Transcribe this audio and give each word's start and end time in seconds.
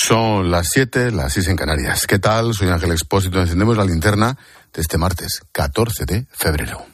Son 0.00 0.50
las 0.50 0.68
7, 0.70 1.10
las 1.10 1.32
6 1.32 1.48
en 1.48 1.56
Canarias. 1.56 2.06
¿Qué 2.06 2.18
tal? 2.20 2.54
Soy 2.54 2.68
Ángel 2.68 2.92
Expósito. 2.92 3.40
Encendemos 3.40 3.76
la 3.76 3.84
linterna 3.84 4.38
de 4.72 4.80
este 4.80 4.96
martes, 4.96 5.40
14 5.50 6.04
de 6.04 6.26
febrero. 6.30 6.86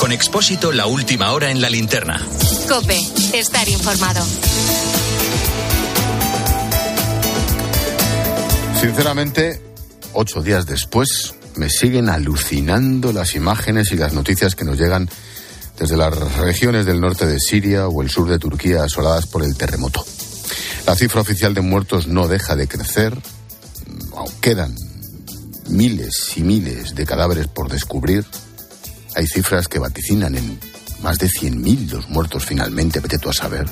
Con 0.00 0.10
Expósito, 0.10 0.72
la 0.72 0.86
última 0.86 1.30
hora 1.30 1.50
en 1.50 1.60
la 1.60 1.70
linterna. 1.70 2.20
Cope, 2.68 2.98
estar 3.32 3.68
informado. 3.68 4.24
Sinceramente, 8.80 9.62
ocho 10.12 10.42
días 10.42 10.66
después, 10.66 11.34
me 11.54 11.70
siguen 11.70 12.08
alucinando 12.08 13.12
las 13.12 13.36
imágenes 13.36 13.92
y 13.92 13.96
las 13.96 14.12
noticias 14.12 14.56
que 14.56 14.64
nos 14.64 14.76
llegan 14.76 15.08
desde 15.78 15.96
las 15.96 16.14
regiones 16.36 16.86
del 16.86 17.00
norte 17.00 17.26
de 17.26 17.38
Siria 17.38 17.88
o 17.88 18.02
el 18.02 18.10
sur 18.10 18.28
de 18.28 18.38
Turquía 18.38 18.84
asoladas 18.84 19.26
por 19.26 19.42
el 19.42 19.56
terremoto. 19.56 20.04
La 20.86 20.94
cifra 20.94 21.20
oficial 21.20 21.54
de 21.54 21.60
muertos 21.60 22.06
no 22.06 22.28
deja 22.28 22.56
de 22.56 22.68
crecer, 22.68 23.16
quedan 24.40 24.74
miles 25.68 26.32
y 26.36 26.42
miles 26.42 26.94
de 26.94 27.04
cadáveres 27.04 27.48
por 27.48 27.70
descubrir. 27.70 28.24
Hay 29.14 29.26
cifras 29.26 29.68
que 29.68 29.78
vaticinan 29.78 30.36
en 30.36 30.58
más 31.02 31.18
de 31.18 31.28
100.000 31.28 31.90
los 31.90 32.08
muertos 32.08 32.44
finalmente, 32.44 33.00
vete 33.00 33.18
tú 33.18 33.28
a 33.28 33.34
saber. 33.34 33.66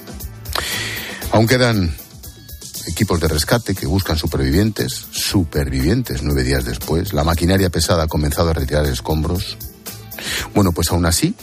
Aún 1.33 1.47
quedan 1.47 1.95
equipos 2.87 3.21
de 3.21 3.29
rescate 3.29 3.75
que 3.75 3.87
buscan 3.87 4.19
supervivientes, 4.19 5.07
supervivientes 5.11 6.23
nueve 6.23 6.45
días 6.45 6.65
después. 6.65 7.13
La 7.13 7.25
maquinaria 7.25 7.71
pesada 7.71 8.05
ha 8.05 8.09
comenzado 8.09 8.51
a 8.51 8.55
retirar 8.55 8.87
escombros. 8.87 9.57
Bueno, 10.55 10.73
pues 10.73 10.91
aún 10.91 11.07
así 11.07 11.35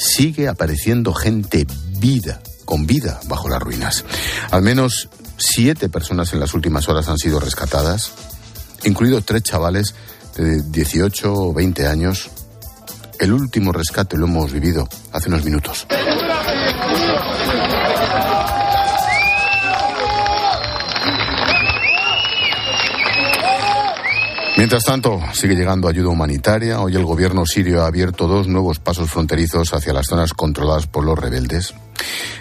sigue 0.00 0.48
apareciendo 0.48 1.12
gente 1.12 1.66
vida, 1.98 2.40
con 2.64 2.86
vida, 2.86 3.20
bajo 3.28 3.48
las 3.48 3.60
ruinas. 3.60 4.04
Al 4.50 4.62
menos 4.62 5.08
siete 5.36 5.88
personas 5.88 6.32
en 6.32 6.40
las 6.40 6.54
últimas 6.54 6.88
horas 6.88 7.08
han 7.08 7.18
sido 7.18 7.38
rescatadas, 7.38 8.12
incluidos 8.84 9.24
tres 9.26 9.42
chavales 9.42 9.94
de 10.36 10.62
18 10.62 11.32
o 11.32 11.52
20 11.52 11.86
años. 11.86 12.30
El 13.18 13.32
último 13.34 13.72
rescate 13.72 14.16
lo 14.16 14.26
hemos 14.26 14.50
vivido 14.52 14.88
hace 15.12 15.28
unos 15.28 15.44
minutos. 15.44 15.86
Mientras 24.60 24.84
tanto, 24.84 25.18
sigue 25.32 25.54
llegando 25.54 25.88
ayuda 25.88 26.10
humanitaria. 26.10 26.82
Hoy 26.82 26.94
el 26.94 27.06
gobierno 27.06 27.46
sirio 27.46 27.82
ha 27.82 27.86
abierto 27.86 28.28
dos 28.28 28.46
nuevos 28.46 28.78
pasos 28.78 29.10
fronterizos 29.10 29.72
hacia 29.72 29.94
las 29.94 30.08
zonas 30.08 30.34
controladas 30.34 30.86
por 30.86 31.02
los 31.02 31.18
rebeldes. 31.18 31.72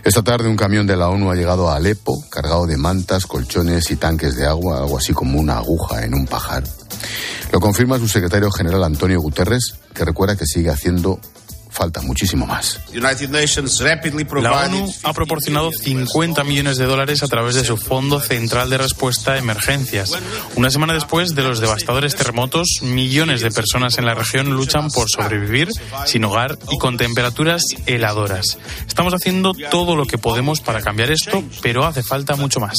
Esta 0.03 0.21
tarde 0.21 0.49
un 0.49 0.57
camión 0.57 0.85
de 0.85 0.97
la 0.97 1.07
ONU 1.07 1.31
ha 1.31 1.35
llegado 1.35 1.69
a 1.69 1.77
Alepo, 1.77 2.21
cargado 2.29 2.67
de 2.67 2.75
mantas, 2.75 3.25
colchones 3.25 3.89
y 3.91 3.95
tanques 3.95 4.35
de 4.35 4.45
agua, 4.45 4.79
algo 4.79 4.97
así 4.97 5.13
como 5.13 5.39
una 5.39 5.59
aguja 5.59 6.03
en 6.03 6.13
un 6.13 6.27
pajar. 6.27 6.65
Lo 7.53 7.61
confirma 7.61 7.97
su 7.99 8.09
secretario 8.09 8.51
general 8.51 8.83
Antonio 8.83 9.21
Guterres, 9.21 9.75
que 9.93 10.03
recuerda 10.03 10.35
que 10.35 10.45
sigue 10.45 10.71
haciendo 10.71 11.21
falta 11.79 12.01
muchísimo 12.01 12.45
más. 12.45 12.81
La 12.91 14.65
ONU 14.65 14.93
ha 15.03 15.13
proporcionado 15.13 15.71
50 15.71 16.43
millones 16.43 16.77
de 16.77 16.83
dólares 16.83 17.23
a 17.23 17.27
través 17.27 17.55
de 17.55 17.63
su 17.63 17.77
Fondo 17.77 18.19
Central 18.19 18.69
de 18.69 18.77
Respuesta 18.77 19.31
a 19.31 19.37
Emergencias. 19.37 20.11
Una 20.55 20.71
semana 20.71 20.93
después 20.93 21.35
de 21.35 21.43
los 21.43 21.61
devastadores 21.61 22.15
terremotos, 22.15 22.67
millones 22.81 23.39
de 23.39 23.51
personas 23.51 23.97
en 23.97 24.05
la 24.05 24.13
región 24.13 24.49
luchan 24.49 24.89
por 24.91 25.09
sobrevivir 25.09 25.69
sin 26.05 26.25
hogar 26.25 26.59
y 26.69 26.77
con 26.77 26.97
temperaturas 26.97 27.63
heladoras. 27.85 28.57
Estamos 28.85 29.13
haciendo 29.13 29.53
todo 29.71 29.95
lo 29.95 30.05
que 30.05 30.17
podemos 30.17 30.59
para 30.59 30.81
cambiar 30.81 31.11
esto, 31.11 31.41
pero 31.61 31.85
hace 31.85 32.03
falta 32.03 32.35
mucho 32.35 32.59
más. 32.59 32.77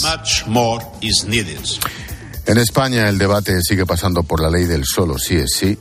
En 2.44 2.58
España 2.58 3.08
el 3.08 3.16
debate 3.16 3.62
sigue 3.62 3.86
pasando 3.86 4.24
por 4.24 4.42
la 4.42 4.50
ley 4.50 4.66
del 4.66 4.84
solo 4.84 5.16
sí 5.16 5.36
es 5.36 5.52
sí 5.54 5.78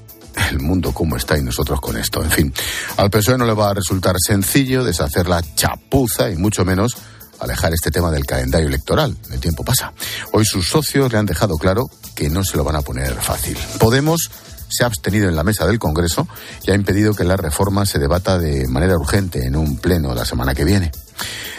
el 0.51 0.59
mundo 0.59 0.93
como 0.93 1.15
está 1.17 1.37
y 1.37 1.43
nosotros 1.43 1.79
con 1.81 1.97
esto. 1.97 2.23
En 2.23 2.31
fin, 2.31 2.53
al 2.97 3.09
PSOE 3.09 3.37
no 3.37 3.45
le 3.45 3.53
va 3.53 3.69
a 3.69 3.73
resultar 3.73 4.15
sencillo 4.19 4.83
deshacer 4.83 5.27
la 5.27 5.41
chapuza 5.55 6.29
y 6.29 6.35
mucho 6.35 6.65
menos 6.65 6.95
alejar 7.39 7.73
este 7.73 7.91
tema 7.91 8.11
del 8.11 8.25
calendario 8.25 8.67
electoral. 8.67 9.15
El 9.31 9.39
tiempo 9.39 9.63
pasa. 9.63 9.93
Hoy 10.31 10.45
sus 10.45 10.67
socios 10.67 11.11
le 11.11 11.17
han 11.17 11.25
dejado 11.25 11.57
claro 11.57 11.89
que 12.15 12.29
no 12.29 12.43
se 12.43 12.57
lo 12.57 12.63
van 12.63 12.75
a 12.75 12.81
poner 12.81 13.13
fácil. 13.15 13.57
Podemos 13.79 14.29
se 14.69 14.83
ha 14.83 14.87
abstenido 14.87 15.27
en 15.27 15.35
la 15.35 15.43
mesa 15.43 15.65
del 15.65 15.79
Congreso 15.79 16.27
y 16.63 16.71
ha 16.71 16.75
impedido 16.75 17.13
que 17.13 17.23
la 17.23 17.35
reforma 17.35 17.85
se 17.85 17.97
debata 17.97 18.37
de 18.37 18.67
manera 18.67 18.95
urgente 18.95 19.45
en 19.45 19.55
un 19.55 19.77
pleno 19.77 20.13
la 20.13 20.25
semana 20.25 20.53
que 20.53 20.63
viene. 20.63 20.91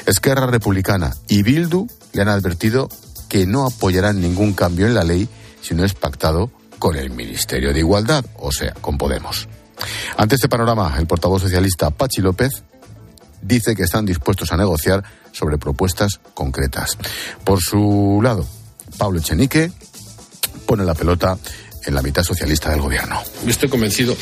Esquerra 0.07 0.47
Republicana 0.47 1.15
y 1.29 1.43
Bildu 1.43 1.89
le 2.13 2.23
han 2.23 2.29
advertido 2.29 2.89
que 3.29 3.47
no 3.47 3.67
apoyarán 3.67 4.21
ningún 4.21 4.53
cambio 4.53 4.87
en 4.87 4.95
la 4.95 5.05
ley 5.05 5.29
si 5.61 5.75
no 5.75 5.85
es 5.85 5.95
pactado 5.95 6.51
con 6.81 6.97
el 6.97 7.11
Ministerio 7.11 7.73
de 7.73 7.79
Igualdad, 7.79 8.25
o 8.39 8.51
sea, 8.51 8.73
con 8.73 8.99
Podemos. 8.99 9.47
Ante 10.17 10.35
este 10.35 10.49
panorama, 10.49 10.97
el 10.99 11.07
portavoz 11.07 11.43
socialista 11.43 11.91
Pachi 11.91 12.23
López 12.23 12.65
dice 13.43 13.77
que 13.77 13.85
están 13.85 14.07
dispuestos 14.07 14.51
a 14.51 14.57
negociar 14.57 15.05
sobre 15.31 15.59
propuestas 15.59 16.19
concretas. 16.35 16.99
Por 17.45 17.61
su 17.61 18.21
lado, 18.23 18.47
Pablo 18.99 19.21
Echenique 19.21 19.71
pone 20.67 20.85
la 20.85 20.95
pelota 20.95 21.39
en 21.85 21.95
la 21.95 22.03
mitad 22.03 22.23
socialista 22.23 22.71
del 22.71 22.81
gobierno. 22.81 23.21
Estoy 23.47 23.69
convencido 23.69 24.17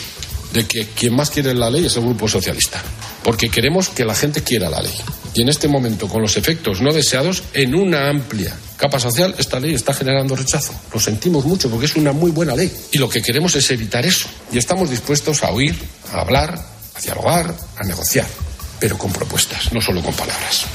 de 0.53 0.67
que 0.67 0.87
quien 0.87 1.15
más 1.15 1.31
quiere 1.31 1.55
la 1.55 1.71
ley 1.71 1.87
es 1.87 1.97
el 1.97 2.03
Grupo 2.03 2.29
Socialista, 2.29 2.83
porque 3.23 3.49
queremos 3.49 3.89
que 3.89 4.05
la 4.05 4.15
gente 4.15 4.43
quiera 4.43 4.71
la 4.71 4.83
ley. 4.83 4.95
Y 5.35 5.43
en 5.43 5.49
este 5.49 5.69
momento, 5.69 6.09
con 6.09 6.23
los 6.23 6.37
efectos 6.37 6.81
no 6.81 6.93
deseados, 6.93 7.43
en 7.53 7.75
una 7.75 8.09
amplia 8.09 8.57
capa 8.77 8.99
social, 8.99 9.35
esta 9.39 9.61
ley 9.61 9.75
está 9.75 9.93
generando 9.93 10.35
rechazo. 10.35 10.73
Lo 10.93 11.01
sentimos 11.01 11.45
mucho 11.45 11.69
porque 11.69 11.87
es 11.87 11.97
una 11.97 12.13
muy 12.13 12.31
buena 12.31 12.55
ley. 12.55 12.73
Y 12.93 12.99
lo 12.99 13.09
que 13.09 13.23
queremos 13.23 13.55
es 13.57 13.71
evitar 13.71 14.07
eso. 14.07 14.29
Y 14.51 14.59
estamos 14.59 14.91
dispuestos 14.91 15.43
a 15.43 15.51
oír, 15.51 15.77
a 16.13 16.21
hablar, 16.21 16.59
a 16.95 17.01
dialogar, 17.01 17.55
a 17.77 17.85
negociar, 17.85 18.27
pero 18.81 18.97
con 18.97 19.13
propuestas, 19.13 19.73
no 19.73 19.81
solo 19.81 20.03
con 20.03 20.15
palabras 20.15 20.67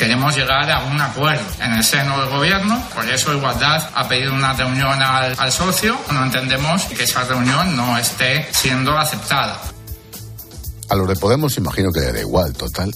queremos 0.00 0.34
llegar 0.34 0.70
a 0.70 0.84
un 0.84 0.98
acuerdo 0.98 1.44
en 1.60 1.74
el 1.74 1.84
seno 1.84 2.18
del 2.18 2.30
gobierno. 2.30 2.82
Por 2.94 3.06
eso 3.06 3.34
Igualdad 3.34 3.90
ha 3.94 4.08
pedido 4.08 4.32
una 4.32 4.54
reunión 4.54 5.02
al, 5.02 5.52
socio. 5.52 6.00
No 6.10 6.24
entendemos 6.24 6.84
que 6.84 7.04
esa 7.04 7.24
reunión 7.24 7.76
no 7.76 7.98
esté 7.98 8.48
siendo 8.50 8.96
aceptada. 8.96 9.60
A 10.88 10.94
los 10.94 11.06
de 11.06 11.16
Podemos 11.16 11.54
imagino 11.58 11.92
que 11.92 12.00
da 12.00 12.18
igual, 12.18 12.54
total. 12.54 12.94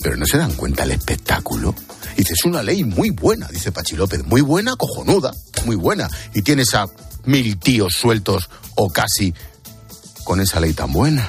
Pero 0.00 0.16
no 0.16 0.24
se 0.24 0.38
dan 0.38 0.52
cuenta 0.52 0.84
el 0.84 0.92
espectáculo. 0.92 1.74
Dice, 2.16 2.34
es 2.34 2.44
una 2.44 2.62
ley 2.62 2.84
muy 2.84 3.10
buena, 3.10 3.48
dice 3.48 3.72
Pachi 3.72 3.96
López. 3.96 4.24
Muy 4.24 4.40
buena, 4.40 4.76
cojonuda, 4.76 5.32
muy 5.64 5.74
buena. 5.74 6.08
Y 6.32 6.42
tienes 6.42 6.72
a 6.76 6.86
mil 7.24 7.58
tíos 7.58 7.94
sueltos 7.94 8.48
o 8.76 8.88
casi 8.88 9.34
con 10.22 10.40
esa 10.40 10.60
ley 10.60 10.74
tan 10.74 10.92
buena. 10.92 11.28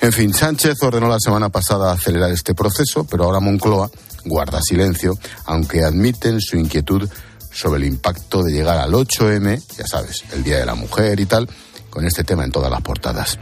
En 0.00 0.12
fin, 0.12 0.32
Sánchez 0.32 0.82
ordenó 0.82 1.08
la 1.08 1.18
semana 1.18 1.48
pasada 1.48 1.92
acelerar 1.92 2.30
este 2.30 2.54
proceso, 2.54 3.04
pero 3.04 3.24
ahora 3.24 3.40
Moncloa 3.40 3.90
guarda 4.24 4.60
silencio, 4.62 5.14
aunque 5.46 5.84
admiten 5.84 6.40
su 6.40 6.56
inquietud 6.56 7.08
sobre 7.52 7.80
el 7.80 7.88
impacto 7.88 8.42
de 8.42 8.52
llegar 8.52 8.78
al 8.78 8.92
8M, 8.92 9.62
ya 9.76 9.86
sabes, 9.86 10.24
el 10.32 10.42
Día 10.42 10.58
de 10.58 10.66
la 10.66 10.74
Mujer 10.74 11.20
y 11.20 11.26
tal, 11.26 11.48
con 11.88 12.04
este 12.04 12.24
tema 12.24 12.44
en 12.44 12.50
todas 12.50 12.70
las 12.70 12.82
portadas. 12.82 13.38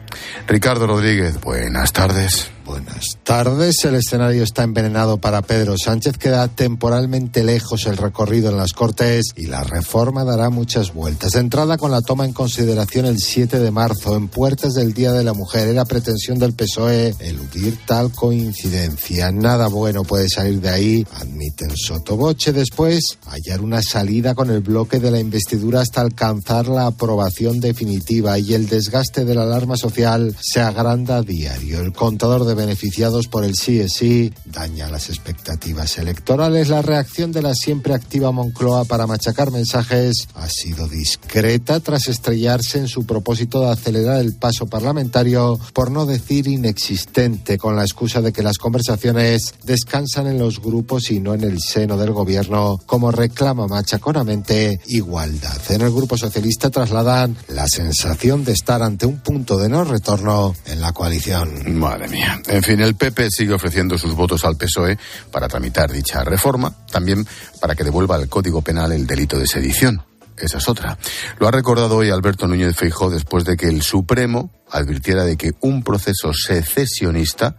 Ricardo 0.47 0.87
Rodríguez, 0.87 1.41
buenas 1.41 1.93
tardes. 1.93 2.51
Buenas 2.65 3.19
tardes. 3.25 3.85
El 3.85 3.97
escenario 3.97 4.45
está 4.45 4.63
envenenado 4.63 5.19
para 5.19 5.43
Pedro 5.43 5.77
Sánchez. 5.77 6.17
Queda 6.17 6.47
temporalmente 6.47 7.43
lejos 7.43 7.87
el 7.87 7.97
recorrido 7.97 8.51
en 8.51 8.57
las 8.57 8.73
Cortes 8.73 9.33
y 9.37 9.47
la 9.47 9.65
reforma 9.65 10.23
dará 10.23 10.49
muchas 10.49 10.95
vueltas. 10.95 11.35
Entrada 11.35 11.77
con 11.77 11.91
la 11.91 12.03
toma 12.03 12.25
en 12.25 12.33
consideración 12.33 13.07
el 13.07 13.19
7 13.19 13.59
de 13.59 13.71
marzo 13.73 14.17
en 14.17 14.29
puertas 14.29 14.75
del 14.75 14.95
Día 14.95 15.11
de 15.13 15.25
la 15.25 15.35
Mujer. 15.35 15.67
Era 15.67 15.85
pretensión 15.85 16.39
del 16.39 16.55
PSOE 16.55 17.17
eludir 17.19 17.79
tal 17.85 18.13
coincidencia. 18.13 19.33
Nada 19.33 19.67
bueno 19.67 20.05
puede 20.05 20.29
salir 20.29 20.61
de 20.61 20.69
ahí, 20.69 21.07
admiten 21.15 21.77
Sotoboche. 21.77 22.53
Después, 22.53 23.19
hallar 23.27 23.61
una 23.61 23.83
salida 23.83 24.37
con 24.37 24.51
el 24.51 24.61
bloque 24.61 25.01
de 25.01 25.11
la 25.11 25.19
investidura 25.19 25.81
hasta 25.81 26.01
alcanzar 26.01 26.69
la 26.69 26.87
aprobación 26.87 27.59
definitiva 27.59 28.39
y 28.39 28.55
el 28.55 28.69
desgaste 28.69 29.25
de 29.25 29.35
la 29.35 29.43
alarma 29.43 29.77
social 29.77 30.37
se 30.41 30.61
agranda 30.61 31.17
a 31.17 31.23
diario. 31.23 31.81
El 31.81 31.93
contador 31.93 32.45
de 32.45 32.52
beneficiados 32.55 33.29
por 33.29 33.45
el 33.45 33.55
sí 33.55 33.81
es 33.81 33.95
sí 33.95 34.33
daña 34.45 34.89
las 34.91 35.09
expectativas 35.09 35.99
electorales. 35.99 36.69
La 36.69 36.83
reacción 36.83 37.33
de 37.33 37.43
la 37.43 37.55
siempre 37.55 37.95
activa 37.95 38.33
Moncloa 38.33 38.85
para 38.85 39.07
machacar 39.07 39.51
mensajes 39.51 40.29
ha 40.35 40.49
sido 40.49 40.89
discreta 40.89 41.81
tras 41.81 42.09
estrellarse 42.09 42.79
en 42.79 42.89
su 42.89 43.07
propósito 43.07 43.61
de 43.61 43.71
acelerar 43.71 44.21
el 44.21 44.35
paso 44.35 44.67
parlamentario, 44.67 45.59
por 45.73 45.91
no 45.91 46.07
decir 46.07 46.49
inexistente, 46.49 47.59
con 47.59 47.77
la 47.77 47.83
excusa 47.83 48.21
de 48.21 48.33
que 48.33 48.43
las 48.43 48.59
conversaciones 48.59 49.55
descansan 49.65 50.27
en 50.27 50.39
los 50.39 50.61
grupos 50.61 51.11
y 51.11 51.21
no 51.21 51.35
en 51.35 51.45
el 51.45 51.61
seno 51.61 51.97
del 51.97 52.13
gobierno, 52.13 52.79
como 52.87 53.11
reclama 53.11 53.67
machaconamente 53.67 54.81
igualdad. 54.87 55.61
En 55.71 55.83
el 55.83 55.91
Grupo 55.91 56.17
Socialista 56.17 56.71
trasladan 56.71 57.37
la 57.49 57.67
sensación 57.67 58.45
de 58.45 58.53
estar 58.53 58.83
ante 58.83 59.07
un 59.07 59.19
punto 59.19 59.59
de 59.59 59.69
no 59.69 59.85
retorno 59.85 60.55
en 60.67 60.81
la 60.81 60.93
coalición. 60.93 61.79
Madre 61.79 62.09
mía. 62.09 62.42
En 62.49 62.63
fin, 62.63 62.81
el 62.81 62.95
PP 62.95 63.29
sigue 63.31 63.55
ofreciendo 63.55 63.97
sus 63.97 64.15
votos 64.15 64.45
al 64.45 64.57
PSOE 64.57 64.99
para 65.31 65.49
tramitar 65.49 65.91
dicha 65.91 66.25
reforma, 66.25 66.75
también 66.91 67.27
para 67.61 67.75
que 67.75 67.85
devuelva 67.85 68.17
al 68.17 68.29
Código 68.29 68.63
Penal 68.63 68.93
el 68.93 69.07
delito 69.07 69.39
de 69.39 69.47
sedición. 69.47 70.03
Esa 70.37 70.59
es 70.59 70.69
otra. 70.69 70.99
Lo 71.39 71.47
ha 71.47 71.51
recordado 71.51 71.97
hoy 71.97 72.11
Alberto 72.11 72.49
Núñez 72.49 72.75
Feijó 72.77 73.11
después 73.11 73.45
de 73.45 73.57
que 73.57 73.69
el 73.69 73.83
Supremo 73.83 74.51
advirtiera 74.71 75.25
de 75.25 75.37
que 75.37 75.53
un 75.61 75.83
proceso 75.85 76.33
secesionista 76.33 77.57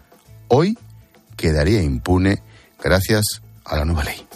hoy 0.47 0.77
quedaría 1.37 1.81
impune 1.81 2.41
gracias 2.83 3.41
a 3.63 3.77
la 3.77 3.85
nueva 3.85 4.03
ley. 4.03 4.27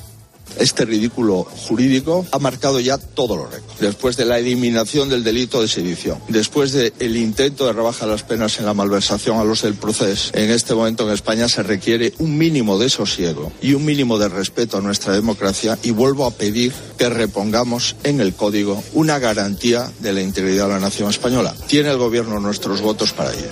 Este 0.59 0.85
ridículo 0.85 1.43
jurídico 1.43 2.25
ha 2.31 2.39
marcado 2.39 2.79
ya 2.79 2.97
todos 2.97 3.37
los 3.37 3.51
récords. 3.51 3.79
Después 3.79 4.17
de 4.17 4.25
la 4.25 4.39
eliminación 4.39 5.09
del 5.09 5.23
delito 5.23 5.61
de 5.61 5.67
sedición, 5.67 6.19
después 6.27 6.71
del 6.71 7.17
intento 7.17 7.65
de 7.65 7.73
rebajar 7.73 8.07
las 8.07 8.23
penas 8.23 8.59
en 8.59 8.65
la 8.65 8.73
malversación 8.73 9.37
a 9.37 9.43
los 9.43 9.61
del 9.61 9.75
proceso, 9.75 10.31
en 10.33 10.51
este 10.51 10.73
momento 10.73 11.07
en 11.07 11.13
España 11.13 11.47
se 11.47 11.63
requiere 11.63 12.13
un 12.19 12.37
mínimo 12.37 12.77
de 12.77 12.89
sosiego 12.89 13.51
y 13.61 13.73
un 13.73 13.85
mínimo 13.85 14.17
de 14.17 14.29
respeto 14.29 14.77
a 14.77 14.81
nuestra 14.81 15.13
democracia 15.13 15.77
y 15.83 15.91
vuelvo 15.91 16.25
a 16.25 16.31
pedir 16.31 16.73
que 16.97 17.09
repongamos 17.09 17.95
en 18.03 18.21
el 18.21 18.33
código 18.33 18.83
una 18.93 19.19
garantía 19.19 19.91
de 19.99 20.13
la 20.13 20.21
integridad 20.21 20.67
de 20.67 20.73
la 20.73 20.79
nación 20.79 21.09
española. 21.09 21.55
Tiene 21.67 21.91
el 21.91 21.97
gobierno 21.97 22.39
nuestros 22.39 22.81
votos 22.81 23.13
para 23.13 23.33
ello. 23.33 23.49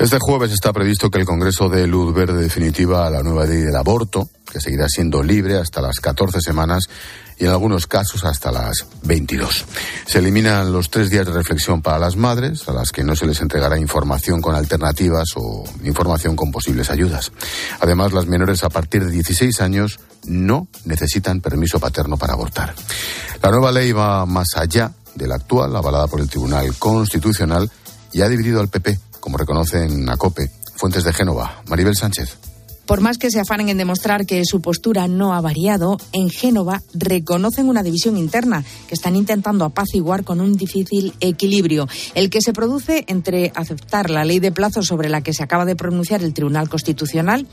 Este 0.00 0.16
jueves 0.18 0.50
está 0.50 0.72
previsto 0.72 1.10
que 1.10 1.18
el 1.18 1.26
Congreso 1.26 1.68
dé 1.68 1.86
luz 1.86 2.14
verde 2.14 2.42
definitiva 2.42 3.06
a 3.06 3.10
la 3.10 3.22
nueva 3.22 3.44
ley 3.44 3.58
del 3.58 3.76
aborto, 3.76 4.30
que 4.50 4.60
seguirá 4.60 4.86
siendo 4.88 5.22
libre 5.22 5.58
hasta 5.58 5.80
las 5.80 6.00
14 6.00 6.40
semanas 6.40 6.84
y 7.38 7.44
en 7.44 7.50
algunos 7.50 7.86
casos 7.86 8.24
hasta 8.24 8.52
las 8.52 8.86
22. 9.02 9.64
Se 10.06 10.18
eliminan 10.18 10.72
los 10.72 10.90
tres 10.90 11.08
días 11.08 11.26
de 11.26 11.32
reflexión 11.32 11.80
para 11.80 11.98
las 11.98 12.16
madres, 12.16 12.68
a 12.68 12.72
las 12.72 12.92
que 12.92 13.02
no 13.02 13.16
se 13.16 13.26
les 13.26 13.40
entregará 13.40 13.78
información 13.78 14.42
con 14.42 14.54
alternativas 14.54 15.28
o 15.36 15.64
información 15.84 16.36
con 16.36 16.50
posibles 16.50 16.90
ayudas. 16.90 17.32
Además, 17.80 18.12
las 18.12 18.26
menores 18.26 18.62
a 18.62 18.68
partir 18.68 19.04
de 19.04 19.10
16 19.10 19.60
años 19.62 20.00
no 20.24 20.68
necesitan 20.84 21.40
permiso 21.40 21.80
paterno 21.80 22.18
para 22.18 22.34
abortar. 22.34 22.74
La 23.42 23.50
nueva 23.50 23.72
ley 23.72 23.92
va 23.92 24.26
más 24.26 24.48
allá 24.56 24.92
de 25.14 25.26
la 25.26 25.36
actual, 25.36 25.74
avalada 25.74 26.08
por 26.08 26.20
el 26.20 26.28
Tribunal 26.28 26.74
Constitucional, 26.78 27.70
y 28.12 28.20
ha 28.20 28.28
dividido 28.28 28.60
al 28.60 28.68
PP 28.68 28.98
como 29.20 29.38
reconocen 29.38 30.08
a 30.08 30.16
COPE. 30.16 30.50
Fuentes 30.76 31.04
de 31.04 31.12
Génova, 31.12 31.62
Maribel 31.68 31.94
Sánchez. 31.94 32.49
Por 32.90 33.02
más 33.02 33.18
que 33.18 33.30
se 33.30 33.38
afanen 33.38 33.68
en 33.68 33.78
demostrar 33.78 34.26
que 34.26 34.44
su 34.44 34.60
postura 34.60 35.06
no 35.06 35.32
ha 35.32 35.40
variado, 35.40 35.96
en 36.12 36.28
Génova 36.28 36.82
reconocen 36.92 37.68
una 37.68 37.84
división 37.84 38.16
interna 38.16 38.64
que 38.88 38.96
están 38.96 39.14
intentando 39.14 39.64
apaciguar 39.64 40.24
con 40.24 40.40
un 40.40 40.56
difícil 40.56 41.14
equilibrio, 41.20 41.86
el 42.16 42.30
que 42.30 42.42
se 42.42 42.52
produce 42.52 43.04
entre 43.06 43.52
aceptar 43.54 44.10
la 44.10 44.24
ley 44.24 44.40
de 44.40 44.50
plazo 44.50 44.82
sobre 44.82 45.08
la 45.08 45.20
que 45.20 45.32
se 45.32 45.44
acaba 45.44 45.64
de 45.66 45.76
pronunciar 45.76 46.24
el 46.24 46.34
Tribunal 46.34 46.68
Constitucional 46.68 47.46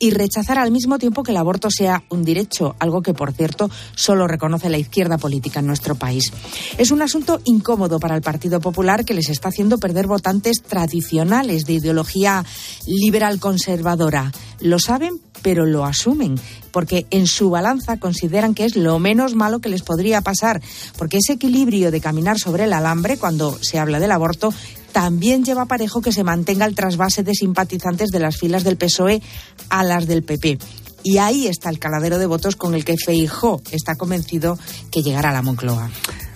y 0.00 0.10
rechazar 0.10 0.58
al 0.58 0.72
mismo 0.72 0.98
tiempo 0.98 1.22
que 1.22 1.30
el 1.30 1.36
aborto 1.36 1.70
sea 1.70 2.02
un 2.08 2.24
derecho, 2.24 2.74
algo 2.80 3.02
que, 3.02 3.14
por 3.14 3.32
cierto, 3.32 3.70
solo 3.94 4.26
reconoce 4.26 4.70
la 4.70 4.78
izquierda 4.78 5.18
política 5.18 5.60
en 5.60 5.66
nuestro 5.66 5.94
país. 5.94 6.32
Es 6.78 6.90
un 6.90 7.02
asunto 7.02 7.40
incómodo 7.44 8.00
para 8.00 8.16
el 8.16 8.22
Partido 8.22 8.60
Popular 8.60 9.04
que 9.04 9.14
les 9.14 9.28
está 9.28 9.50
haciendo 9.50 9.78
perder 9.78 10.06
votantes 10.06 10.62
tradicionales 10.66 11.66
de 11.66 11.74
ideología 11.74 12.44
liberal 12.86 13.38
conservadora. 13.38 14.32
Lo 14.60 14.78
saben, 14.78 15.20
pero 15.42 15.66
lo 15.66 15.84
asumen, 15.84 16.40
porque 16.70 17.06
en 17.10 17.26
su 17.26 17.50
balanza 17.50 17.98
consideran 17.98 18.54
que 18.54 18.64
es 18.64 18.76
lo 18.76 18.98
menos 18.98 19.34
malo 19.34 19.60
que 19.60 19.68
les 19.68 19.82
podría 19.82 20.20
pasar, 20.22 20.62
porque 20.96 21.18
ese 21.18 21.34
equilibrio 21.34 21.90
de 21.90 22.00
caminar 22.00 22.38
sobre 22.38 22.64
el 22.64 22.72
alambre 22.72 23.18
cuando 23.18 23.56
se 23.62 23.78
habla 23.78 24.00
del 24.00 24.12
aborto 24.12 24.52
también 24.92 25.44
lleva 25.44 25.66
parejo 25.66 26.00
que 26.00 26.12
se 26.12 26.24
mantenga 26.24 26.66
el 26.66 26.74
trasvase 26.74 27.22
de 27.22 27.34
simpatizantes 27.34 28.10
de 28.10 28.20
las 28.20 28.36
filas 28.36 28.64
del 28.64 28.76
PSOE 28.76 29.22
a 29.68 29.84
las 29.84 30.06
del 30.06 30.22
PP. 30.22 30.58
Y 31.02 31.18
ahí 31.18 31.46
está 31.46 31.70
el 31.70 31.78
caladero 31.78 32.18
de 32.18 32.26
votos 32.26 32.56
con 32.56 32.74
el 32.74 32.84
que 32.84 32.96
Feijó 32.96 33.62
está 33.70 33.94
convencido 33.94 34.58
que 34.90 35.02
llegará 35.02 35.30
a 35.30 35.34
la 35.34 35.42
Moncloa. 35.42 35.90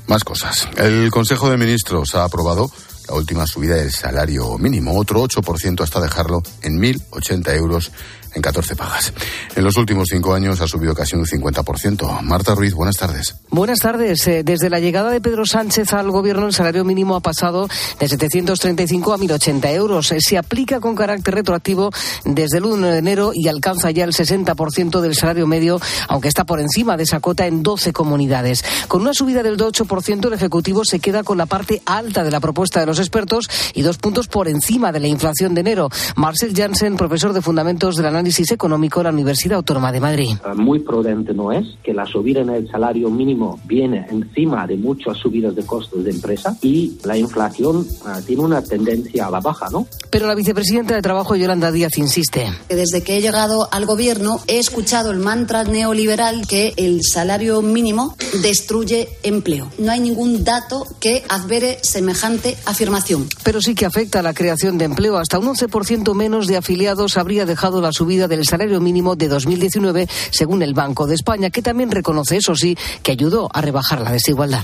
Más 0.07 0.25
cosas. 0.25 0.69
El 0.77 1.11
Consejo 1.11 1.51
de 1.51 1.57
Ministros 1.57 2.15
ha 2.15 2.25
aprobado 2.25 2.71
la 3.09 3.15
última 3.15 3.47
subida 3.47 3.75
del 3.77 3.91
salario 3.91 4.57
mínimo, 4.59 4.99
otro 4.99 5.23
8% 5.23 5.83
hasta 5.83 6.01
dejarlo 6.01 6.43
en 6.63 6.81
1.080 6.81 7.55
euros 7.57 7.93
en 8.35 8.43
14 8.43 8.77
pagas. 8.77 9.13
En 9.55 9.65
los 9.65 9.77
últimos 9.77 10.09
cinco 10.11 10.35
años 10.35 10.61
ha 10.61 10.67
subido 10.67 10.95
casi 10.95 11.17
un 11.17 11.25
50%. 11.25 12.23
Marta 12.23 12.55
Ruiz, 12.55 12.75
buenas 12.75 12.97
tardes. 12.97 13.37
Buenas 13.51 13.79
tardes. 13.79 14.27
Eh, 14.27 14.43
desde 14.45 14.71
la 14.71 14.81
llegada 14.81 15.11
de 15.11 15.21
Pedro 15.21 15.47
Sánchez 15.47 15.93
al 15.93 16.11
gobierno, 16.11 16.47
el 16.47 16.53
salario 16.53 16.85
mínimo 16.85 17.17
ha 17.17 17.21
pasado 17.21 17.69
de 17.99 18.09
735 18.09 19.13
a 19.13 19.19
1.080 19.19 19.73
euros. 19.73 20.13
Eh, 20.13 20.19
se 20.21 20.37
aplica 20.37 20.81
con 20.81 20.95
carácter 20.95 21.35
retroactivo 21.35 21.91
desde 22.25 22.59
el 22.59 22.65
1 22.65 22.87
de 22.89 22.99
enero 22.99 23.31
y 23.35 23.49
alcanza 23.49 23.91
ya 23.91 24.05
el 24.05 24.13
60% 24.13 25.01
del 25.01 25.15
salario 25.15 25.47
medio, 25.47 25.81
aunque 26.09 26.29
está 26.29 26.45
por 26.45 26.61
encima 26.61 26.97
de 26.97 27.05
esa 27.05 27.21
cota 27.21 27.47
en 27.47 27.63
12 27.63 27.93
comunidades. 27.93 28.65
Con 28.89 29.03
una 29.03 29.15
subida 29.15 29.43
del 29.43 29.57
8%, 29.57 30.27
el 30.27 30.33
Ejecutivo 30.33 30.83
se 30.85 30.99
queda 30.99 31.23
con 31.23 31.39
la 31.39 31.47
parte 31.47 31.83
alta 31.87 32.25
de 32.25 32.31
la 32.31 32.41
propuesta 32.41 32.81
de 32.81 32.87
los 32.87 32.99
expertos 32.99 33.49
y 33.75 33.83
dos 33.83 33.99
puntos 33.99 34.27
por 34.27 34.49
encima 34.49 34.93
de 34.93 35.01
la 35.01 35.09
inflación 35.09 35.55
de 35.55 35.61
enero. 35.61 35.91
Marcel 36.17 36.53
Janssen, 36.55 36.97
profesor 36.97 37.33
de 37.33 37.43
Fundamentos 37.43 37.97
del 37.97 38.07
Análisis 38.07 38.24
Análisis 38.25 38.53
Económico 38.53 39.01
de 39.01 39.05
la 39.05 39.11
Universidad 39.11 39.59
Autónoma 39.59 39.93
de 39.93 40.01
Madrid. 40.01 40.31
Ah, 40.43 40.55
muy 40.55 40.79
prudente 40.79 41.35
no 41.35 41.53
es 41.53 41.67
que 41.83 41.93
la 41.93 42.07
subida 42.07 42.41
en 42.41 42.49
el 42.49 42.67
salario 42.71 43.11
mínimo 43.11 43.61
viene 43.67 44.07
encima 44.09 44.67
de 44.67 44.79
muchas 44.79 45.19
subidas 45.19 45.55
de 45.55 45.67
costos 45.67 46.03
de 46.03 46.11
empresa 46.11 46.57
y 46.63 46.97
la 47.05 47.19
inflación 47.19 47.87
ah, 48.07 48.21
tiene 48.27 48.41
una 48.41 48.63
tendencia 48.63 49.27
a 49.27 49.31
la 49.31 49.41
baja, 49.41 49.69
¿no? 49.71 49.87
Pero 50.09 50.27
la 50.27 50.35
vicepresidenta 50.35 50.95
de 50.95 51.03
Trabajo, 51.03 51.37
Yolanda 51.37 51.71
Díaz, 51.71 51.99
insiste. 51.99 52.51
Desde 52.71 53.03
que 53.03 53.19
he 53.19 53.21
llegado 53.21 53.69
al 53.71 53.85
gobierno 53.85 54.41
he 54.47 54.59
escuchado 54.59 55.11
el 55.11 55.19
mantra 55.19 55.65
neoliberal 55.65 56.47
que 56.47 56.73
el 56.79 57.03
salario 57.03 57.61
mínimo 57.61 58.17
destruye 58.41 59.11
empleo. 59.23 59.71
No 59.77 59.93
hay 59.93 60.01
ningún 60.01 60.45
dato 60.45 60.87
que 60.99 61.25
advere 61.29 61.79
semejante 61.83 62.57
afirmación. 62.65 63.29
Pero 63.43 63.61
sí 63.61 63.75
que 63.75 63.85
afecta 63.85 64.21
a 64.21 64.23
la 64.23 64.33
creación 64.33 64.79
de 64.79 64.87
empleo. 64.87 65.19
Hasta 65.19 65.39
un 65.39 65.55
11% 65.55 66.15
menos 66.15 66.47
de 66.47 66.57
afiliados 66.57 67.19
habría 67.19 67.45
dejado 67.45 67.83
la 67.83 67.93
subida 67.93 68.14
del 68.17 68.45
salario 68.45 68.81
mínimo 68.81 69.17
de 69.17 69.29
2019, 69.29 70.09
según 70.31 70.63
el 70.63 70.75
Banco 70.75 71.07
de 71.07 71.15
España, 71.15 71.51
que 71.51 71.63
también 71.63 71.91
reconoce, 71.91 72.37
eso 72.37 72.55
sí, 72.55 72.77
que 73.03 73.13
ayudó 73.13 73.49
a 73.53 73.61
rebajar 73.61 74.01
la 74.01 74.13
desigualdad. 74.13 74.63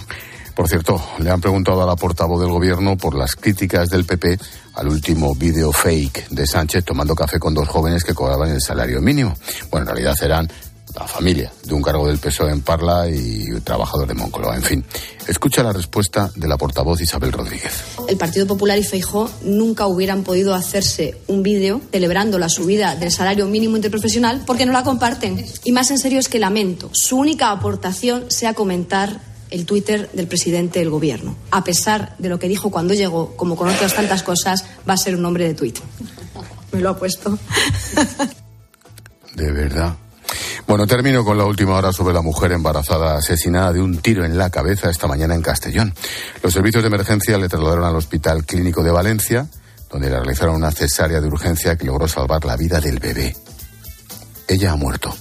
Por 0.54 0.68
cierto, 0.68 1.00
le 1.18 1.30
han 1.30 1.40
preguntado 1.40 1.82
a 1.82 1.86
la 1.86 1.96
portavoz 1.96 2.40
del 2.40 2.50
gobierno 2.50 2.96
por 2.96 3.14
las 3.14 3.36
críticas 3.36 3.88
del 3.88 4.04
PP 4.04 4.38
al 4.74 4.88
último 4.88 5.34
vídeo 5.34 5.72
fake 5.72 6.28
de 6.28 6.46
Sánchez 6.46 6.84
tomando 6.84 7.14
café 7.14 7.38
con 7.38 7.54
dos 7.54 7.68
jóvenes 7.68 8.04
que 8.04 8.14
cobraban 8.14 8.50
el 8.50 8.60
salario 8.60 9.00
mínimo. 9.00 9.34
Bueno, 9.70 9.88
en 9.88 9.96
realidad 9.96 10.14
eran 10.22 10.50
la 10.94 11.06
familia 11.06 11.52
de 11.64 11.74
un 11.74 11.82
cargo 11.82 12.06
del 12.06 12.18
PSOE 12.18 12.50
en 12.50 12.62
Parla 12.62 13.08
y 13.08 13.60
trabajador 13.60 14.06
de 14.06 14.14
Moncloa. 14.14 14.56
En 14.56 14.62
fin, 14.62 14.84
escucha 15.26 15.62
la 15.62 15.72
respuesta 15.72 16.30
de 16.34 16.48
la 16.48 16.56
portavoz 16.56 17.00
Isabel 17.00 17.32
Rodríguez. 17.32 17.72
El 18.08 18.16
Partido 18.16 18.46
Popular 18.46 18.78
y 18.78 18.84
Feijó 18.84 19.30
nunca 19.42 19.86
hubieran 19.86 20.22
podido 20.22 20.54
hacerse 20.54 21.20
un 21.26 21.42
vídeo 21.42 21.80
celebrando 21.92 22.38
la 22.38 22.48
subida 22.48 22.96
del 22.96 23.10
salario 23.10 23.46
mínimo 23.46 23.76
interprofesional 23.76 24.42
porque 24.46 24.66
no 24.66 24.72
la 24.72 24.82
comparten. 24.82 25.44
Y 25.64 25.72
más 25.72 25.90
en 25.90 25.98
serio 25.98 26.18
es 26.18 26.28
que 26.28 26.38
lamento. 26.38 26.90
Su 26.92 27.18
única 27.18 27.50
aportación 27.50 28.30
sea 28.30 28.54
comentar 28.54 29.20
el 29.50 29.66
Twitter 29.66 30.08
del 30.12 30.26
presidente 30.26 30.78
del 30.78 30.90
gobierno. 30.90 31.36
A 31.50 31.64
pesar 31.64 32.14
de 32.18 32.28
lo 32.28 32.38
que 32.38 32.48
dijo 32.48 32.70
cuando 32.70 32.94
llegó, 32.94 33.36
como 33.36 33.56
con 33.56 33.68
otras 33.68 33.94
tantas 33.94 34.22
cosas, 34.22 34.64
va 34.88 34.94
a 34.94 34.96
ser 34.96 35.16
un 35.16 35.24
hombre 35.24 35.46
de 35.46 35.54
Twitter. 35.54 35.82
Me 36.72 36.80
lo 36.80 36.90
ha 36.90 36.96
puesto. 36.96 37.36
De 39.34 39.52
verdad. 39.52 39.96
Bueno, 40.66 40.86
termino 40.86 41.24
con 41.24 41.36
la 41.38 41.44
última 41.44 41.76
hora 41.76 41.92
sobre 41.92 42.14
la 42.14 42.22
mujer 42.22 42.52
embarazada 42.52 43.16
asesinada 43.16 43.72
de 43.72 43.80
un 43.80 43.98
tiro 43.98 44.24
en 44.24 44.38
la 44.38 44.50
cabeza 44.50 44.90
esta 44.90 45.06
mañana 45.06 45.34
en 45.34 45.42
Castellón. 45.42 45.94
Los 46.42 46.52
servicios 46.52 46.82
de 46.82 46.88
emergencia 46.88 47.38
le 47.38 47.48
trasladaron 47.48 47.84
al 47.84 47.96
Hospital 47.96 48.44
Clínico 48.44 48.82
de 48.82 48.90
Valencia, 48.90 49.46
donde 49.90 50.08
le 50.08 50.16
realizaron 50.16 50.56
una 50.56 50.70
cesárea 50.70 51.20
de 51.20 51.26
urgencia 51.26 51.76
que 51.76 51.86
logró 51.86 52.06
salvar 52.06 52.44
la 52.44 52.56
vida 52.56 52.80
del 52.80 52.98
bebé 52.98 53.34
ella 54.50 54.72
ha 54.72 54.76
muerto. 54.76 55.14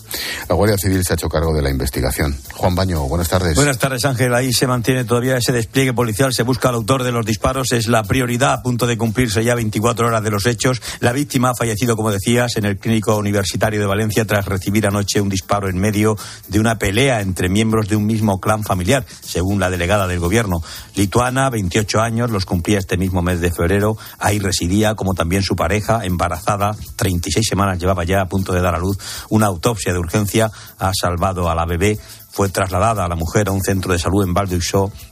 La 0.48 0.56
Guardia 0.56 0.78
Civil 0.78 1.04
se 1.06 1.14
ha 1.14 1.16
hecho 1.16 1.30
cargo 1.30 1.54
de 1.54 1.62
la 1.62 1.70
investigación. 1.70 2.36
Juan 2.56 2.74
Baño, 2.74 3.04
buenas 3.04 3.30
tardes. 3.30 3.56
Buenas 3.56 3.78
tardes, 3.78 4.04
Ángel. 4.06 4.34
Ahí 4.34 4.52
se 4.52 4.66
mantiene 4.66 5.04
todavía 5.04 5.38
ese 5.38 5.52
despliegue 5.52 5.94
policial. 5.94 6.34
Se 6.34 6.42
busca 6.42 6.70
al 6.70 6.76
autor 6.76 7.04
de 7.04 7.12
los 7.12 7.26
disparos. 7.26 7.72
Es 7.72 7.88
la 7.88 8.04
prioridad 8.04 8.54
a 8.54 8.64
punto 8.64 8.88
de 8.88 8.98
cumplirse 8.98 9.44
ya 9.44 9.54
24 9.54 10.08
horas 10.08 10.24
de 10.24 10.32
los 10.32 10.48
hechos. 10.48 10.82
La 11.00 11.12
víctima 11.12 11.52
ha 11.52 11.56
fallecido, 11.56 11.96
como 11.96 12.12
decías, 12.12 12.58
en 12.58 12.66
el 12.66 12.80
Clínico 12.80 13.16
Universitario 13.18 13.80
de 13.80 13.86
Valencia 13.86 14.26
tras 14.26 14.46
recibir 14.46 14.88
anoche 14.88 15.22
un 15.22 15.30
disparo 15.30 15.70
en 15.70 15.78
medio 15.78 16.18
de 16.48 16.60
una 16.60 16.80
pelea 16.80 17.22
entre 17.22 17.50
miembros 17.50 17.88
de 17.88 17.96
un 17.96 18.08
mismo 18.08 18.40
clan 18.40 18.64
familiar, 18.64 19.06
según 19.22 19.60
la 19.60 19.70
delegada 19.70 20.08
del 20.08 20.20
gobierno. 20.20 20.64
Lituana, 20.96 21.52
28 21.52 22.02
años, 22.02 22.32
los 22.32 22.46
cumplía 22.46 22.80
este 22.80 22.98
mismo 22.98 23.22
mes 23.22 23.42
de 23.42 23.52
febrero. 23.52 23.96
Ahí 24.18 24.40
residía, 24.40 24.96
como 24.96 25.14
también 25.14 25.44
su 25.44 25.56
pareja, 25.56 26.04
embarazada. 26.04 26.76
36 26.96 27.46
semanas 27.48 27.78
llevaba 27.78 28.04
ya 28.04 28.22
a 28.22 28.28
punto 28.28 28.54
de 28.54 28.62
dar 28.62 28.74
a 28.74 28.80
luz 28.80 28.98
una 29.30 29.48
autopsia 29.48 29.94
de 29.94 30.00
urgencia 30.00 30.52
ha 30.78 30.92
salvado 30.94 31.50
a 31.50 31.56
la 31.56 31.66
bebé. 31.66 32.00
Fue 32.32 32.50
trasladada 32.50 33.06
a 33.06 33.10
la 33.10 33.16
mujer 33.16 33.50
a 33.50 33.52
un 33.52 33.62
centro 33.62 33.94
de 33.94 34.00
salud 34.00 34.24
en 34.24 34.34
Val 34.34 34.50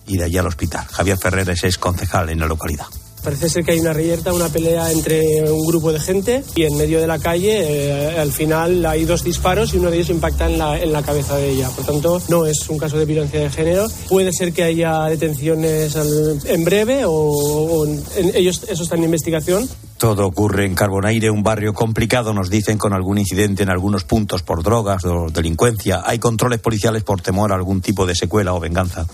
y 0.05 0.17
de 0.17 0.23
allí 0.23 0.37
al 0.37 0.47
hospital. 0.47 0.85
Javier 0.87 1.17
Ferrer 1.17 1.49
es 1.49 1.77
concejal 1.77 2.29
en 2.29 2.39
la 2.39 2.47
localidad. 2.47 2.87
Parece 3.23 3.49
ser 3.49 3.63
que 3.63 3.71
hay 3.71 3.79
una 3.79 3.93
reyerta, 3.93 4.33
una 4.33 4.49
pelea 4.49 4.91
entre 4.91 5.51
un 5.51 5.65
grupo 5.65 5.91
de 5.91 5.99
gente 5.99 6.43
y 6.55 6.63
en 6.63 6.77
medio 6.77 7.01
de 7.01 7.07
la 7.07 7.19
calle 7.19 7.59
eh, 7.59 8.19
al 8.19 8.31
final 8.31 8.85
hay 8.85 9.05
dos 9.05 9.23
disparos 9.23 9.73
y 9.73 9.77
uno 9.77 9.89
de 9.89 9.97
ellos 9.97 10.09
impacta 10.09 10.49
en 10.49 10.57
la, 10.57 10.79
en 10.79 10.93
la 10.93 11.03
cabeza 11.03 11.35
de 11.35 11.49
ella. 11.49 11.69
Por 11.69 11.85
tanto, 11.85 12.21
no 12.29 12.45
es 12.45 12.69
un 12.69 12.77
caso 12.77 12.97
de 12.97 13.05
violencia 13.05 13.39
de 13.39 13.49
género. 13.49 13.87
Puede 14.07 14.31
ser 14.31 14.53
que 14.53 14.63
haya 14.63 15.05
detenciones 15.05 15.95
en 16.45 16.63
breve 16.63 17.03
o, 17.05 17.85
ellos, 18.33 18.63
eso 18.69 18.83
está 18.83 18.95
en 18.95 19.03
investigación. 19.03 19.67
Todo 19.97 20.27
ocurre 20.27 20.65
en 20.65 20.75
Carbonaire, 20.75 21.31
un 21.31 21.41
barrio 21.41 21.73
complicado, 21.73 22.33
nos 22.33 22.49
dicen, 22.49 22.77
con 22.77 22.93
algún 22.93 23.17
incidente 23.17 23.63
en 23.63 23.69
algunos 23.69 24.03
puntos 24.03 24.43
por 24.43 24.61
drogas 24.61 25.03
o 25.05 25.29
delincuencia. 25.31 26.03
Hay 26.05 26.19
controles 26.19 26.59
policiales 26.59 27.03
por 27.03 27.21
temor 27.21 27.51
a 27.51 27.55
algún 27.55 27.81
tipo 27.81 28.05
de 28.05 28.15
secuela 28.15 28.53
o 28.53 28.59
venganza 28.59 29.07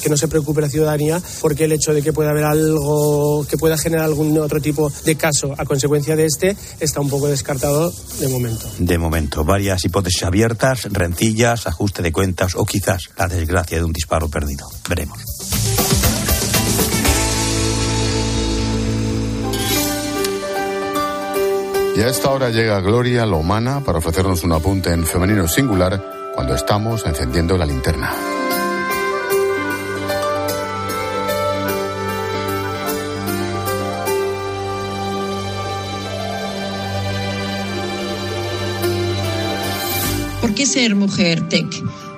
que 0.00 0.08
no 0.08 0.16
se 0.16 0.28
preocupe 0.28 0.60
la 0.60 0.68
ciudadanía 0.68 1.20
porque 1.40 1.64
el 1.64 1.72
hecho 1.72 1.92
de 1.92 2.02
que 2.02 2.12
pueda 2.12 2.30
haber 2.30 2.44
algo 2.44 3.46
que 3.48 3.56
pueda 3.56 3.76
generar 3.76 4.04
algún 4.04 4.36
otro 4.38 4.60
tipo 4.60 4.90
de 5.04 5.16
caso 5.16 5.54
a 5.56 5.64
consecuencia 5.64 6.16
de 6.16 6.26
este 6.26 6.56
está 6.80 7.00
un 7.00 7.08
poco 7.08 7.28
descartado 7.28 7.92
de 8.20 8.28
momento. 8.28 8.70
De 8.78 8.98
momento, 8.98 9.44
varias 9.44 9.84
hipótesis 9.84 10.22
abiertas, 10.22 10.84
rencillas, 10.90 11.66
ajuste 11.66 12.02
de 12.02 12.12
cuentas 12.12 12.54
o 12.54 12.64
quizás 12.64 13.10
la 13.16 13.28
desgracia 13.28 13.78
de 13.78 13.84
un 13.84 13.92
disparo 13.92 14.28
perdido. 14.28 14.68
Veremos. 14.88 15.18
Y 21.98 22.00
a 22.00 22.08
esta 22.08 22.30
hora 22.30 22.50
llega 22.50 22.80
Gloria 22.80 23.26
Lomana 23.26 23.82
para 23.82 23.98
ofrecernos 23.98 24.44
un 24.44 24.52
apunte 24.52 24.92
en 24.92 25.04
femenino 25.04 25.48
singular 25.48 26.30
cuando 26.32 26.54
estamos 26.54 27.04
encendiendo 27.04 27.58
la 27.58 27.66
linterna. 27.66 28.14
¿Por 40.58 40.66
qué 40.66 40.72
ser 40.72 40.96
mujer 40.96 41.48
tech? 41.48 41.68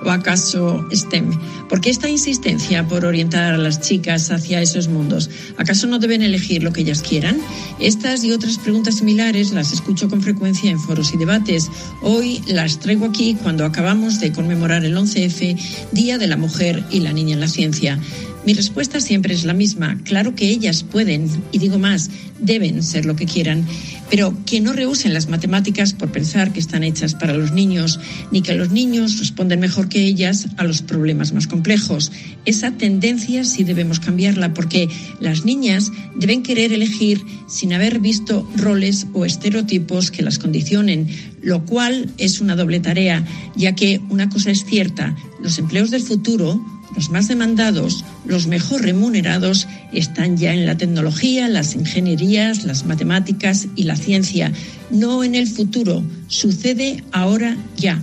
¿O 0.03 0.11
acaso 0.11 0.89
STEM? 0.91 1.31
¿Por 1.69 1.83
qué 1.83 1.91
esta 1.91 2.09
insistencia 2.09 2.89
por 2.89 3.05
orientar 3.05 3.53
a 3.53 3.59
las 3.59 3.83
chicas 3.83 4.31
hacia 4.31 4.63
esos 4.63 4.89
mundos? 4.89 5.29
¿Acaso 5.59 5.87
no 5.87 5.99
deben 5.99 6.23
elegir 6.23 6.63
lo 6.63 6.73
que 6.73 6.81
ellas 6.81 7.03
quieran? 7.03 7.39
Estas 7.81 8.25
y 8.25 8.33
otras 8.33 8.57
preguntas 8.57 8.97
similares 8.97 9.53
las 9.53 9.75
escucho 9.75 10.09
con 10.09 10.23
frecuencia 10.23 10.71
en 10.71 10.81
foros 10.81 11.13
y 11.13 11.19
debates. 11.19 11.71
Hoy 12.01 12.43
las 12.47 12.79
traigo 12.79 13.05
aquí 13.05 13.37
cuando 13.43 13.67
acabamos 13.67 14.21
de 14.21 14.33
conmemorar 14.33 14.87
el 14.87 14.97
11F, 14.97 15.59
Día 15.93 16.17
de 16.17 16.27
la 16.27 16.39
Mujer 16.39 16.83
y 16.91 17.01
la 17.01 17.13
Niña 17.13 17.35
en 17.35 17.41
la 17.41 17.49
Ciencia. 17.49 17.99
Mi 18.47 18.55
respuesta 18.55 19.01
siempre 19.01 19.35
es 19.35 19.45
la 19.45 19.53
misma. 19.53 19.99
Claro 20.05 20.35
que 20.35 20.49
ellas 20.49 20.83
pueden, 20.83 21.29
y 21.53 21.59
digo 21.59 21.79
más, 21.79 22.11
deben 22.39 22.83
ser 22.83 23.05
lo 23.05 23.15
que 23.15 23.27
quieran, 23.27 23.67
pero 24.11 24.35
que 24.47 24.61
no 24.61 24.73
rehúsen 24.73 25.13
las 25.13 25.29
matemáticas 25.29 25.93
por 25.93 26.11
pensar 26.11 26.51
que 26.53 26.59
están 26.59 26.83
hechas 26.83 27.15
para 27.15 27.35
los 27.35 27.53
niños, 27.53 28.01
ni 28.33 28.41
que 28.41 28.55
los 28.55 28.71
niños 28.71 29.19
responden 29.19 29.61
mejor 29.61 29.91
que 29.91 30.03
ellas 30.03 30.49
a 30.57 30.65
los 30.65 30.81
problemas 30.81 31.35
más 31.35 31.47
complejos. 31.47 32.13
Esa 32.47 32.73
tendencia 32.73 33.45
sí 33.45 33.63
debemos 33.63 34.01
cambiarla 34.01 34.55
porque 34.55 34.89
las 35.21 35.45
niñas 35.45 35.93
deben 36.17 36.43
querer 36.43 36.73
elegir 36.73 37.23
sin 37.47 37.75
haber 37.75 38.01
visto 38.01 38.49
roles 38.57 39.07
o 39.13 39.27
estereotipos 39.27 40.11
que 40.11 40.23
las 40.23 40.39
condicionen, 40.39 41.09
lo 41.43 41.67
cual 41.67 42.11
es 42.17 42.41
una 42.41 42.57
doble 42.57 42.81
tarea, 42.81 43.25
ya 43.55 43.75
que 43.75 44.01
una 44.09 44.31
cosa 44.31 44.51
es 44.51 44.65
cierta, 44.65 45.15
los 45.43 45.59
empleos 45.59 45.91
del 45.91 46.03
futuro 46.03 46.80
los 46.95 47.11
más 47.11 47.29
demandados, 47.29 48.05
los 48.25 48.47
mejor 48.47 48.83
remunerados, 48.83 49.69
están 49.93 50.37
ya 50.37 50.53
en 50.53 50.67
la 50.67 50.77
tecnología, 50.77 51.49
las 51.49 51.75
ingenierías, 51.75 52.65
las 52.65 52.85
matemáticas 52.85 53.69
y 53.77 53.85
la 53.85 53.97
ciencia, 53.97 54.53
no 54.91 55.25
en 55.25 55.35
el 55.35 55.47
futuro. 55.47 56.03
Sucede 56.29 57.05
ahora 57.13 57.57
ya. 57.77 58.03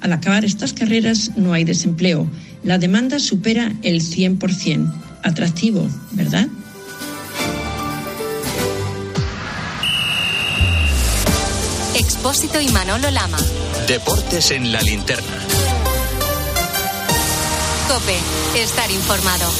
Al 0.00 0.12
acabar 0.12 0.44
estas 0.44 0.72
carreras 0.72 1.32
no 1.36 1.52
hay 1.52 1.64
desempleo. 1.64 2.30
La 2.62 2.78
demanda 2.78 3.18
supera 3.18 3.72
el 3.82 4.00
100%. 4.00 4.92
Atractivo, 5.22 5.88
¿verdad? 6.12 6.48
Expósito 11.98 12.60
y 12.60 12.68
Manolo 12.68 13.10
Lama. 13.10 13.38
Deportes 13.88 14.52
en 14.52 14.70
la 14.70 14.80
linterna. 14.82 15.47
Cope, 17.88 18.18
estar 18.54 18.90
informado. 18.90 19.50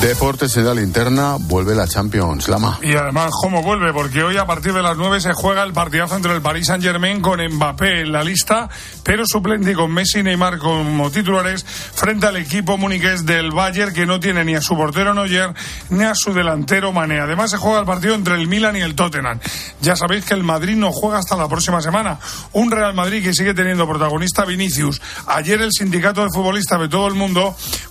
Deportes 0.00 0.56
en 0.56 0.66
la 0.66 0.74
linterna, 0.74 1.36
vuelve 1.38 1.74
la 1.74 1.86
Champions, 1.86 2.48
Lama. 2.48 2.78
Y 2.82 2.94
además, 2.94 3.30
¿cómo 3.40 3.62
vuelve? 3.62 3.92
Porque 3.92 4.22
hoy 4.22 4.36
a 4.36 4.44
partir 4.44 4.72
de 4.72 4.82
las 4.82 4.96
9 4.96 5.20
se 5.20 5.32
juega 5.32 5.62
el 5.62 5.72
partidazo 5.72 6.16
entre 6.16 6.34
el 6.34 6.42
Paris 6.42 6.66
Saint 6.66 6.82
Germain 6.82 7.20
con 7.20 7.40
Mbappé 7.40 8.00
en 8.00 8.12
la 8.12 8.22
lista, 8.24 8.68
pero 9.02 9.24
suplente 9.26 9.72
con 9.74 9.92
Messi 9.92 10.18
y 10.18 10.22
Neymar 10.24 10.58
como 10.58 11.10
titulares 11.10 11.64
frente 11.64 12.26
al 12.26 12.36
equipo 12.36 12.76
muniqués 12.76 13.24
del 13.24 13.50
Bayern 13.50 13.94
que 13.94 14.04
no 14.04 14.20
tiene 14.20 14.44
ni 14.44 14.54
a 14.54 14.60
su 14.60 14.76
portero 14.76 15.14
Neuer 15.14 15.54
ni 15.90 16.04
a 16.04 16.14
su 16.14 16.34
delantero 16.34 16.92
Mané. 16.92 17.20
Además 17.20 17.52
se 17.52 17.56
juega 17.56 17.80
el 17.80 17.86
partido 17.86 18.14
entre 18.14 18.34
el 18.34 18.46
Milan 18.48 18.76
y 18.76 18.80
el 18.80 18.94
Tottenham. 18.94 19.38
Ya 19.80 19.96
sabéis 19.96 20.24
que 20.24 20.34
el 20.34 20.42
Madrid 20.42 20.76
no 20.76 20.92
juega 20.92 21.18
hasta 21.18 21.36
la 21.36 21.48
próxima 21.48 21.80
semana. 21.80 22.18
Un 22.52 22.70
Real 22.70 22.94
Madrid 22.94 23.22
que 23.22 23.32
sigue 23.32 23.54
teniendo 23.54 23.88
protagonista 23.88 24.44
Vinicius. 24.44 25.00
Ayer 25.26 25.60
el 25.62 25.72
sindicato 25.72 26.22
de 26.22 26.30
futbolistas 26.30 26.80
de 26.80 26.88
todo 26.88 27.06
el 27.08 27.14
mundo 27.14 27.43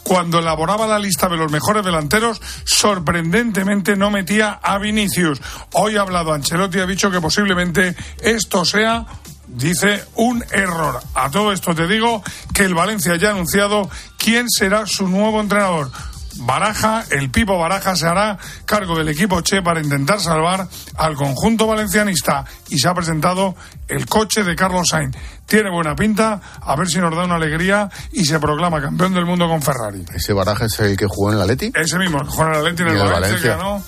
cuando 0.04 0.40
elaboraba 0.40 0.88
la 0.88 1.00
lista 1.00 1.28
de 1.30 1.38
los 1.38 1.52
mejores 1.52 1.84
delanteros, 1.84 2.42
sorprendentemente 2.64 3.96
no 3.96 4.12
metía 4.12 4.60
a 4.62 4.78
Vinicius. 4.78 5.42
Hoy 5.74 5.98
ha 5.98 6.02
hablado 6.02 6.34
Ancelotti, 6.34 6.80
ha 6.80 6.86
dicho 6.86 7.12
que 7.12 7.22
posiblemente 7.22 7.96
esto 8.22 8.66
sea 8.66 9.06
dice 9.48 10.04
un 10.16 10.44
error. 10.52 11.02
A 11.14 11.30
todo 11.30 11.52
esto 11.52 11.76
te 11.76 11.88
digo 11.88 12.24
que 12.54 12.64
el 12.64 12.74
Valencia 12.74 13.16
ya 13.16 13.30
ha 13.30 13.32
anunciado 13.32 13.90
quién 14.18 14.50
será 14.50 14.86
su 14.86 15.08
nuevo 15.08 15.40
entrenador. 15.40 15.92
Baraja, 16.38 17.06
el 17.12 17.30
Pipo 17.30 17.58
Baraja 17.58 17.96
se 17.96 18.08
hará 18.08 18.38
cargo 18.66 18.98
del 18.98 19.10
equipo 19.10 19.42
Che 19.42 19.62
para 19.62 19.82
intentar 19.82 20.20
salvar 20.20 20.68
al 20.98 21.16
conjunto 21.16 21.68
valencianista 21.68 22.46
y 22.70 22.80
se 22.80 22.88
ha 22.88 22.94
presentado 22.94 23.56
el 23.88 24.06
coche 24.06 24.44
de 24.44 24.56
Carlos 24.56 24.90
Sainz. 24.90 25.16
Tiene 25.46 25.70
buena 25.70 25.96
pinta, 25.96 26.42
a 26.62 26.76
ver 26.76 26.88
si 26.88 27.00
nos 27.00 27.16
da 27.16 27.26
una 27.26 27.36
alegría 27.36 27.90
y 28.12 28.26
se 28.26 28.40
proclama 28.40 28.82
campeón 28.82 29.14
del 29.14 29.26
mundo 29.26 29.48
con 29.48 29.62
Ferrari. 29.62 30.06
¿Ese 30.14 30.34
Baraja 30.34 30.66
es 30.66 30.80
el 30.80 30.98
que 30.98 31.06
jugó 31.08 31.32
en 31.32 31.40
la 31.40 31.46
Leti? 31.46 31.72
Ese 31.76 31.98
mismo, 31.98 32.20
que 32.20 32.30
jugó 32.30 32.46
en 32.46 32.52
la 32.52 32.62
Leti 32.62 32.82
en 32.82 32.90
el, 32.90 32.98
Valencia, 32.98 33.20
Valencia. 33.20 33.56
ganó 33.58 33.84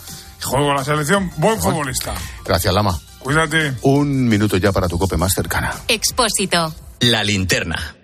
juego 0.45 0.67
con 0.67 0.75
la 0.75 0.83
selección. 0.83 1.31
Buen 1.37 1.59
futbolista. 1.59 2.13
Gracias, 2.43 2.73
Lama. 2.73 2.97
Cuídate. 3.19 3.73
Un 3.81 4.27
minuto 4.27 4.57
ya 4.57 4.71
para 4.71 4.87
tu 4.87 4.97
cope 4.97 5.17
más 5.17 5.33
cercana. 5.33 5.73
Expósito. 5.87 6.73
La 6.99 7.23
linterna. 7.23 7.94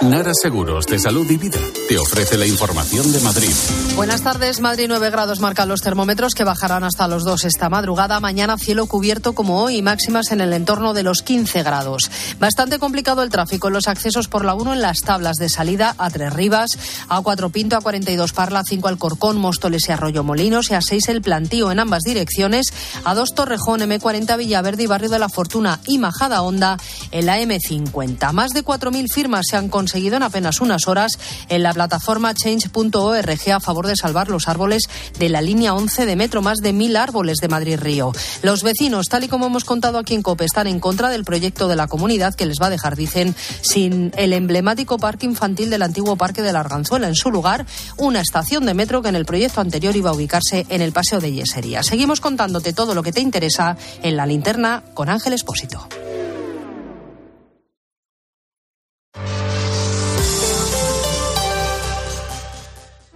Nara 0.00 0.30
Seguros 0.32 0.86
de 0.86 1.00
Salud 1.00 1.28
y 1.28 1.36
Vida 1.36 1.58
te 1.88 1.98
ofrece 1.98 2.36
la 2.36 2.46
información 2.46 3.10
de 3.10 3.18
Madrid. 3.18 3.50
Buenas 3.96 4.22
tardes. 4.22 4.60
Madrid 4.60 4.86
9 4.86 5.10
grados 5.10 5.40
marcan 5.40 5.68
los 5.68 5.82
termómetros 5.82 6.34
que 6.34 6.44
bajarán 6.44 6.84
hasta 6.84 7.08
los 7.08 7.24
2 7.24 7.44
esta 7.44 7.68
madrugada. 7.68 8.20
Mañana 8.20 8.56
cielo 8.58 8.86
cubierto 8.86 9.32
como 9.32 9.60
hoy 9.60 9.82
máximas 9.82 10.30
en 10.30 10.40
el 10.40 10.52
entorno 10.52 10.94
de 10.94 11.02
los 11.02 11.22
15 11.22 11.64
grados. 11.64 12.12
Bastante 12.38 12.78
complicado 12.78 13.24
el 13.24 13.30
tráfico 13.30 13.66
en 13.66 13.74
los 13.74 13.88
accesos 13.88 14.28
por 14.28 14.44
la 14.44 14.54
1 14.54 14.74
en 14.74 14.82
las 14.82 15.00
tablas 15.00 15.36
de 15.36 15.48
salida 15.48 15.96
a 15.98 16.10
Tres 16.10 16.32
Rivas, 16.32 16.70
a 17.08 17.20
4 17.20 17.50
Pinto, 17.50 17.76
a 17.76 17.80
42 17.80 18.32
Parla, 18.32 18.60
a 18.60 18.64
5 18.64 18.86
Alcorcón, 18.86 19.36
Móstoles 19.36 19.88
y 19.88 19.92
Arroyo 19.92 20.22
Molinos 20.22 20.70
y 20.70 20.74
a 20.74 20.80
6 20.80 21.08
el 21.08 21.22
plantío 21.22 21.72
en 21.72 21.80
ambas 21.80 22.04
direcciones, 22.04 22.72
a 23.02 23.14
2 23.14 23.34
Torrejón, 23.34 23.80
M40 23.80 24.38
Villaverde 24.38 24.84
y 24.84 24.86
Barrio 24.86 25.10
de 25.10 25.18
la 25.18 25.28
Fortuna 25.28 25.80
y 25.86 25.98
Majada 25.98 26.42
Honda 26.42 26.78
en 27.10 27.26
la 27.26 27.40
M50. 27.40 28.32
Más 28.32 28.52
de 28.52 28.64
4.000 28.64 29.12
firmas 29.12 29.46
se 29.50 29.56
han 29.56 29.68
conseguido 29.68 29.87
conseguido 29.88 30.18
en 30.18 30.22
apenas 30.22 30.60
unas 30.60 30.86
horas 30.86 31.18
en 31.48 31.62
la 31.62 31.72
plataforma 31.72 32.34
change.org 32.34 33.52
a 33.54 33.58
favor 33.58 33.86
de 33.86 33.96
salvar 33.96 34.28
los 34.28 34.46
árboles 34.46 34.82
de 35.18 35.30
la 35.30 35.40
línea 35.40 35.72
11 35.72 36.04
de 36.04 36.14
metro, 36.14 36.42
más 36.42 36.58
de 36.58 36.74
mil 36.74 36.94
árboles 36.94 37.38
de 37.38 37.48
Madrid-Río. 37.48 38.12
Los 38.42 38.62
vecinos, 38.62 39.06
tal 39.08 39.24
y 39.24 39.28
como 39.28 39.46
hemos 39.46 39.64
contado 39.64 39.96
aquí 39.96 40.12
en 40.12 40.20
COPE, 40.20 40.44
están 40.44 40.66
en 40.66 40.78
contra 40.78 41.08
del 41.08 41.24
proyecto 41.24 41.68
de 41.68 41.76
la 41.76 41.86
comunidad 41.86 42.34
que 42.34 42.44
les 42.44 42.58
va 42.60 42.66
a 42.66 42.70
dejar, 42.70 42.96
dicen, 42.96 43.34
sin 43.62 44.12
el 44.18 44.34
emblemático 44.34 44.98
parque 44.98 45.24
infantil 45.24 45.70
del 45.70 45.80
antiguo 45.80 46.16
Parque 46.16 46.42
de 46.42 46.52
la 46.52 46.60
Arganzuela. 46.60 47.08
En 47.08 47.14
su 47.14 47.30
lugar, 47.30 47.64
una 47.96 48.20
estación 48.20 48.66
de 48.66 48.74
metro 48.74 49.00
que 49.00 49.08
en 49.08 49.16
el 49.16 49.24
proyecto 49.24 49.62
anterior 49.62 49.96
iba 49.96 50.10
a 50.10 50.14
ubicarse 50.14 50.66
en 50.68 50.82
el 50.82 50.92
Paseo 50.92 51.18
de 51.18 51.32
Yesería. 51.32 51.82
Seguimos 51.82 52.20
contándote 52.20 52.74
todo 52.74 52.94
lo 52.94 53.02
que 53.02 53.12
te 53.12 53.22
interesa 53.22 53.78
en 54.02 54.18
la 54.18 54.26
linterna 54.26 54.82
con 54.92 55.08
Ángel 55.08 55.32
Espósito. 55.32 55.88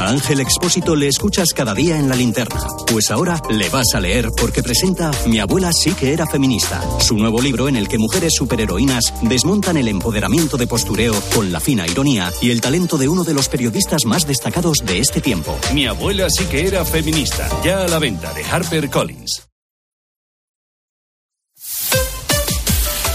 A 0.00 0.08
Ángel 0.08 0.40
Expósito 0.40 0.96
le 0.96 1.08
escuchas 1.08 1.52
cada 1.54 1.74
día 1.74 1.98
en 1.98 2.08
la 2.08 2.16
linterna. 2.16 2.58
Pues 2.90 3.10
ahora 3.10 3.38
le 3.50 3.68
vas 3.68 3.94
a 3.94 4.00
leer 4.00 4.30
porque 4.34 4.62
presenta 4.62 5.10
Mi 5.26 5.40
abuela 5.40 5.70
sí 5.74 5.92
que 5.92 6.14
era 6.14 6.26
feminista. 6.26 6.80
Su 7.00 7.18
nuevo 7.18 7.42
libro 7.42 7.68
en 7.68 7.76
el 7.76 7.86
que 7.86 7.98
mujeres 7.98 8.32
superheroínas 8.34 9.12
desmontan 9.20 9.76
el 9.76 9.88
empoderamiento 9.88 10.56
de 10.56 10.66
postureo 10.66 11.12
con 11.34 11.52
la 11.52 11.60
fina 11.60 11.86
ironía 11.86 12.32
y 12.40 12.50
el 12.50 12.62
talento 12.62 12.96
de 12.96 13.08
uno 13.08 13.24
de 13.24 13.34
los 13.34 13.50
periodistas 13.50 14.06
más 14.06 14.26
destacados 14.26 14.78
de 14.86 15.00
este 15.00 15.20
tiempo. 15.20 15.58
Mi 15.74 15.86
abuela 15.86 16.28
sí 16.30 16.44
que 16.44 16.66
era 16.66 16.82
feminista. 16.86 17.46
Ya 17.62 17.84
a 17.84 17.88
la 17.88 17.98
venta 17.98 18.32
de 18.32 18.42
Harper 18.42 18.88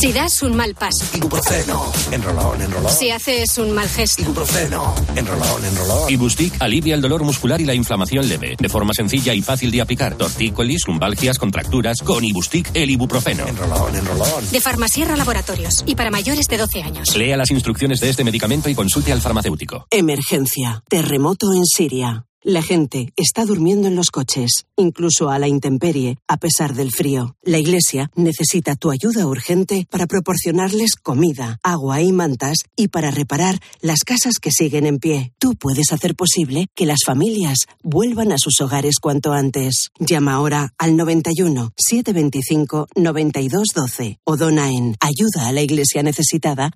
Si 0.00 0.14
das 0.14 0.42
un 0.42 0.56
mal 0.56 0.74
paso. 0.74 1.04
Ibuprofeno. 1.14 1.92
Enrolón, 2.10 2.62
enrolón. 2.62 2.90
Si 2.90 3.10
haces 3.10 3.58
un 3.58 3.72
mal 3.72 3.86
gesto. 3.86 4.22
Ibuprofeno. 4.22 4.94
Enrolón, 5.14 5.62
enrolón. 5.62 6.10
Ibustic 6.10 6.54
alivia 6.58 6.94
el 6.94 7.02
dolor 7.02 7.22
muscular 7.22 7.60
y 7.60 7.66
la 7.66 7.74
inflamación 7.74 8.26
leve. 8.26 8.56
De 8.58 8.68
forma 8.70 8.94
sencilla 8.94 9.34
y 9.34 9.42
fácil 9.42 9.70
de 9.70 9.82
aplicar. 9.82 10.16
Tortícolis, 10.16 10.88
lumbalgias, 10.88 11.38
contracturas. 11.38 12.00
Con 12.00 12.24
Ibustic, 12.24 12.70
el 12.72 12.88
ibuprofeno. 12.88 13.46
Enrolón, 13.46 13.94
enrolón. 13.94 14.50
De 14.50 14.60
Farmasierra 14.62 15.16
Laboratorios. 15.16 15.84
Y 15.84 15.94
para 15.94 16.10
mayores 16.10 16.46
de 16.46 16.56
12 16.56 16.82
años. 16.82 17.14
Lea 17.14 17.36
las 17.36 17.50
instrucciones 17.50 18.00
de 18.00 18.08
este 18.08 18.24
medicamento 18.24 18.70
y 18.70 18.74
consulte 18.74 19.12
al 19.12 19.20
farmacéutico. 19.20 19.86
Emergencia. 19.90 20.82
Terremoto 20.88 21.52
en 21.52 21.66
Siria. 21.66 22.24
La 22.42 22.62
gente 22.62 23.12
está 23.16 23.44
durmiendo 23.44 23.86
en 23.86 23.96
los 23.96 24.10
coches, 24.10 24.64
incluso 24.74 25.28
a 25.28 25.38
la 25.38 25.46
intemperie, 25.46 26.16
a 26.26 26.38
pesar 26.38 26.74
del 26.74 26.90
frío. 26.90 27.36
La 27.42 27.58
Iglesia 27.58 28.10
necesita 28.14 28.76
tu 28.76 28.90
ayuda 28.90 29.26
urgente 29.26 29.86
para 29.90 30.06
proporcionarles 30.06 30.96
comida, 30.96 31.58
agua 31.62 32.00
y 32.00 32.12
mantas 32.12 32.60
y 32.76 32.88
para 32.88 33.10
reparar 33.10 33.60
las 33.82 34.04
casas 34.04 34.38
que 34.40 34.52
siguen 34.52 34.86
en 34.86 34.98
pie. 34.98 35.34
Tú 35.38 35.54
puedes 35.54 35.92
hacer 35.92 36.14
posible 36.14 36.68
que 36.74 36.86
las 36.86 37.00
familias 37.04 37.66
vuelvan 37.82 38.32
a 38.32 38.38
sus 38.38 38.58
hogares 38.62 39.00
cuanto 39.02 39.34
antes. 39.34 39.90
Llama 39.98 40.32
ahora 40.32 40.72
al 40.78 40.96
91 40.96 41.74
725 41.76 42.88
9212 42.96 44.18
o 44.24 44.36
dona 44.38 44.70
en 44.70 44.96
ayuda 45.00 45.48
a 45.48 45.52
la 45.52 45.60
iglesia 45.60 46.02
necesitada.org. 46.02 46.74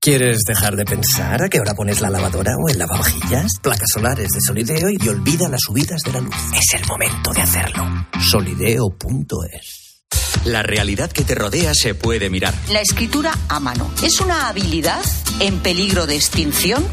¿Quieres 0.00 0.38
dejar 0.46 0.76
de 0.76 0.84
pensar 0.86 1.42
a 1.42 1.48
qué 1.50 1.60
hora 1.60 1.74
pones 1.74 2.00
la 2.00 2.08
lavadora 2.08 2.56
o 2.56 2.70
el 2.70 2.78
lavavajillas? 2.78 3.52
Placas 3.60 3.96
solares 4.14 4.28
de 4.32 4.40
Solideo 4.40 4.88
y 4.90 5.08
olvida 5.08 5.48
las 5.48 5.60
subidas 5.66 6.00
de 6.02 6.12
la 6.12 6.20
luz. 6.20 6.34
Es 6.54 6.80
el 6.80 6.86
momento 6.86 7.32
de 7.32 7.42
hacerlo. 7.42 7.84
Solideo.es. 8.20 10.04
La 10.44 10.62
realidad 10.62 11.10
que 11.10 11.24
te 11.24 11.34
rodea 11.34 11.74
se 11.74 11.94
puede 11.94 12.30
mirar. 12.30 12.54
La 12.70 12.80
escritura 12.80 13.36
a 13.48 13.60
mano 13.60 13.90
es 14.02 14.20
una 14.20 14.48
habilidad 14.48 15.02
en 15.40 15.58
peligro 15.58 16.06
de 16.06 16.16
extinción. 16.16 16.84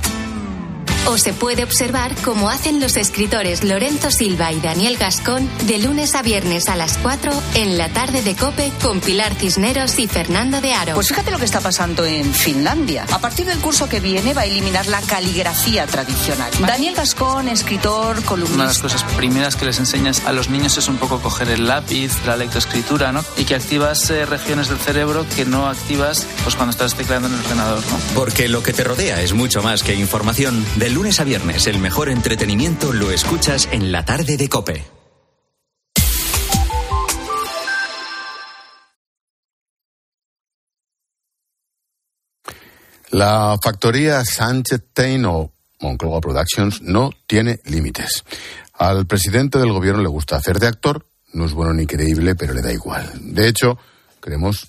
O 1.07 1.17
se 1.17 1.33
puede 1.33 1.63
observar 1.63 2.15
como 2.23 2.49
hacen 2.49 2.79
los 2.79 2.95
escritores 2.95 3.63
Lorenzo 3.63 4.11
Silva 4.11 4.51
y 4.51 4.59
Daniel 4.61 4.97
Gascón 4.97 5.49
de 5.65 5.79
lunes 5.79 6.15
a 6.15 6.21
viernes 6.21 6.69
a 6.69 6.75
las 6.75 6.97
4 6.99 7.31
en 7.55 7.77
la 7.77 7.89
tarde 7.89 8.21
de 8.21 8.35
Cope 8.35 8.71
con 8.81 9.01
Pilar 9.01 9.33
Cisneros 9.33 9.97
y 9.99 10.07
Fernando 10.07 10.61
de 10.61 10.73
Aro. 10.73 10.93
Pues 10.93 11.07
fíjate 11.07 11.31
lo 11.31 11.39
que 11.39 11.45
está 11.45 11.59
pasando 11.59 12.05
en 12.05 12.31
Finlandia. 12.33 13.05
A 13.11 13.19
partir 13.19 13.45
del 13.45 13.57
curso 13.59 13.89
que 13.89 13.99
viene 13.99 14.33
va 14.33 14.41
a 14.41 14.45
eliminar 14.45 14.85
la 14.87 15.01
caligrafía 15.01 15.87
tradicional. 15.87 16.51
Daniel 16.65 16.95
Gascón, 16.95 17.47
escritor, 17.47 18.23
columnista. 18.23 18.55
Una 18.55 18.63
de 18.65 18.69
las 18.69 18.79
cosas 18.79 19.03
primeras 19.15 19.55
que 19.55 19.65
les 19.65 19.79
enseñas 19.79 20.21
a 20.25 20.31
los 20.31 20.49
niños 20.49 20.77
es 20.77 20.87
un 20.87 20.97
poco 20.97 21.19
coger 21.19 21.49
el 21.49 21.67
lápiz, 21.67 22.11
la 22.25 22.37
lectoescritura, 22.37 23.11
¿no? 23.11 23.25
Y 23.37 23.45
que 23.45 23.55
activas 23.55 24.09
eh, 24.11 24.25
regiones 24.25 24.69
del 24.69 24.77
cerebro 24.77 25.25
que 25.35 25.45
no 25.45 25.67
activas 25.67 26.27
pues 26.43 26.55
cuando 26.55 26.71
estás 26.71 26.95
tecleando 26.95 27.27
en 27.27 27.33
el 27.33 27.39
ordenador, 27.41 27.79
¿no? 27.89 27.99
Porque 28.13 28.47
lo 28.47 28.63
que 28.63 28.71
te 28.71 28.83
rodea 28.83 29.21
es 29.21 29.33
mucho 29.33 29.61
más 29.61 29.83
que 29.83 29.95
información. 29.95 30.63
Lunes 30.93 31.21
a 31.21 31.23
viernes, 31.23 31.67
el 31.67 31.79
mejor 31.79 32.09
entretenimiento 32.09 32.91
lo 32.91 33.11
escuchas 33.11 33.69
en 33.71 33.93
la 33.93 34.03
tarde 34.03 34.35
de 34.35 34.49
Cope. 34.49 34.83
La 43.11 43.57
factoría 43.63 44.25
Sánchez 44.25 44.81
Tain 44.91 45.23
o 45.25 45.53
Moncloa 45.79 46.19
Productions 46.19 46.81
no 46.81 47.11
tiene 47.25 47.61
límites. 47.65 48.25
Al 48.73 49.05
presidente 49.05 49.59
del 49.59 49.71
gobierno 49.71 50.01
le 50.01 50.09
gusta 50.09 50.35
hacer 50.35 50.59
de 50.59 50.67
actor, 50.67 51.05
no 51.31 51.45
es 51.45 51.53
bueno 51.53 51.73
ni 51.73 51.87
creíble, 51.87 52.35
pero 52.35 52.53
le 52.53 52.61
da 52.61 52.73
igual. 52.73 53.09
De 53.33 53.47
hecho, 53.47 53.77
creemos 54.19 54.67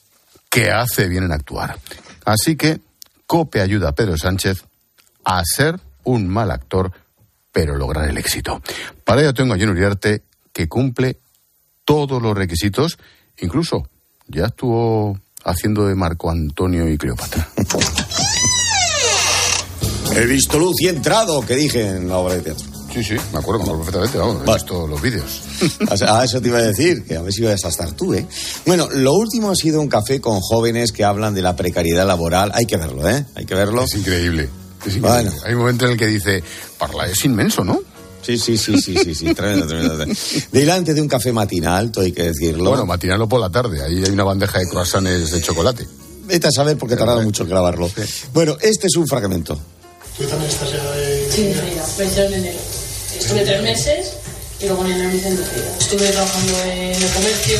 que 0.48 0.70
hace 0.70 1.08
bien 1.08 1.24
en 1.24 1.32
actuar. 1.32 1.78
Así 2.24 2.54
que 2.54 2.80
Cope 3.26 3.60
ayuda 3.60 3.88
a 3.88 3.94
Pedro 3.94 4.16
Sánchez 4.16 4.64
a 5.24 5.42
ser 5.44 5.80
un 6.04 6.28
mal 6.28 6.50
actor, 6.50 6.92
pero 7.52 7.76
lograr 7.76 8.08
el 8.08 8.18
éxito. 8.18 8.62
Para 9.04 9.22
ello 9.22 9.34
tengo 9.34 9.54
a 9.54 9.58
John 9.58 9.70
Uriarte, 9.70 10.22
que 10.52 10.68
cumple 10.68 11.18
todos 11.84 12.22
los 12.22 12.36
requisitos, 12.36 12.98
incluso 13.38 13.88
ya 14.28 14.46
estuvo 14.46 15.18
haciendo 15.44 15.86
de 15.86 15.94
Marco 15.94 16.30
Antonio 16.30 16.88
y 16.88 16.96
Cleopatra. 16.96 17.48
He 20.14 20.26
visto 20.26 20.58
luz 20.58 20.80
y 20.80 20.88
entrado, 20.88 21.40
que 21.40 21.56
dije 21.56 21.88
en 21.88 22.08
la 22.08 22.18
obra 22.18 22.34
de 22.34 22.42
teatro. 22.42 22.66
Sí, 22.92 23.02
sí, 23.02 23.14
me 23.32 23.38
acuerdo, 23.38 23.64
me 23.64 23.72
acuerdo 23.72 23.82
perfectamente, 23.82 24.18
vamos, 24.18 24.42
he 24.46 24.52
visto 24.52 24.86
los 24.86 25.00
vídeos. 25.00 25.42
A 25.88 26.24
eso 26.24 26.42
te 26.42 26.48
iba 26.48 26.58
a 26.58 26.62
decir, 26.62 27.04
que 27.04 27.16
a 27.16 27.22
ver 27.22 27.32
si 27.32 27.40
ibas 27.40 27.64
a 27.64 27.68
estar 27.68 27.90
tú, 27.92 28.12
¿eh? 28.12 28.26
Bueno, 28.66 28.88
lo 28.90 29.14
último 29.14 29.50
ha 29.50 29.56
sido 29.56 29.80
un 29.80 29.88
café 29.88 30.20
con 30.20 30.40
jóvenes 30.40 30.92
que 30.92 31.02
hablan 31.02 31.32
de 31.32 31.40
la 31.40 31.56
precariedad 31.56 32.06
laboral. 32.06 32.52
Hay 32.54 32.66
que 32.66 32.76
verlo, 32.76 33.08
¿eh? 33.08 33.24
Hay 33.34 33.46
que 33.46 33.54
verlo. 33.54 33.84
Es 33.84 33.94
increíble. 33.94 34.50
Bueno. 35.00 35.32
Hay 35.44 35.52
un 35.54 35.60
momento 35.60 35.86
en 35.86 35.92
el 35.92 35.98
que 35.98 36.06
dice, 36.06 36.42
parla, 36.78 37.06
es 37.06 37.24
inmenso, 37.24 37.64
¿no? 37.64 37.80
Sí, 38.22 38.38
sí, 38.38 38.56
sí, 38.56 38.80
sí, 38.80 38.96
sí, 39.02 39.14
sí, 39.14 39.34
tremendo, 39.34 39.66
tremendo. 39.66 40.04
Delante 40.52 40.94
de 40.94 41.00
un 41.00 41.08
café 41.08 41.32
matinal, 41.32 41.90
todo 41.90 42.04
hay 42.04 42.12
que 42.12 42.22
decirlo. 42.22 42.70
Bueno, 42.70 42.86
matinal 42.86 43.20
o 43.22 43.28
por 43.28 43.40
la 43.40 43.50
tarde, 43.50 43.82
ahí 43.82 44.02
hay 44.04 44.10
una 44.10 44.22
bandeja 44.24 44.58
de 44.60 44.68
croissants 44.68 45.30
de 45.32 45.40
chocolate. 45.42 45.86
Vete 46.24 46.46
a 46.46 46.52
saber 46.52 46.76
porque 46.76 46.94
tardaron 46.94 47.24
mucho 47.24 47.42
en 47.42 47.48
grabarlo. 47.48 47.90
Bueno, 48.32 48.56
este 48.60 48.86
es 48.86 48.96
un 48.96 49.08
fragmento. 49.08 49.58
¿Tú 50.16 50.24
también 50.24 50.50
estás 50.50 50.70
ya 50.70 50.90
de...? 50.92 51.28
Sí, 51.32 51.52
Frida, 51.52 51.84
22 51.98 52.30
de 52.30 52.36
enero. 52.36 52.58
Estuve 53.18 53.40
tres 53.44 53.62
meses 53.62 54.12
y 54.60 54.66
luego 54.66 54.84
en 54.84 54.92
enero 54.92 55.08
me 55.10 55.16
hice 55.16 55.28
en. 55.28 55.38
Estuve 55.80 56.10
trabajando 56.12 56.58
en 56.64 57.02
el 57.02 57.10
comercio. 57.10 57.58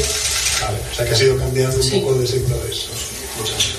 Vale, 0.63 0.79
o 0.93 0.95
sea 0.95 1.05
que 1.07 1.11
has 1.13 1.21
ido 1.23 1.37
cambiando 1.39 1.77
un 1.77 1.83
Sí. 1.83 1.91
poco 1.99 2.15
de 2.15 2.27
sectores. 2.27 2.87
Muchas 3.39 3.55
gracias. 3.55 3.72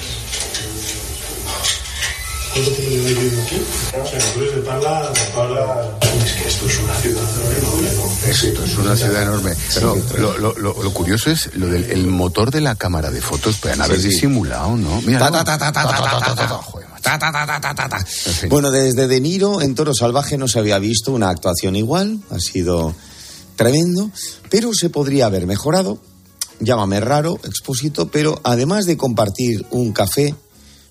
¿Cuánto 2.54 2.72
tiempo 2.72 2.92
lleváis 2.92 3.18
viviendo 3.18 3.42
aquí? 3.42 3.56
O 4.02 4.08
sea, 4.08 4.34
tú 4.34 4.40
eres 4.42 4.56
de 4.56 4.62
Parla, 4.62 5.12
Parla... 5.36 5.98
Es 6.24 6.34
que 6.34 6.48
esto 6.48 6.66
es 6.68 6.80
una 6.80 6.96
ciudad 6.96 7.24
enorme, 7.58 7.90
¿no? 7.96 8.30
Esto 8.32 8.64
es 8.64 8.78
una 8.78 8.96
ciudad 8.96 9.24
enorme. 9.24 9.54
Pero 9.74 9.96
lo, 10.18 10.38
lo- 10.38 10.54
lo- 10.60 10.84
lo 10.84 10.94
curioso 10.94 11.32
es 11.32 11.50
lo 11.56 11.68
del 11.68 11.90
el 11.92 12.08
motor 12.08 12.52
de 12.52 12.62
la 12.62 12.76
cámara 12.76 13.10
de 13.12 13.22
fotos. 13.22 13.58
Pueden 13.58 13.82
haber 13.82 13.98
Sí, 13.98 14.04
sí. 14.04 14.10
disimulado, 14.10 14.78
¿no? 14.78 15.02
Mira, 15.02 15.20
Ta, 15.20 15.32
ta, 15.32 15.44
ta, 15.44 15.58
ta, 15.58 15.72
ta, 15.72 15.84
ta, 15.88 16.20
ta, 16.20 16.20
ta, 16.36 16.36
ta. 16.36 16.48
Joder. 16.50 16.88
Ta, 17.02 17.20
ta, 17.20 17.32
ta, 17.32 17.46
ta, 17.46 17.60
ta, 17.60 17.76
ta, 17.76 17.90
ta. 17.90 18.06
fin. 18.06 18.50
Bueno, 18.50 18.72
desde 18.72 19.08
De 19.08 19.20
Niro 19.20 19.62
en 19.62 19.76
Toro 19.76 19.94
Salvaje 19.94 20.38
no 20.38 20.48
se 20.48 20.60
había 20.60 20.78
visto 20.80 21.12
una 21.12 21.30
actuación 21.30 21.76
igual. 21.76 22.20
Ha 22.30 22.40
sido 22.40 22.96
tremendo. 23.56 24.10
Pero 24.50 24.74
se 24.74 24.90
podría 24.90 25.26
haber 25.26 25.48
mejorado. 25.48 25.98
Llámame 26.60 27.00
raro, 27.02 27.40
expósito, 27.44 28.08
pero 28.10 28.40
además 28.44 28.86
de 28.86 28.96
compartir 28.96 29.66
un 29.72 29.92
café, 29.92 30.34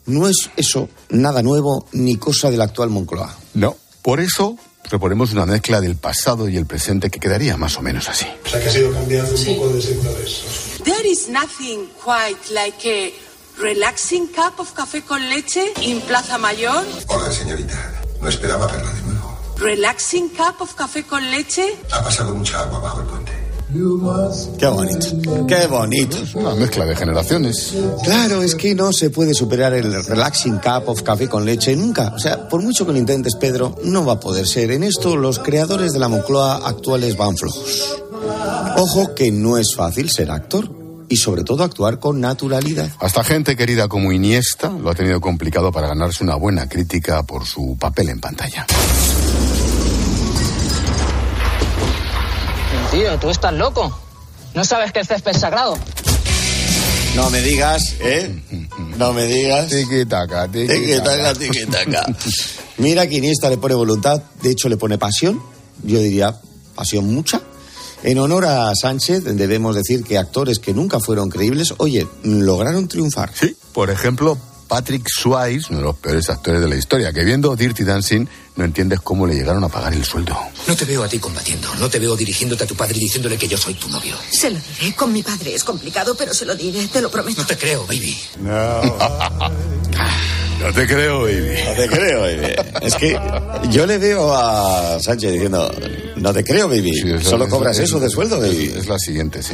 no 0.06 0.28
es 0.28 0.50
eso 0.56 0.88
nada 1.10 1.42
nuevo 1.42 1.86
ni 1.92 2.16
cosa 2.16 2.50
del 2.50 2.60
actual 2.60 2.90
Moncloa. 2.90 3.36
No, 3.54 3.76
por 4.02 4.20
eso 4.20 4.56
proponemos 4.88 5.32
una 5.32 5.46
mezcla 5.46 5.80
del 5.80 5.96
pasado 5.96 6.48
y 6.48 6.56
el 6.56 6.66
presente 6.66 7.10
que 7.10 7.20
quedaría 7.20 7.56
más 7.56 7.76
o 7.78 7.82
menos 7.82 8.08
así. 8.08 8.26
O 8.44 8.48
sea 8.48 8.60
que 8.60 8.68
has 8.68 8.76
ido 8.76 8.92
cambiando 8.92 9.34
un 9.34 9.56
poco 9.56 9.68
de 9.68 9.82
sectores. 9.82 10.42
There 10.84 11.08
is 11.08 11.28
nothing 11.28 11.88
quite 12.04 12.52
like 12.52 12.84
a 12.88 13.60
relaxing 13.62 14.26
cup 14.28 14.58
of 14.58 14.72
café 14.74 15.02
con 15.02 15.28
leche 15.28 15.72
in 15.82 16.00
Plaza 16.02 16.38
Mayor. 16.38 16.84
Hola, 17.06 17.30
señorita. 17.32 18.02
No 18.20 18.28
esperaba 18.28 18.66
verla 18.66 18.92
de 18.92 19.02
nuevo. 19.02 19.38
Relaxing 19.58 20.28
cup 20.30 20.60
of 20.60 20.74
café 20.74 21.04
con 21.04 21.30
leche. 21.30 21.76
Ha 21.92 22.02
pasado 22.02 22.34
mucha 22.34 22.60
agua 22.60 22.80
bajo 22.80 23.00
el 23.00 23.06
puente. 23.06 23.41
Qué 23.72 24.66
bonito, 24.66 25.06
qué 25.48 25.66
bonito. 25.66 26.16
Una 26.34 26.54
mezcla 26.54 26.84
de 26.84 26.94
generaciones. 26.94 27.72
Claro, 28.04 28.42
es 28.42 28.54
que 28.54 28.74
no 28.74 28.92
se 28.92 29.08
puede 29.08 29.32
superar 29.32 29.72
el 29.72 30.04
relaxing 30.04 30.58
cup 30.58 30.88
of 30.88 31.02
café 31.02 31.26
con 31.26 31.46
leche 31.46 31.74
nunca. 31.74 32.12
O 32.14 32.18
sea, 32.18 32.50
por 32.50 32.62
mucho 32.62 32.84
que 32.84 32.92
lo 32.92 32.98
intentes, 32.98 33.34
Pedro, 33.36 33.74
no 33.84 34.04
va 34.04 34.14
a 34.14 34.20
poder 34.20 34.46
ser. 34.46 34.72
En 34.72 34.82
esto, 34.82 35.16
los 35.16 35.38
creadores 35.38 35.92
de 35.92 36.00
la 36.00 36.08
Moncloa 36.08 36.68
actuales 36.68 37.16
van 37.16 37.36
flojos. 37.36 37.96
Ojo 38.76 39.14
que 39.14 39.32
no 39.32 39.56
es 39.56 39.74
fácil 39.74 40.10
ser 40.10 40.30
actor 40.30 40.68
y 41.08 41.16
sobre 41.16 41.42
todo 41.42 41.64
actuar 41.64 41.98
con 41.98 42.20
naturalidad. 42.20 42.90
Hasta 42.98 43.24
gente 43.24 43.56
querida 43.56 43.88
como 43.88 44.12
Iniesta 44.12 44.68
lo 44.68 44.90
ha 44.90 44.94
tenido 44.94 45.20
complicado 45.20 45.72
para 45.72 45.88
ganarse 45.88 46.22
una 46.24 46.36
buena 46.36 46.68
crítica 46.68 47.22
por 47.22 47.46
su 47.46 47.76
papel 47.78 48.10
en 48.10 48.20
pantalla. 48.20 48.66
Tío, 52.92 53.18
tú 53.18 53.30
estás 53.30 53.54
loco. 53.54 53.98
¿No 54.54 54.64
sabes 54.66 54.92
que 54.92 55.00
el 55.00 55.06
césped 55.06 55.30
es 55.30 55.38
sagrado? 55.40 55.78
No 57.16 57.30
me 57.30 57.40
digas, 57.40 57.82
¿eh? 58.00 58.42
No 58.98 59.14
me 59.14 59.24
digas. 59.24 59.70
Tiki-taka, 59.70 60.48
Tiki-taka, 60.48 61.32
tiki-taka. 61.32 62.06
Mira 62.76 63.06
que 63.06 63.16
Iniesta 63.16 63.48
le 63.48 63.56
pone 63.56 63.74
voluntad, 63.74 64.22
de 64.42 64.50
hecho 64.50 64.68
le 64.68 64.76
pone 64.76 64.98
pasión, 64.98 65.42
yo 65.82 66.00
diría 66.00 66.38
pasión 66.74 67.06
mucha. 67.12 67.40
En 68.02 68.18
honor 68.18 68.44
a 68.44 68.70
Sánchez 68.74 69.24
debemos 69.24 69.74
decir 69.74 70.04
que 70.04 70.18
actores 70.18 70.58
que 70.58 70.74
nunca 70.74 71.00
fueron 71.00 71.30
creíbles, 71.30 71.72
oye, 71.78 72.06
lograron 72.24 72.88
triunfar. 72.88 73.30
Sí, 73.34 73.56
por 73.72 73.88
ejemplo, 73.90 74.36
Patrick 74.72 75.06
Swayze, 75.06 75.66
uno 75.68 75.80
de 75.80 75.84
los 75.84 75.96
peores 75.96 76.30
actores 76.30 76.62
de 76.62 76.66
la 76.66 76.76
historia, 76.76 77.12
que 77.12 77.22
viendo 77.24 77.54
Dirty 77.54 77.84
Dancing 77.84 78.24
no 78.56 78.64
entiendes 78.64 79.00
cómo 79.00 79.26
le 79.26 79.34
llegaron 79.34 79.62
a 79.64 79.68
pagar 79.68 79.92
el 79.92 80.02
sueldo. 80.02 80.34
No 80.66 80.74
te 80.74 80.86
veo 80.86 81.04
a 81.04 81.08
ti 81.08 81.18
combatiendo, 81.18 81.68
no 81.78 81.90
te 81.90 81.98
veo 81.98 82.16
dirigiéndote 82.16 82.64
a 82.64 82.66
tu 82.66 82.74
padre 82.74 82.96
y 82.96 83.00
diciéndole 83.00 83.36
que 83.36 83.46
yo 83.46 83.58
soy 83.58 83.74
tu 83.74 83.90
novio. 83.90 84.16
Se 84.30 84.48
lo 84.48 84.58
diré, 84.80 84.94
con 84.96 85.12
mi 85.12 85.22
padre 85.22 85.54
es 85.54 85.62
complicado, 85.62 86.14
pero 86.16 86.32
se 86.32 86.46
lo 86.46 86.54
diré, 86.54 86.86
te 86.88 87.02
lo 87.02 87.10
prometo. 87.10 87.42
No 87.42 87.46
te 87.46 87.58
creo, 87.58 87.86
baby. 87.86 88.16
No. 88.40 88.80
no 90.62 90.72
te 90.72 90.86
creo, 90.86 91.20
baby. 91.20 91.54
No 91.66 91.72
te 91.74 91.88
creo, 91.88 92.20
baby. 92.22 92.54
Es 92.80 92.94
que 92.94 93.20
yo 93.68 93.84
le 93.84 93.98
veo 93.98 94.34
a 94.34 94.98
Sánchez 95.00 95.32
diciendo, 95.32 95.70
no 96.16 96.32
te 96.32 96.42
creo, 96.42 96.66
baby. 96.66 96.94
Sí, 96.94 97.12
Solo 97.28 97.46
cobras 97.46 97.76
es- 97.78 97.84
eso 97.90 98.00
de 98.00 98.08
sueldo, 98.08 98.40
baby. 98.40 98.68
Es, 98.68 98.76
es 98.76 98.86
la 98.86 98.98
siguiente, 98.98 99.42
sí. 99.42 99.52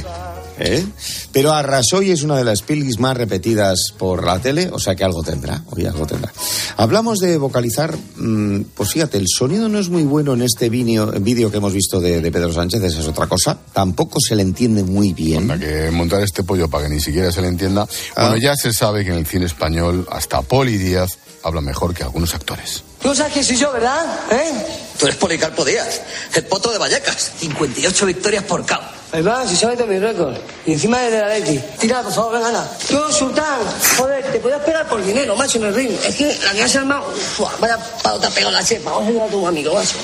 ¿Eh? 0.58 0.84
Pero 1.32 1.52
Arrasoy 1.52 2.10
es 2.10 2.22
una 2.22 2.36
de 2.36 2.44
las 2.44 2.62
pelis 2.62 2.98
más 2.98 3.16
repetidas 3.16 3.92
por 3.96 4.24
la 4.24 4.40
tele, 4.40 4.68
o 4.72 4.78
sea 4.78 4.94
que 4.94 5.04
algo 5.04 5.22
tendrá, 5.22 5.62
oye, 5.70 5.86
algo 5.86 6.06
tendrá. 6.06 6.32
Hablamos 6.76 7.18
de 7.18 7.38
vocalizar, 7.38 7.96
mm, 8.16 8.62
pues 8.74 8.90
fíjate, 8.90 9.18
el 9.18 9.26
sonido 9.28 9.68
no 9.68 9.78
es 9.78 9.88
muy 9.88 10.04
bueno 10.04 10.34
en 10.34 10.42
este 10.42 10.68
vídeo 10.68 11.50
que 11.50 11.56
hemos 11.56 11.72
visto 11.72 12.00
de, 12.00 12.20
de 12.20 12.32
Pedro 12.32 12.52
Sánchez, 12.52 12.82
esa 12.82 13.00
es 13.00 13.06
otra 13.06 13.26
cosa. 13.26 13.58
Tampoco 13.72 14.18
se 14.20 14.34
le 14.34 14.42
entiende 14.42 14.82
muy 14.82 15.12
bien. 15.12 15.46
Para 15.46 15.60
que 15.60 15.90
montar 15.90 16.22
este 16.22 16.42
pollo 16.42 16.68
para 16.68 16.88
que 16.88 16.94
ni 16.94 17.00
siquiera 17.00 17.30
se 17.30 17.42
le 17.42 17.48
entienda. 17.48 17.86
Ah. 18.16 18.28
Bueno, 18.28 18.36
ya 18.36 18.56
se 18.56 18.72
sabe 18.72 19.04
que 19.04 19.10
en 19.10 19.18
el 19.18 19.26
cine 19.26 19.46
español 19.46 20.06
hasta 20.10 20.42
Poli 20.42 20.76
Díaz 20.76 21.18
habla 21.42 21.60
mejor 21.60 21.94
que 21.94 22.02
algunos 22.02 22.34
actores. 22.34 22.82
Tú 23.02 23.14
sabes 23.14 23.32
quién 23.32 23.44
soy 23.44 23.56
yo, 23.56 23.72
¿verdad? 23.72 24.04
¿Eh? 24.30 24.52
Tú 24.98 25.06
eres 25.06 25.16
Policarpo 25.16 25.64
Díaz, 25.64 26.00
el 26.34 26.44
poto 26.46 26.72
de 26.72 26.78
Vallecas. 26.78 27.32
58 27.38 28.06
victorias 28.06 28.44
por 28.44 28.66
KO. 28.66 28.78
Ahí 29.12 29.22
va, 29.22 29.46
si 29.46 29.56
sabes 29.56 29.78
de 29.78 29.86
mi 29.86 29.98
récord. 29.98 30.36
Y 30.66 30.72
encima 30.72 31.04
es 31.06 31.12
de 31.12 31.20
la 31.20 31.28
Leti. 31.28 31.58
Tira, 31.78 32.02
por 32.02 32.12
favor, 32.12 32.32
venga, 32.34 32.48
Ana. 32.48 32.70
Tú, 32.88 32.98
Sultán, 33.12 33.60
joder, 33.96 34.32
te 34.32 34.40
podías 34.40 34.60
pegar 34.62 34.88
por 34.88 35.02
dinero, 35.04 35.34
macho, 35.36 35.58
en 35.58 35.64
el 35.64 35.74
ring. 35.74 35.90
Es 36.06 36.16
que 36.16 36.36
la 36.44 36.52
que 36.52 36.62
has 36.62 36.76
armado, 36.76 37.10
¡fua! 37.14 37.54
vaya 37.60 37.78
palo 38.02 38.18
te 38.18 38.26
ha 38.26 38.30
pegado 38.30 38.52
la 38.52 38.64
chepa. 38.64 38.90
Vamos 38.90 39.06
a 39.06 39.08
ayudar 39.10 39.28
a 39.28 39.30
tu 39.30 39.46
amigo, 39.46 39.74
macho. 39.74 39.96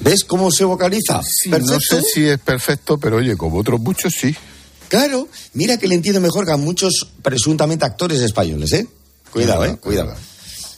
¿Ves 0.00 0.24
cómo 0.24 0.50
se 0.50 0.64
vocaliza? 0.64 1.22
Sí, 1.22 1.48
no 1.50 1.80
sé 1.80 2.02
si 2.02 2.28
es 2.28 2.38
perfecto, 2.38 2.98
pero 2.98 3.16
oye, 3.16 3.36
como 3.36 3.58
otros 3.58 3.80
muchos, 3.80 4.12
sí. 4.20 4.36
Claro, 4.88 5.28
mira 5.54 5.78
que 5.78 5.88
le 5.88 5.94
entiendo 5.94 6.20
mejor 6.20 6.44
que 6.44 6.52
a 6.52 6.56
muchos 6.56 7.08
presuntamente 7.22 7.86
actores 7.86 8.20
españoles, 8.20 8.72
¿eh? 8.74 8.86
Cuidado, 9.32 9.64
¿eh? 9.64 9.76
Cuidado. 9.78 10.14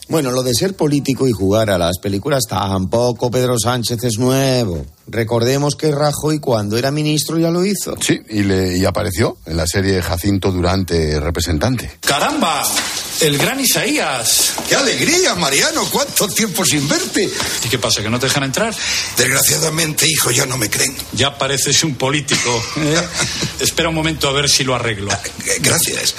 Bueno, 0.09 0.31
lo 0.31 0.41
de 0.41 0.53
ser 0.53 0.75
político 0.75 1.27
y 1.27 1.31
jugar 1.31 1.69
a 1.69 1.77
las 1.77 1.97
películas 1.99 2.43
tampoco 2.47 3.29
Pedro 3.29 3.59
Sánchez 3.59 4.03
es 4.03 4.17
nuevo. 4.17 4.85
Recordemos 5.07 5.75
que 5.75 5.91
Rajoy 5.91 6.39
cuando 6.39 6.77
era 6.77 6.91
ministro 6.91 7.37
ya 7.37 7.49
lo 7.49 7.65
hizo. 7.65 7.95
Sí, 7.99 8.19
y, 8.29 8.43
le, 8.43 8.77
y 8.77 8.85
apareció 8.85 9.37
en 9.45 9.57
la 9.57 9.67
serie 9.67 10.01
Jacinto 10.01 10.51
Durante 10.51 11.19
Representante. 11.19 11.99
¡Caramba! 12.01 12.63
El 13.21 13.37
gran 13.37 13.59
Isaías. 13.59 14.53
¡Qué 14.67 14.75
alegría, 14.75 15.35
Mariano! 15.35 15.85
¿Cuánto 15.91 16.27
tiempo 16.27 16.63
sin 16.63 16.87
verte? 16.87 17.29
¿Y 17.65 17.69
qué 17.69 17.79
pasa, 17.79 18.01
que 18.01 18.09
no 18.09 18.19
te 18.19 18.27
dejan 18.27 18.43
entrar? 18.43 18.73
Desgraciadamente, 19.17 20.07
hijo, 20.09 20.31
ya 20.31 20.45
no 20.45 20.57
me 20.57 20.69
creen. 20.69 20.95
Ya 21.13 21.37
pareces 21.37 21.83
un 21.83 21.95
político. 21.95 22.61
¿eh? 22.77 23.01
Espera 23.59 23.89
un 23.89 23.95
momento 23.95 24.29
a 24.29 24.33
ver 24.33 24.49
si 24.49 24.63
lo 24.63 24.75
arreglo. 24.75 25.09
Gracias. 25.61 26.15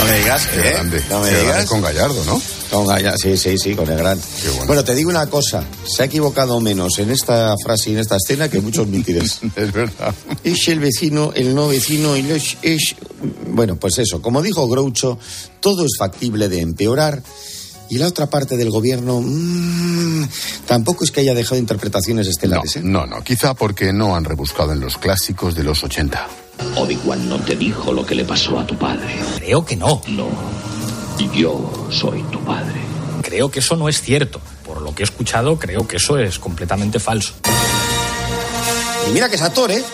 No 0.00 0.06
me 0.06 0.18
digas, 0.18 0.46
Qué 0.46 0.60
¿eh? 0.60 0.72
grande. 0.72 1.02
No 1.10 1.20
me 1.20 1.28
Qué 1.28 1.40
digas. 1.40 1.66
con 1.66 1.82
Gallardo, 1.82 2.24
¿no? 2.24 2.40
Con 2.70 2.86
Gallardo, 2.86 3.18
sí, 3.18 3.36
sí, 3.36 3.58
sí, 3.58 3.74
con 3.74 3.90
el 3.90 3.98
gran. 3.98 4.18
bueno. 4.66 4.82
te 4.82 4.94
digo 4.94 5.10
una 5.10 5.26
cosa, 5.26 5.62
se 5.86 6.02
ha 6.02 6.06
equivocado 6.06 6.58
menos 6.60 6.98
en 7.00 7.10
esta 7.10 7.54
frase 7.62 7.90
y 7.90 7.92
en 7.92 7.98
esta 7.98 8.16
escena 8.16 8.48
que 8.48 8.60
muchos 8.60 8.86
mítines. 8.86 9.40
es 9.56 9.72
verdad. 9.72 10.14
Es 10.42 10.68
el 10.68 10.80
vecino, 10.80 11.32
el 11.34 11.54
no 11.54 11.68
vecino, 11.68 12.16
y 12.16 12.22
los 12.22 12.56
es... 12.62 12.94
Bueno, 13.48 13.76
pues 13.76 13.98
eso, 13.98 14.22
como 14.22 14.40
dijo 14.40 14.66
Groucho, 14.68 15.18
todo 15.60 15.84
es 15.84 15.92
factible 15.98 16.48
de 16.48 16.60
empeorar. 16.60 17.22
Y 17.90 17.98
la 17.98 18.06
otra 18.06 18.30
parte 18.30 18.56
del 18.56 18.70
gobierno 18.70 19.20
mm, 19.20 20.28
tampoco 20.64 21.04
es 21.04 21.10
que 21.10 21.20
haya 21.20 21.34
dejado 21.34 21.58
interpretaciones 21.58 22.26
estelares. 22.28 22.76
¿eh? 22.76 22.80
No, 22.84 23.04
no, 23.04 23.22
quizá 23.22 23.52
porque 23.52 23.92
no 23.92 24.14
han 24.16 24.24
rebuscado 24.24 24.72
en 24.72 24.80
los 24.80 24.96
clásicos 24.96 25.56
de 25.56 25.64
los 25.64 25.82
80. 25.82 26.26
Obi-Wan 26.76 27.28
no 27.28 27.38
te 27.38 27.56
dijo 27.56 27.92
lo 27.92 28.04
que 28.06 28.14
le 28.14 28.24
pasó 28.24 28.58
a 28.58 28.66
tu 28.66 28.76
padre. 28.76 29.18
Creo 29.36 29.64
que 29.64 29.76
no. 29.76 30.02
No. 30.08 30.28
Yo 31.34 31.88
soy 31.90 32.22
tu 32.24 32.40
padre. 32.40 32.80
Creo 33.22 33.50
que 33.50 33.58
eso 33.60 33.76
no 33.76 33.88
es 33.88 34.00
cierto. 34.00 34.40
Por 34.64 34.80
lo 34.80 34.94
que 34.94 35.02
he 35.02 35.04
escuchado, 35.04 35.58
creo 35.58 35.86
que 35.86 35.96
eso 35.96 36.18
es 36.18 36.38
completamente 36.38 36.98
falso. 36.98 37.34
Y 39.08 39.12
mira 39.12 39.28
que 39.28 39.36
es 39.36 39.42
actor, 39.42 39.70
¿eh? 39.70 39.84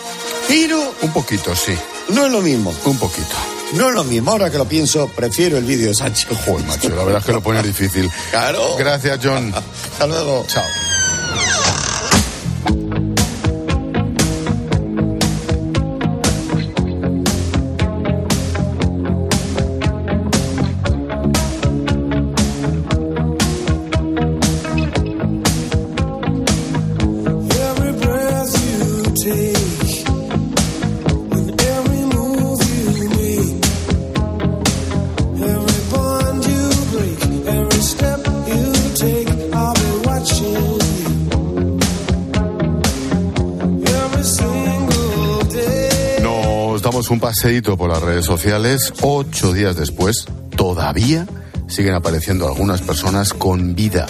Pero 0.47 0.93
Un 1.01 1.11
poquito, 1.11 1.53
sí. 1.55 1.73
no 2.09 2.25
es 2.25 2.31
lo 2.31 2.41
mismo. 2.41 2.73
Un 2.85 2.97
poquito. 2.97 3.35
No 3.73 3.89
es 3.89 3.95
lo 3.95 4.03
mismo. 4.05 4.31
Ahora 4.31 4.49
que 4.49 4.57
lo 4.57 4.65
pienso, 4.65 5.07
prefiero 5.13 5.57
el 5.57 5.65
vídeo 5.65 5.89
de 5.89 5.95
Sánchez. 5.95 6.27
Joder, 6.45 6.65
macho, 6.65 6.89
la 6.89 7.03
verdad 7.03 7.19
es 7.19 7.25
que 7.25 7.33
lo 7.33 7.41
pone 7.41 7.61
difícil. 7.61 8.09
Claro. 8.31 8.75
Gracias, 8.77 9.19
John. 9.21 9.53
Hasta 9.91 10.07
luego. 10.07 10.45
Chao. 10.47 10.63
Paseíto 47.27 47.75
por 47.75 47.89
las 47.89 48.01
redes 48.01 48.25
sociales. 48.25 48.93
Ocho 49.01 49.51
días 49.51 49.75
después, 49.75 50.27
todavía 50.55 51.27
siguen 51.67 51.93
apareciendo 51.93 52.47
algunas 52.47 52.81
personas 52.81 53.33
con 53.33 53.75
vida 53.75 54.05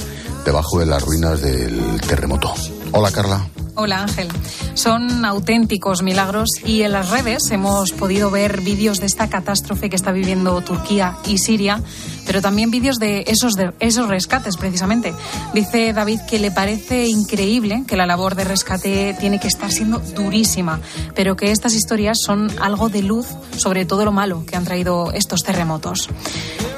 debajo 0.46 0.78
de 0.78 0.86
las 0.86 1.02
ruinas 1.02 1.42
del 1.42 2.00
terremoto. 2.02 2.54
Hola, 2.92 3.10
Carla. 3.10 3.48
Hola 3.74 4.04
Ángel. 4.04 4.28
Son 4.76 5.26
auténticos 5.26 6.04
milagros 6.04 6.50
y 6.64 6.84
en 6.84 6.92
las 6.92 7.10
redes 7.10 7.50
hemos 7.50 7.92
podido 7.92 8.30
ver 8.30 8.62
vídeos 8.62 9.00
de 9.00 9.08
esta 9.08 9.30
catástrofe 9.30 9.90
que 9.90 9.96
está 9.96 10.12
viviendo 10.12 10.62
Turquía 10.62 11.18
y 11.26 11.40
Siria 11.40 11.82
pero 12.28 12.42
también 12.42 12.70
vídeos 12.70 13.00
de 13.00 13.24
esos, 13.28 13.54
de 13.54 13.74
esos 13.80 14.08
rescates, 14.08 14.58
precisamente. 14.58 15.14
Dice 15.54 15.94
David 15.94 16.20
que 16.30 16.38
le 16.38 16.52
parece 16.52 17.08
increíble 17.08 17.86
que 17.88 17.96
la 17.96 18.06
labor 18.06 18.36
de 18.36 18.44
rescate 18.44 19.16
tiene 19.20 19.40
que 19.40 19.48
estar 19.48 19.72
siendo 19.72 20.00
durísima, 20.00 20.80
pero 21.16 21.36
que 21.36 21.52
estas 21.52 21.74
historias 21.74 22.18
son 22.24 22.52
algo 22.60 22.90
de 22.90 23.02
luz 23.02 23.28
sobre 23.56 23.86
todo 23.86 24.06
lo 24.06 24.12
malo 24.12 24.46
que 24.46 24.56
han 24.56 24.66
traído 24.66 25.12
estos 25.14 25.42
terremotos. 25.42 26.10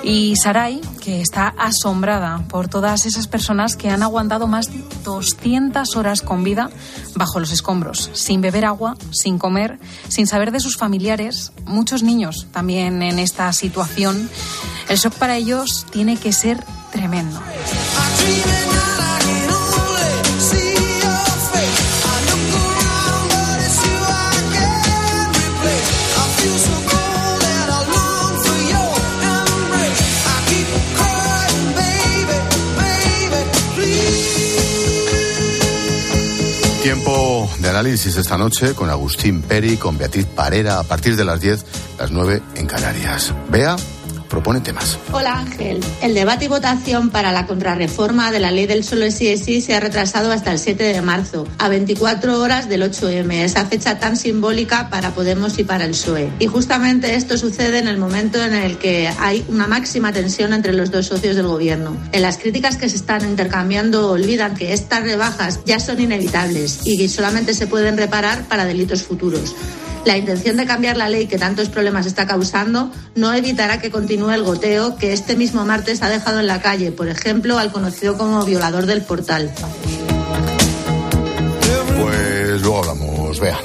Y 0.03 0.35
Sarai, 0.37 0.79
que 1.01 1.21
está 1.21 1.53
asombrada 1.57 2.43
por 2.47 2.69
todas 2.69 3.05
esas 3.05 3.27
personas 3.27 3.75
que 3.75 3.89
han 3.89 4.01
aguantado 4.01 4.47
más 4.47 4.69
200 5.09 5.95
horas 5.95 6.21
con 6.21 6.43
vida 6.43 6.69
bajo 7.15 7.39
los 7.39 7.51
escombros, 7.51 8.09
sin 8.13 8.41
beber 8.41 8.65
agua, 8.65 8.95
sin 9.11 9.37
comer, 9.37 9.79
sin 10.07 10.27
saber 10.27 10.51
de 10.51 10.59
sus 10.59 10.77
familiares, 10.77 11.51
muchos 11.65 12.03
niños 12.03 12.47
también 12.51 13.01
en 13.01 13.19
esta 13.19 13.51
situación. 13.53 14.29
El 14.87 14.97
shock 14.97 15.13
para 15.15 15.37
ellos 15.37 15.85
tiene 15.91 16.17
que 16.17 16.31
ser 16.31 16.63
tremendo. 16.91 17.39
Tiempo 36.89 37.47
de 37.59 37.69
análisis 37.69 38.17
esta 38.17 38.35
noche 38.35 38.73
con 38.73 38.89
Agustín 38.89 39.43
Peri, 39.43 39.77
con 39.77 39.99
Beatriz 39.99 40.25
Parera, 40.25 40.79
a 40.79 40.83
partir 40.83 41.15
de 41.15 41.23
las 41.23 41.39
10, 41.39 41.63
las 41.99 42.09
9 42.09 42.41
en 42.55 42.65
Canarias. 42.65 43.31
Vea 43.47 43.75
propone 44.29 44.61
temas. 44.61 44.97
Hola 45.11 45.39
Ángel. 45.39 45.83
El 46.01 46.13
debate 46.13 46.45
y 46.45 46.47
votación 46.47 47.09
para 47.09 47.31
la 47.31 47.47
contrarreforma 47.47 48.31
de 48.31 48.39
la 48.39 48.51
ley 48.51 48.67
del 48.67 48.83
solo 48.83 49.09
sí 49.11 49.27
es 49.27 49.43
sí 49.43 49.61
se 49.61 49.75
ha 49.75 49.79
retrasado 49.79 50.31
hasta 50.31 50.51
el 50.51 50.59
7 50.59 50.83
de 50.83 51.01
marzo, 51.01 51.47
a 51.57 51.67
24 51.67 52.39
horas 52.39 52.69
del 52.69 52.83
8M, 52.83 53.33
esa 53.43 53.65
fecha 53.65 53.99
tan 53.99 54.15
simbólica 54.15 54.89
para 54.89 55.11
Podemos 55.11 55.57
y 55.59 55.63
para 55.63 55.85
el 55.85 55.91
PSOE. 55.91 56.29
Y 56.39 56.47
justamente 56.47 57.15
esto 57.15 57.37
sucede 57.37 57.79
en 57.79 57.87
el 57.87 57.97
momento 57.97 58.43
en 58.43 58.53
el 58.53 58.77
que 58.77 59.09
hay 59.19 59.43
una 59.49 59.67
máxima 59.67 60.13
tensión 60.13 60.53
entre 60.53 60.73
los 60.73 60.91
dos 60.91 61.07
socios 61.07 61.35
del 61.35 61.47
gobierno. 61.47 61.97
En 62.11 62.21
las 62.21 62.37
críticas 62.37 62.77
que 62.77 62.89
se 62.89 62.97
están 62.97 63.27
intercambiando 63.27 64.11
olvidan 64.11 64.55
que 64.55 64.73
estas 64.73 65.03
rebajas 65.03 65.61
ya 65.65 65.79
son 65.79 65.99
inevitables 65.99 66.81
y 66.85 66.97
que 66.97 67.09
solamente 67.09 67.53
se 67.53 67.67
pueden 67.67 67.97
reparar 67.97 68.47
para 68.47 68.65
delitos 68.65 69.03
futuros. 69.03 69.55
La 70.05 70.17
intención 70.17 70.57
de 70.57 70.65
cambiar 70.65 70.97
la 70.97 71.09
ley 71.09 71.27
que 71.27 71.37
tantos 71.37 71.69
problemas 71.69 72.05
está 72.05 72.25
causando 72.25 72.91
no 73.15 73.33
evitará 73.33 73.79
que 73.79 73.91
continúe 73.91 74.31
el 74.31 74.43
goteo 74.43 74.95
que 74.95 75.13
este 75.13 75.35
mismo 75.35 75.65
martes 75.65 76.01
ha 76.01 76.09
dejado 76.09 76.39
en 76.39 76.47
la 76.47 76.61
calle, 76.61 76.91
por 76.91 77.09
ejemplo, 77.09 77.57
al 77.57 77.71
conocido 77.71 78.17
como 78.17 78.43
violador 78.45 78.85
del 78.85 79.01
portal. 79.01 79.51
Pues 81.99 82.61
luego 82.61 82.79
hablamos, 82.79 83.39
vea. 83.39 83.59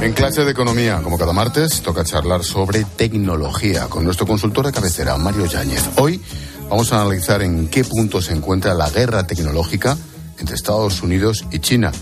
En 0.00 0.12
clase 0.12 0.44
de 0.44 0.50
economía, 0.50 1.00
como 1.02 1.18
cada 1.18 1.32
martes, 1.32 1.82
toca 1.82 2.04
charlar 2.04 2.42
sobre 2.42 2.84
tecnología 2.84 3.88
con 3.88 4.04
nuestro 4.04 4.26
consultor 4.26 4.66
de 4.66 4.72
cabecera, 4.72 5.16
Mario 5.16 5.46
Yáñez. 5.46 5.82
Hoy 5.96 6.20
vamos 6.68 6.92
a 6.92 7.02
analizar 7.02 7.42
en 7.42 7.68
qué 7.68 7.84
punto 7.84 8.22
se 8.22 8.32
encuentra 8.32 8.74
la 8.74 8.88
guerra 8.90 9.26
tecnológica 9.26 9.96
entre 10.38 10.54
Estados 10.54 11.02
Unidos 11.02 11.44
y 11.50 11.60
China 11.60 11.92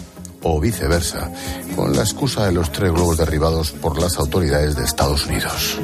o 0.45 0.61
viceversa, 0.61 1.31
con 1.75 1.93
la 1.93 2.03
excusa 2.03 2.47
de 2.47 2.53
los 2.53 2.71
tres 2.71 2.93
globos 2.93 3.19
derribados 3.19 3.73
por 3.73 4.01
las 4.01 4.17
autoridades 4.19 4.77
de 4.77 4.85
Estados 4.85 5.27
Unidos. 5.27 5.79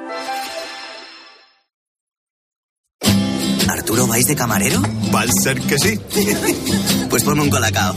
¿Arturo 3.71 4.05
vais 4.05 4.25
de 4.25 4.35
camarero? 4.35 4.81
Va 5.13 5.21
a 5.21 5.27
ser 5.43 5.61
que 5.61 5.77
sí. 5.77 5.99
pues 7.09 7.23
ponme 7.23 7.41
un 7.41 7.49
colacao. 7.49 7.95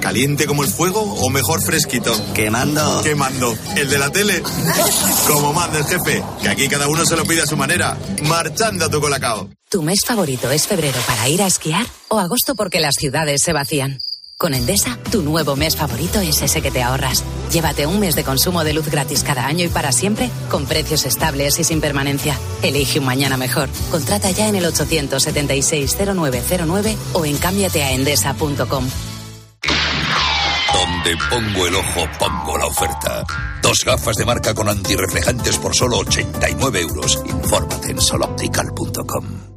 ¿Caliente 0.00 0.46
como 0.46 0.62
el 0.62 0.70
fuego 0.70 1.00
o 1.00 1.30
mejor 1.30 1.62
fresquito? 1.62 2.12
Quemando. 2.34 3.02
Quemando. 3.02 3.56
¿El 3.76 3.88
de 3.88 3.98
la 3.98 4.10
tele? 4.10 4.42
como 5.26 5.52
manda 5.52 5.78
el 5.78 5.84
jefe, 5.84 6.22
que 6.42 6.48
aquí 6.48 6.68
cada 6.68 6.88
uno 6.88 7.04
se 7.04 7.16
lo 7.16 7.24
pide 7.24 7.42
a 7.42 7.46
su 7.46 7.56
manera. 7.56 7.96
Marchando 8.22 8.84
a 8.84 8.88
tu 8.88 9.00
colacao. 9.00 9.50
¿Tu 9.68 9.82
mes 9.82 10.00
favorito 10.06 10.50
es 10.50 10.66
febrero 10.66 10.98
para 11.06 11.28
ir 11.28 11.42
a 11.42 11.46
esquiar 11.46 11.86
o 12.08 12.18
agosto 12.18 12.54
porque 12.54 12.80
las 12.80 12.94
ciudades 12.96 13.40
se 13.42 13.52
vacían? 13.52 13.98
Con 14.38 14.52
Endesa, 14.52 14.98
tu 15.10 15.22
nuevo 15.22 15.56
mes 15.56 15.76
favorito 15.76 16.20
es 16.20 16.42
ese 16.42 16.60
que 16.60 16.70
te 16.70 16.82
ahorras. 16.82 17.24
Llévate 17.50 17.86
un 17.86 17.98
mes 17.98 18.14
de 18.14 18.22
consumo 18.22 18.64
de 18.64 18.74
luz 18.74 18.90
gratis 18.90 19.22
cada 19.22 19.46
año 19.46 19.64
y 19.64 19.68
para 19.68 19.92
siempre, 19.92 20.28
con 20.50 20.66
precios 20.66 21.06
estables 21.06 21.58
y 21.58 21.64
sin 21.64 21.80
permanencia. 21.80 22.38
Elige 22.62 22.98
un 22.98 23.06
mañana 23.06 23.38
mejor. 23.38 23.70
Contrata 23.90 24.30
ya 24.32 24.46
en 24.46 24.56
el 24.56 24.66
876-0909 24.66 26.96
o 27.14 27.24
en 27.24 27.38
cámbiateaendesa.com. 27.38 28.90
Donde 30.74 31.16
pongo 31.30 31.66
el 31.66 31.76
ojo, 31.76 32.06
pongo 32.18 32.58
la 32.58 32.66
oferta. 32.66 33.24
Dos 33.62 33.78
gafas 33.86 34.16
de 34.16 34.26
marca 34.26 34.52
con 34.52 34.68
antirreflejantes 34.68 35.56
por 35.56 35.74
solo 35.74 36.00
89 36.00 36.82
euros. 36.82 37.22
Infórmate 37.24 37.92
en 37.92 38.02
soloptical.com. 38.02 39.55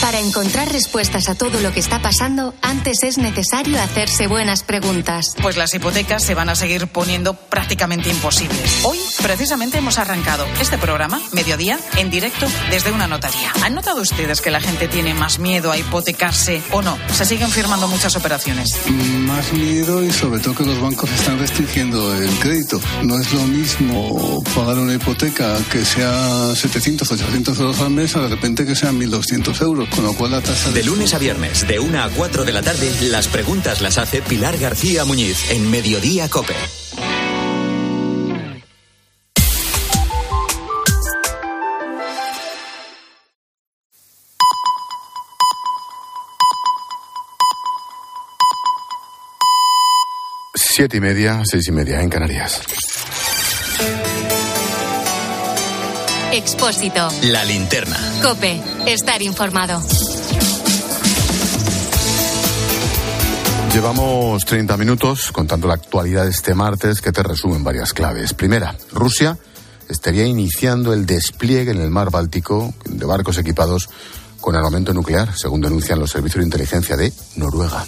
Para 0.00 0.18
encontrar 0.18 0.72
respuestas 0.72 1.28
a 1.28 1.34
todo 1.34 1.60
lo 1.60 1.72
que 1.72 1.80
está 1.80 2.00
pasando, 2.00 2.54
antes 2.62 3.02
es 3.02 3.18
necesario 3.18 3.80
hacerse 3.80 4.26
buenas 4.26 4.62
preguntas. 4.62 5.34
Pues 5.42 5.58
las 5.58 5.74
hipotecas 5.74 6.24
se 6.24 6.34
van 6.34 6.48
a 6.48 6.54
seguir 6.54 6.86
poniendo 6.86 7.34
prácticamente 7.34 8.08
imposibles. 8.08 8.82
Hoy, 8.84 8.98
precisamente, 9.22 9.76
hemos 9.76 9.98
arrancado 9.98 10.46
este 10.58 10.78
programa, 10.78 11.20
mediodía, 11.32 11.78
en 11.98 12.10
directo 12.10 12.46
desde 12.70 12.92
una 12.92 13.08
notaría. 13.08 13.52
¿Han 13.62 13.74
notado 13.74 14.00
ustedes 14.00 14.40
que 14.40 14.50
la 14.50 14.60
gente 14.60 14.88
tiene 14.88 15.12
más 15.12 15.38
miedo 15.38 15.70
a 15.70 15.76
hipotecarse 15.76 16.62
o 16.72 16.80
no? 16.80 16.98
Se 17.12 17.26
siguen 17.26 17.50
firmando 17.50 17.86
muchas 17.86 18.16
operaciones. 18.16 18.78
Más 18.88 19.52
miedo 19.52 20.02
y 20.02 20.10
sobre 20.10 20.40
todo 20.40 20.54
que 20.54 20.64
los 20.64 20.80
bancos 20.80 21.10
están 21.10 21.38
restringiendo 21.38 22.16
el 22.16 22.30
crédito. 22.38 22.80
No 23.02 23.20
es 23.20 23.32
lo 23.34 23.46
mismo 23.46 24.42
pagar 24.54 24.78
una 24.78 24.94
hipoteca 24.94 25.58
que 25.70 25.84
sea 25.84 26.54
700, 26.54 27.12
800 27.12 27.60
euros 27.60 27.80
al 27.80 27.90
mes 27.90 28.16
a 28.16 28.20
de 28.20 28.28
repente 28.28 28.64
que 28.64 28.74
sean 28.74 28.98
1.200 28.98 29.60
euros, 29.60 29.89
con 29.94 30.04
lo 30.04 30.14
cual 30.14 30.32
la 30.32 30.40
tasa 30.40 30.70
De 30.70 30.82
lunes 30.82 31.14
a 31.14 31.18
viernes, 31.18 31.66
de 31.66 31.78
1 31.78 32.02
a 32.02 32.08
4 32.08 32.44
de 32.44 32.52
la 32.52 32.62
tarde, 32.62 32.90
las 33.02 33.28
preguntas 33.28 33.80
las 33.80 33.98
hace 33.98 34.22
Pilar 34.22 34.58
García 34.58 35.04
Muñiz 35.04 35.50
en 35.50 35.70
Mediodía 35.70 36.28
Cope. 36.28 36.54
Siete 50.54 50.96
y 50.96 51.00
media, 51.00 51.42
seis 51.44 51.68
y 51.68 51.72
media 51.72 52.00
en 52.00 52.08
Canarias. 52.08 52.62
Expósito. 56.32 57.08
La 57.24 57.44
linterna. 57.44 57.98
Cope. 58.22 58.69
Estar 58.86 59.22
informado. 59.22 59.80
Llevamos 63.72 64.44
30 64.44 64.76
minutos 64.76 65.30
contando 65.32 65.68
la 65.68 65.74
actualidad 65.74 66.24
de 66.24 66.30
este 66.30 66.54
martes 66.54 67.00
que 67.00 67.12
te 67.12 67.22
resumen 67.22 67.62
varias 67.62 67.92
claves. 67.92 68.34
Primera, 68.34 68.74
Rusia 68.92 69.38
estaría 69.88 70.26
iniciando 70.26 70.92
el 70.92 71.06
despliegue 71.06 71.70
en 71.70 71.80
el 71.80 71.90
mar 71.90 72.10
Báltico 72.10 72.74
de 72.84 73.06
barcos 73.06 73.38
equipados 73.38 73.88
con 74.40 74.56
armamento 74.56 74.92
nuclear, 74.92 75.36
según 75.36 75.60
denuncian 75.60 76.00
los 76.00 76.10
servicios 76.10 76.40
de 76.40 76.46
inteligencia 76.46 76.96
de 76.96 77.12
Noruega. 77.36 77.84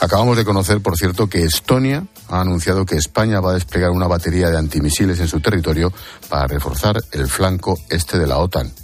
Acabamos 0.00 0.36
de 0.36 0.44
conocer, 0.44 0.80
por 0.80 0.96
cierto, 0.96 1.28
que 1.28 1.44
Estonia 1.44 2.06
ha 2.28 2.40
anunciado 2.40 2.86
que 2.86 2.96
España 2.96 3.40
va 3.40 3.50
a 3.50 3.54
desplegar 3.54 3.90
una 3.90 4.06
batería 4.06 4.50
de 4.50 4.58
antimisiles 4.58 5.20
en 5.20 5.28
su 5.28 5.40
territorio 5.40 5.92
para 6.28 6.46
reforzar 6.46 7.02
el 7.12 7.28
flanco 7.28 7.78
este 7.90 8.18
de 8.18 8.26
la 8.26 8.38
OTAN. 8.38 8.81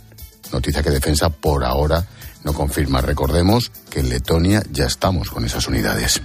Noticia 0.52 0.82
que 0.82 0.90
Defensa 0.90 1.30
por 1.30 1.64
ahora 1.64 2.06
no 2.44 2.52
confirma. 2.52 3.00
Recordemos 3.00 3.70
que 3.90 4.00
en 4.00 4.08
Letonia 4.08 4.62
ya 4.70 4.87
estamos 4.87 5.30
con 5.30 5.44
esas 5.44 5.66
unidades. 5.66 6.20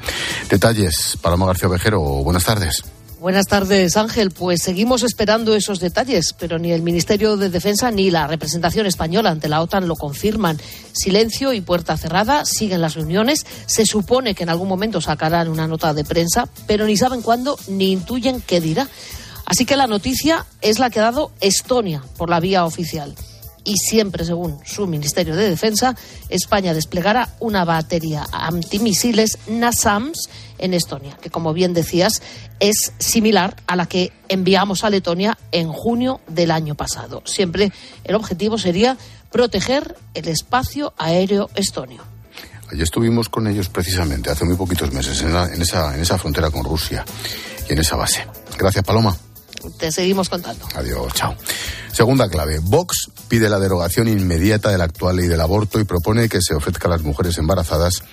Detalles, 0.49 1.17
Paloma 1.21 1.45
García 1.45 1.67
Ovejero, 1.69 2.01
buenas 2.01 2.45
tardes. 2.45 2.83
Buenas 3.23 3.47
tardes, 3.47 3.95
Ángel. 3.95 4.31
Pues 4.31 4.62
seguimos 4.62 5.01
esperando 5.01 5.55
esos 5.55 5.79
detalles, 5.79 6.36
pero 6.38 6.59
ni 6.59 6.73
el 6.73 6.81
Ministerio 6.81 7.38
de 7.38 7.49
Defensa 7.49 7.89
ni 7.89 8.12
la 8.12 8.27
representación 8.27 8.86
española 8.86 9.29
ante 9.29 9.47
la 9.47 9.62
OTAN 9.62 9.88
lo 9.88 9.95
confirman. 9.95 10.59
Silencio 10.91 11.53
y 11.53 11.62
puerta 11.62 11.95
cerrada, 11.95 12.43
siguen 12.43 12.81
las 12.81 12.95
reuniones. 12.95 13.45
Se 13.65 13.86
supone 13.86 14.36
que 14.36 14.43
en 14.43 14.49
algún 14.49 14.67
momento 14.67 14.99
sacarán 14.99 15.47
una 15.47 15.67
nota 15.67 15.93
de 15.93 16.03
prensa, 16.03 16.49
pero 16.67 16.86
ni 16.86 16.97
saben 16.97 17.21
cuándo 17.21 17.57
ni 17.69 17.93
intuyen 17.93 18.41
qué 18.41 18.59
dirá. 18.59 18.89
Así 19.45 19.65
que 19.65 19.77
la 19.77 19.88
noticia 19.88 20.45
es 20.62 20.79
la 20.79 20.89
que 20.89 20.99
ha 20.99 21.03
dado 21.03 21.31
Estonia 21.39 22.03
por 22.17 22.29
la 22.29 22.41
vía 22.41 22.65
oficial. 22.65 23.15
Y 23.65 23.78
siempre, 23.78 24.26
según 24.26 24.60
su 24.65 24.88
Ministerio 24.88 25.36
de 25.36 25.49
Defensa, 25.49 25.95
España 26.30 26.73
desplegará 26.73 27.30
una 27.39 27.63
batería 27.63 28.26
antimisiles 28.32 29.38
NASAMS 29.47 30.30
en 30.58 30.73
Estonia, 30.73 31.17
que 31.21 31.30
como 31.30 31.54
bien 31.54 31.73
decías 31.73 32.21
es 32.60 32.93
similar 32.99 33.56
a 33.67 33.76
la 33.76 33.86
que 33.86 34.12
enviamos 34.30 34.84
a 34.84 34.89
Letonia 34.89 35.38
en 35.52 35.69
junio 35.71 36.21
del 36.28 36.52
año 36.52 36.76
pasado. 36.76 37.21
Siempre 37.26 37.71
el 38.04 38.15
objetivo 38.15 38.58
sería 38.58 38.97
proteger 39.32 39.95
el 40.13 40.28
espacio 40.28 40.93
aéreo 40.97 41.49
estonio. 41.56 42.04
Allí 42.71 42.82
estuvimos 42.82 43.30
con 43.30 43.47
ellos 43.47 43.69
precisamente 43.69 44.30
hace 44.30 44.45
muy 44.45 44.56
poquitos 44.56 44.91
meses 44.93 45.21
en, 45.21 45.36
en 45.36 45.62
esa, 45.62 45.93
en 45.93 46.02
esa 46.02 46.17
frontera 46.17 46.49
con 46.49 46.63
Rusia 46.63 47.06
y 47.69 47.73
en 47.73 47.80
esa 47.80 47.95
base. 47.95 48.26
Gracias, 48.58 48.84
Paloma. 48.84 49.15
Te 49.78 49.91
seguimos 49.91 50.30
contando. 50.30 50.67
Adiós, 50.76 51.13
chao. 51.13 51.36
Segunda 51.91 52.28
clave. 52.30 52.60
Vox 52.60 53.12
pide 53.28 53.49
la 53.49 53.60
derogación 53.60 54.08
inmediata 54.08 54.69
de 54.69 54.78
la 54.78 54.86
actual 54.86 55.17
ley 55.17 55.28
del 55.28 55.41
aborto 55.41 55.80
y 55.80 55.84
propone 55.84 56.30
que 56.30 56.41
se 56.41 56.56
ofrezca 56.56 56.88
a 56.88 56.91
las 56.91 57.02
mujeres 57.04 57.38
embarazadas 57.38 58.04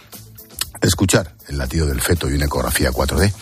escuchar 0.82 1.34
el 1.48 1.58
latido 1.58 1.86
del 1.86 2.00
feto 2.00 2.28
y 2.30 2.34
una 2.34 2.46
ecografía 2.46 2.90
4D. 2.90 3.32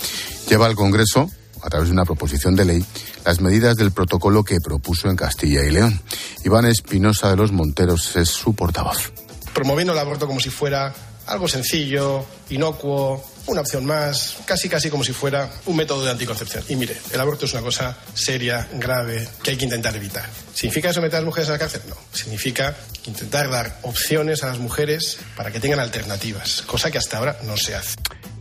Lleva 0.48 0.66
al 0.66 0.74
Congreso, 0.74 1.30
a 1.62 1.68
través 1.68 1.88
de 1.88 1.92
una 1.92 2.04
proposición 2.04 2.54
de 2.56 2.64
ley, 2.64 2.84
las 3.24 3.40
medidas 3.40 3.76
del 3.76 3.92
protocolo 3.92 4.44
que 4.44 4.60
propuso 4.60 5.08
en 5.08 5.16
Castilla 5.16 5.64
y 5.64 5.70
León. 5.70 6.00
Iván 6.44 6.66
Espinosa 6.66 7.30
de 7.30 7.36
los 7.36 7.52
Monteros 7.52 8.16
es 8.16 8.28
su 8.28 8.54
portavoz. 8.54 9.12
promoviendo 9.52 9.92
el 9.92 9.98
aborto 9.98 10.26
como 10.26 10.40
si 10.40 10.50
fuera 10.50 10.94
algo 11.26 11.48
sencillo, 11.48 12.24
inocuo, 12.48 13.22
una 13.48 13.62
opción 13.62 13.84
más, 13.84 14.36
casi 14.44 14.68
casi 14.68 14.90
como 14.90 15.04
si 15.04 15.12
fuera 15.12 15.50
un 15.66 15.76
método 15.76 16.04
de 16.04 16.10
anticoncepción. 16.10 16.64
Y 16.68 16.76
mire, 16.76 16.96
el 17.10 17.20
aborto 17.20 17.46
es 17.46 17.52
una 17.52 17.62
cosa 17.62 17.96
seria, 18.14 18.68
grave, 18.74 19.28
que 19.42 19.50
hay 19.50 19.56
que 19.56 19.64
intentar 19.64 19.96
evitar. 19.96 20.28
¿Significa 20.54 20.90
eso 20.90 21.00
meter 21.00 21.16
a 21.16 21.20
las 21.20 21.26
mujeres 21.26 21.48
a 21.48 21.52
la 21.52 21.58
cárcel? 21.58 21.82
No. 21.88 21.96
Significa 22.12 22.76
intentar 23.06 23.50
dar 23.50 23.78
opciones 23.82 24.42
a 24.42 24.48
las 24.48 24.58
mujeres 24.58 25.18
para 25.36 25.50
que 25.50 25.60
tengan 25.60 25.80
alternativas, 25.80 26.62
cosa 26.66 26.90
que 26.90 26.98
hasta 26.98 27.18
ahora 27.18 27.38
no 27.44 27.56
se 27.56 27.74
hace. 27.74 27.96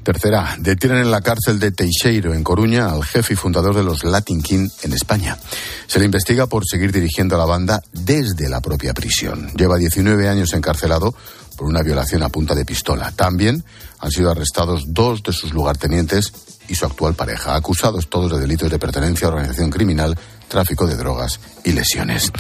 Tercera, 0.08 0.56
detienen 0.58 1.00
en 1.00 1.12
la 1.12 1.20
cárcel 1.20 1.60
de 1.60 1.72
Teixeiro, 1.72 2.34
en 2.34 2.42
Coruña, 2.42 2.90
al 2.90 3.04
jefe 3.04 3.34
y 3.34 3.36
fundador 3.36 3.76
de 3.76 3.84
los 3.84 4.06
Latin 4.06 4.42
King 4.42 4.70
en 4.84 4.94
España. 4.94 5.38
Se 5.86 6.00
le 6.00 6.06
investiga 6.06 6.48
por 6.48 6.64
seguir 6.66 6.94
dirigiendo 6.94 7.36
a 7.36 7.38
la 7.38 7.44
banda 7.44 7.82
desde 7.92 8.48
la 8.48 8.62
propia 8.62 8.94
prisión. 8.94 9.52
Lleva 9.58 9.76
19 9.76 10.30
años 10.30 10.54
encarcelado 10.54 11.14
por 11.58 11.68
una 11.68 11.84
violación 11.84 12.24
a 12.24 12.30
punta 12.30 12.56
de 12.56 12.64
pistola. 12.64 13.12
También 13.12 13.66
han 14.00 14.10
sido 14.10 14.32
arrestados 14.32 14.86
dos 14.94 15.24
de 15.24 15.34
sus 15.34 15.54
lugartenientes 15.54 16.32
y 16.70 16.76
su 16.76 16.86
actual 16.86 17.16
pareja, 17.16 17.54
acusados 17.54 18.10
todos 18.10 18.32
de 18.32 18.40
delitos 18.40 18.72
de 18.72 18.80
pertenencia 18.80 19.28
a 19.28 19.32
organización 19.32 19.70
criminal, 19.72 20.18
tráfico 20.48 20.88
de 20.88 20.96
drogas 20.96 21.42
y 21.66 21.74
lesiones. 21.74 22.32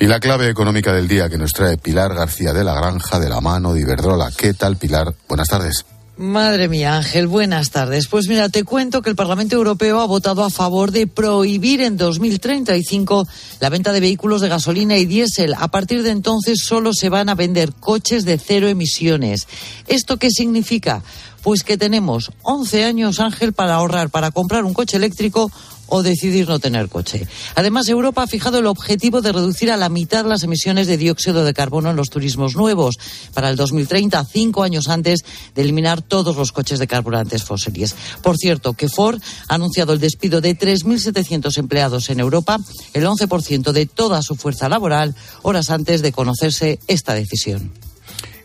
Y 0.00 0.06
la 0.06 0.18
clave 0.18 0.48
económica 0.48 0.92
del 0.92 1.06
día 1.06 1.28
que 1.28 1.38
nos 1.38 1.52
trae 1.52 1.78
Pilar 1.78 2.12
García 2.12 2.52
de 2.52 2.64
la 2.64 2.74
Granja 2.74 3.20
de 3.20 3.28
la 3.28 3.40
mano 3.40 3.72
de 3.72 3.82
Iberdrola. 3.82 4.32
¿Qué 4.36 4.52
tal, 4.52 4.78
Pilar? 4.78 5.14
Buenas 5.28 5.46
tardes. 5.46 5.84
Madre 6.16 6.68
mía, 6.68 6.96
Ángel, 6.96 7.26
buenas 7.26 7.70
tardes. 7.70 8.06
Pues 8.06 8.28
mira, 8.28 8.48
te 8.48 8.62
cuento 8.62 9.02
que 9.02 9.10
el 9.10 9.16
Parlamento 9.16 9.56
Europeo 9.56 10.00
ha 10.00 10.06
votado 10.06 10.44
a 10.44 10.50
favor 10.50 10.92
de 10.92 11.08
prohibir 11.08 11.80
en 11.80 11.96
2035 11.96 13.26
la 13.58 13.68
venta 13.68 13.92
de 13.92 13.98
vehículos 13.98 14.40
de 14.40 14.48
gasolina 14.48 14.96
y 14.96 15.06
diésel. 15.06 15.54
A 15.58 15.66
partir 15.66 16.04
de 16.04 16.10
entonces 16.10 16.60
solo 16.64 16.92
se 16.92 17.08
van 17.08 17.28
a 17.30 17.34
vender 17.34 17.72
coches 17.72 18.24
de 18.24 18.38
cero 18.38 18.68
emisiones. 18.68 19.48
¿Esto 19.88 20.16
qué 20.16 20.30
significa? 20.30 21.02
Pues 21.42 21.64
que 21.64 21.76
tenemos 21.76 22.30
11 22.42 22.84
años, 22.84 23.18
Ángel, 23.18 23.52
para 23.52 23.74
ahorrar, 23.74 24.08
para 24.08 24.30
comprar 24.30 24.64
un 24.64 24.72
coche 24.72 24.96
eléctrico 24.96 25.50
o 25.88 26.02
decidir 26.02 26.48
no 26.48 26.58
tener 26.58 26.88
coche. 26.88 27.26
Además, 27.54 27.88
Europa 27.88 28.22
ha 28.22 28.26
fijado 28.26 28.58
el 28.58 28.66
objetivo 28.66 29.20
de 29.20 29.32
reducir 29.32 29.70
a 29.70 29.76
la 29.76 29.88
mitad 29.88 30.24
las 30.24 30.42
emisiones 30.42 30.86
de 30.86 30.96
dióxido 30.96 31.44
de 31.44 31.54
carbono 31.54 31.90
en 31.90 31.96
los 31.96 32.10
turismos 32.10 32.56
nuevos 32.56 32.98
para 33.32 33.50
el 33.50 33.56
2030, 33.56 34.24
cinco 34.24 34.62
años 34.62 34.88
antes 34.88 35.24
de 35.54 35.62
eliminar 35.62 36.02
todos 36.02 36.36
los 36.36 36.52
coches 36.52 36.78
de 36.78 36.86
carburantes 36.86 37.44
fósiles. 37.44 37.94
Por 38.22 38.36
cierto, 38.36 38.74
que 38.74 38.88
Ford 38.88 39.20
ha 39.48 39.54
anunciado 39.54 39.92
el 39.92 40.00
despido 40.00 40.40
de 40.40 40.56
3.700 40.58 41.56
empleados 41.58 42.10
en 42.10 42.20
Europa, 42.20 42.58
el 42.92 43.04
11% 43.04 43.72
de 43.72 43.86
toda 43.86 44.22
su 44.22 44.36
fuerza 44.36 44.68
laboral, 44.68 45.14
horas 45.42 45.70
antes 45.70 46.02
de 46.02 46.12
conocerse 46.12 46.78
esta 46.86 47.14
decisión. 47.14 47.72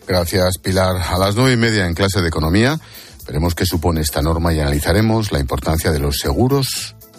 Gracias, 0.06 0.58
Pilar. 0.58 0.96
A 0.96 1.18
las 1.18 1.36
nueve 1.36 1.52
y 1.52 1.56
media 1.56 1.86
en 1.86 1.94
clase 1.94 2.20
de 2.20 2.28
economía 2.28 2.80
veremos 3.26 3.54
qué 3.54 3.64
supone 3.64 4.00
esta 4.00 4.22
norma 4.22 4.52
y 4.52 4.58
analizaremos 4.58 5.30
la 5.30 5.38
importancia 5.38 5.92
de 5.92 6.00
los 6.00 6.18
seguros 6.18 6.96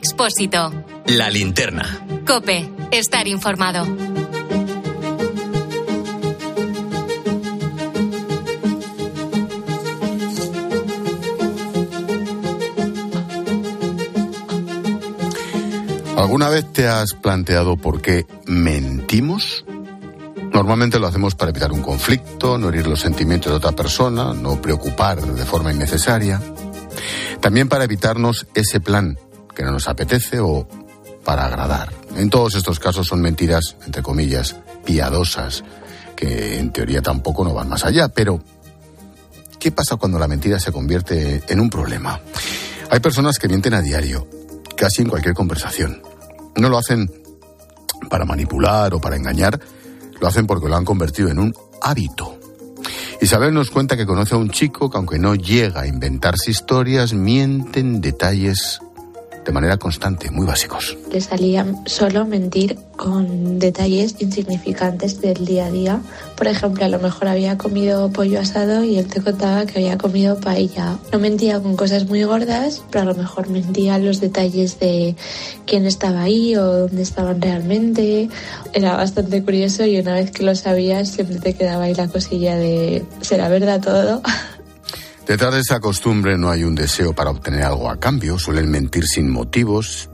Expósito. 0.00 0.72
La 1.06 1.28
linterna. 1.28 2.06
Cope, 2.24 2.70
estar 2.92 3.26
informado. 3.26 3.84
¿Alguna 16.16 16.48
vez 16.48 16.72
te 16.72 16.86
has 16.86 17.14
planteado 17.14 17.76
por 17.76 18.00
qué 18.00 18.24
mentimos? 18.46 19.64
Normalmente 20.52 21.00
lo 21.00 21.08
hacemos 21.08 21.34
para 21.34 21.50
evitar 21.50 21.72
un 21.72 21.82
conflicto, 21.82 22.56
no 22.56 22.68
herir 22.68 22.86
los 22.86 23.00
sentimientos 23.00 23.50
de 23.50 23.56
otra 23.56 23.72
persona, 23.72 24.32
no 24.32 24.62
preocupar 24.62 25.20
de 25.20 25.44
forma 25.44 25.72
innecesaria. 25.72 26.40
También 27.40 27.68
para 27.68 27.82
evitarnos 27.82 28.46
ese 28.54 28.78
plan 28.78 29.18
que 29.58 29.64
no 29.64 29.72
nos 29.72 29.88
apetece 29.88 30.38
o 30.38 30.68
para 31.24 31.46
agradar. 31.46 31.92
En 32.14 32.30
todos 32.30 32.54
estos 32.54 32.78
casos 32.78 33.08
son 33.08 33.20
mentiras, 33.20 33.76
entre 33.84 34.04
comillas, 34.04 34.54
piadosas, 34.84 35.64
que 36.14 36.60
en 36.60 36.70
teoría 36.70 37.02
tampoco 37.02 37.42
no 37.42 37.52
van 37.52 37.68
más 37.68 37.84
allá. 37.84 38.08
Pero, 38.08 38.40
¿qué 39.58 39.72
pasa 39.72 39.96
cuando 39.96 40.16
la 40.16 40.28
mentira 40.28 40.60
se 40.60 40.70
convierte 40.70 41.42
en 41.48 41.58
un 41.58 41.70
problema? 41.70 42.20
Hay 42.88 43.00
personas 43.00 43.36
que 43.40 43.48
mienten 43.48 43.74
a 43.74 43.82
diario, 43.82 44.28
casi 44.76 45.02
en 45.02 45.08
cualquier 45.08 45.34
conversación. 45.34 46.02
No 46.54 46.68
lo 46.68 46.78
hacen 46.78 47.10
para 48.08 48.24
manipular 48.24 48.94
o 48.94 49.00
para 49.00 49.16
engañar, 49.16 49.58
lo 50.20 50.28
hacen 50.28 50.46
porque 50.46 50.68
lo 50.68 50.76
han 50.76 50.84
convertido 50.84 51.30
en 51.30 51.40
un 51.40 51.54
hábito. 51.82 52.38
Isabel 53.20 53.52
nos 53.52 53.72
cuenta 53.72 53.96
que 53.96 54.06
conoce 54.06 54.36
a 54.36 54.38
un 54.38 54.50
chico 54.50 54.88
que 54.88 54.98
aunque 54.98 55.18
no 55.18 55.34
llega 55.34 55.80
a 55.80 55.86
inventarse 55.88 56.52
historias, 56.52 57.12
mienten 57.12 58.00
detalles 58.00 58.78
de 59.48 59.52
manera 59.54 59.78
constante, 59.78 60.30
muy 60.30 60.44
básicos. 60.44 60.98
Le 61.10 61.22
salía 61.22 61.64
solo 61.86 62.26
mentir 62.26 62.78
con 62.98 63.58
detalles 63.58 64.16
insignificantes 64.18 65.22
del 65.22 65.46
día 65.46 65.64
a 65.64 65.70
día. 65.70 66.00
Por 66.36 66.48
ejemplo, 66.48 66.84
a 66.84 66.88
lo 66.88 66.98
mejor 66.98 67.28
había 67.28 67.56
comido 67.56 68.10
pollo 68.12 68.40
asado 68.40 68.84
y 68.84 68.98
él 68.98 69.06
te 69.06 69.22
contaba 69.22 69.64
que 69.64 69.78
había 69.78 69.96
comido 69.96 70.38
paella. 70.38 70.98
No 71.14 71.18
mentía 71.18 71.60
con 71.60 71.76
cosas 71.76 72.06
muy 72.06 72.24
gordas, 72.24 72.82
pero 72.90 73.02
a 73.02 73.04
lo 73.06 73.14
mejor 73.14 73.48
mentía 73.48 73.96
los 73.96 74.20
detalles 74.20 74.78
de 74.80 75.16
quién 75.64 75.86
estaba 75.86 76.24
ahí 76.24 76.54
o 76.54 76.80
dónde 76.80 77.00
estaban 77.00 77.40
realmente. 77.40 78.28
Era 78.74 78.96
bastante 78.96 79.42
curioso 79.42 79.86
y 79.86 79.98
una 79.98 80.12
vez 80.12 80.30
que 80.30 80.42
lo 80.42 80.54
sabías 80.54 81.08
siempre 81.08 81.38
te 81.38 81.54
quedaba 81.54 81.84
ahí 81.84 81.94
la 81.94 82.08
cosilla 82.08 82.54
de 82.56 83.02
¿será 83.22 83.48
verdad 83.48 83.80
todo? 83.80 84.20
Detrás 85.28 85.52
de 85.52 85.60
esa 85.60 85.78
costumbre 85.78 86.38
no 86.38 86.48
hay 86.48 86.64
un 86.64 86.74
deseo 86.74 87.12
para 87.12 87.28
obtener 87.28 87.62
algo 87.62 87.90
a 87.90 88.00
cambio, 88.00 88.38
suelen 88.38 88.70
mentir 88.70 89.06
sin 89.06 89.28
motivos, 89.30 90.08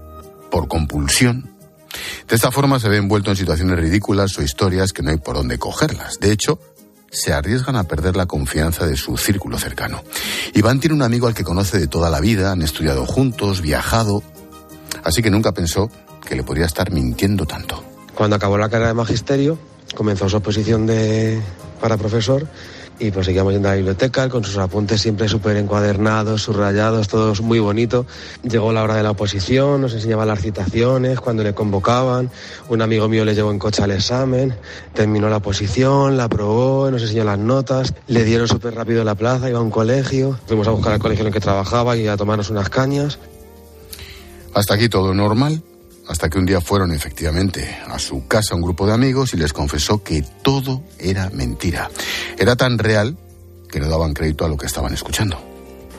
por 0.51 0.67
compulsión. 0.67 1.55
De 2.29 2.35
esta 2.35 2.51
forma 2.51 2.81
se 2.81 2.89
ve 2.89 2.97
envuelto 2.97 3.31
en 3.31 3.37
situaciones 3.37 3.79
ridículas 3.79 4.37
o 4.37 4.43
historias 4.43 4.93
que 4.93 5.05
no 5.05 5.11
hay 5.11 5.19
por 5.19 5.37
dónde 5.37 5.57
cogerlas. 5.57 6.19
De 6.19 6.33
hecho, 6.33 6.59
se 7.13 7.33
arriesgan 7.33 7.77
a 7.77 7.85
perder 7.85 8.17
la 8.17 8.27
confianza 8.27 8.89
de 8.89 8.97
su 8.97 9.17
círculo 9.17 9.57
cercano. 9.57 10.03
Iván 10.53 10.81
tiene 10.81 10.97
un 10.97 11.03
amigo 11.03 11.29
al 11.29 11.35
que 11.35 11.45
conoce 11.45 11.79
de 11.79 11.87
toda 11.87 12.11
la 12.11 12.19
vida, 12.19 12.51
han 12.51 12.63
estudiado 12.63 13.07
juntos, 13.07 13.61
viajado, 13.61 14.25
así 15.05 15.23
que 15.23 15.31
nunca 15.31 15.53
pensó 15.53 15.93
que 16.27 16.35
le 16.35 16.43
podría 16.43 16.67
estar 16.67 16.91
mintiendo 16.91 17.47
tanto. 17.47 17.85
Cuando 18.17 18.35
acabó 18.35 18.59
la 18.59 18.69
carrera 18.69 18.89
de 18.89 18.95
magisterio, 18.95 19.61
comenzó 19.95 20.29
su 20.29 20.39
oposición 20.39 20.87
de, 20.87 21.41
para 21.81 21.97
profesor 21.97 22.49
y 22.99 23.11
pues 23.11 23.27
seguíamos 23.27 23.53
yendo 23.53 23.69
a 23.69 23.73
la 23.73 23.77
biblioteca 23.77 24.29
con 24.29 24.45
sus 24.45 24.57
apuntes 24.59 25.01
siempre 25.01 25.29
súper 25.29 25.57
encuadernados, 25.57 26.43
subrayados, 26.43 27.09
todos 27.09 27.41
muy 27.41 27.59
bonito. 27.59 28.07
Llegó 28.43 28.73
la 28.73 28.83
hora 28.83 28.97
de 28.97 29.03
la 29.03 29.11
oposición, 29.11 29.81
nos 29.81 29.95
enseñaba 29.95 30.25
las 30.25 30.41
citaciones, 30.41 31.21
cuando 31.21 31.43
le 31.43 31.55
convocaban, 31.55 32.31
un 32.69 32.83
amigo 32.83 33.09
mío 33.09 33.25
le 33.25 33.35
llevó 33.35 33.51
en 33.51 33.59
coche 33.59 33.83
al 33.83 33.91
examen, 33.91 34.55
terminó 34.93 35.29
la 35.29 35.39
oposición, 35.39 36.17
la 36.17 36.25
aprobó, 36.25 36.91
nos 36.91 37.03
enseñó 37.03 37.25
las 37.25 37.39
notas, 37.39 37.95
le 38.07 38.25
dieron 38.25 38.49
súper 38.49 38.75
rápido 38.75 39.05
la 39.05 39.15
plaza, 39.15 39.49
iba 39.49 39.59
a 39.59 39.63
un 39.63 39.71
colegio, 39.71 40.39
fuimos 40.47 40.69
a 40.69 40.71
buscar 40.71 40.93
al 40.93 41.01
colegio 41.01 41.23
en 41.23 41.29
el 41.29 41.33
que 41.33 41.41
trabajaba 41.41 41.97
y 41.97 42.07
a 42.07 42.17
tomarnos 42.17 42.51
unas 42.51 42.69
cañas. 42.69 43.19
Hasta 44.55 44.75
aquí 44.75 44.89
todo 44.89 45.13
normal 45.15 45.63
hasta 46.09 46.29
que 46.29 46.39
un 46.39 46.47
día 46.47 46.61
fueron 46.61 46.93
efectivamente 46.93 47.77
a 47.87 47.99
su 47.99 48.27
casa 48.27 48.55
un 48.55 48.63
grupo 48.63 48.87
de 48.87 48.93
amigos 48.93 49.35
y 49.35 49.37
les 49.37 49.53
confesó 49.53 50.03
que 50.03 50.23
todo 50.43 50.83
era 50.99 51.31
mentira. 51.31 51.91
Era 52.39 52.57
tan 52.57 52.79
real 52.79 53.17
que 53.71 53.81
no 53.81 53.89
daban 53.89 54.15
crédito 54.15 54.45
a 54.45 54.49
lo 54.49 54.57
que 54.57 54.67
estaban 54.67 54.93
escuchando. 54.93 55.39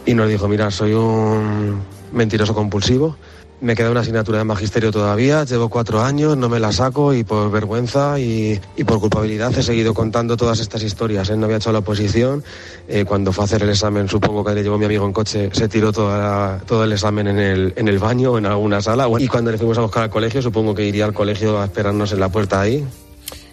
Y 0.05 0.13
nos 0.13 0.29
dijo, 0.29 0.47
mira, 0.47 0.69
soy 0.71 0.93
un 0.93 1.81
mentiroso 2.11 2.53
compulsivo, 2.53 3.17
me 3.61 3.75
queda 3.75 3.91
una 3.91 4.01
asignatura 4.01 4.39
de 4.39 4.43
magisterio 4.43 4.91
todavía, 4.91 5.43
llevo 5.45 5.69
cuatro 5.69 6.03
años, 6.03 6.37
no 6.37 6.49
me 6.49 6.59
la 6.59 6.71
saco 6.71 7.13
y 7.13 7.23
por 7.23 7.49
vergüenza 7.51 8.19
y, 8.19 8.59
por 8.85 8.99
culpabilidad 8.99 9.57
he 9.57 9.63
seguido 9.63 9.93
contando 9.93 10.37
todas 10.37 10.59
estas 10.59 10.83
historias. 10.83 11.29
Él 11.29 11.39
no 11.39 11.45
había 11.45 11.57
hecho 11.57 11.71
la 11.71 11.79
oposición, 11.79 12.43
eh, 12.87 13.05
cuando 13.05 13.31
fue 13.31 13.43
a 13.43 13.45
hacer 13.45 13.63
el 13.63 13.69
examen 13.69 14.07
supongo 14.07 14.43
que 14.43 14.53
le 14.53 14.63
llevó 14.63 14.77
mi 14.77 14.85
amigo 14.85 15.05
en 15.05 15.13
coche, 15.13 15.49
se 15.53 15.67
tiró 15.67 15.91
toda 15.91 16.59
todo 16.59 16.83
el 16.83 16.91
examen 16.91 17.27
en 17.27 17.39
el, 17.39 17.73
en 17.75 17.87
el 17.87 17.99
baño 17.99 18.33
o 18.33 18.37
en 18.37 18.45
alguna 18.45 18.81
sala 18.81 19.07
y 19.19 19.27
cuando 19.27 19.51
le 19.51 19.57
fuimos 19.57 19.77
a 19.77 19.81
buscar 19.81 20.03
al 20.03 20.09
colegio 20.09 20.41
supongo 20.41 20.75
que 20.75 20.85
iría 20.85 21.05
al 21.05 21.13
colegio 21.13 21.59
a 21.59 21.65
esperarnos 21.65 22.11
en 22.11 22.19
la 22.19 22.29
puerta 22.29 22.61
ahí. 22.61 22.85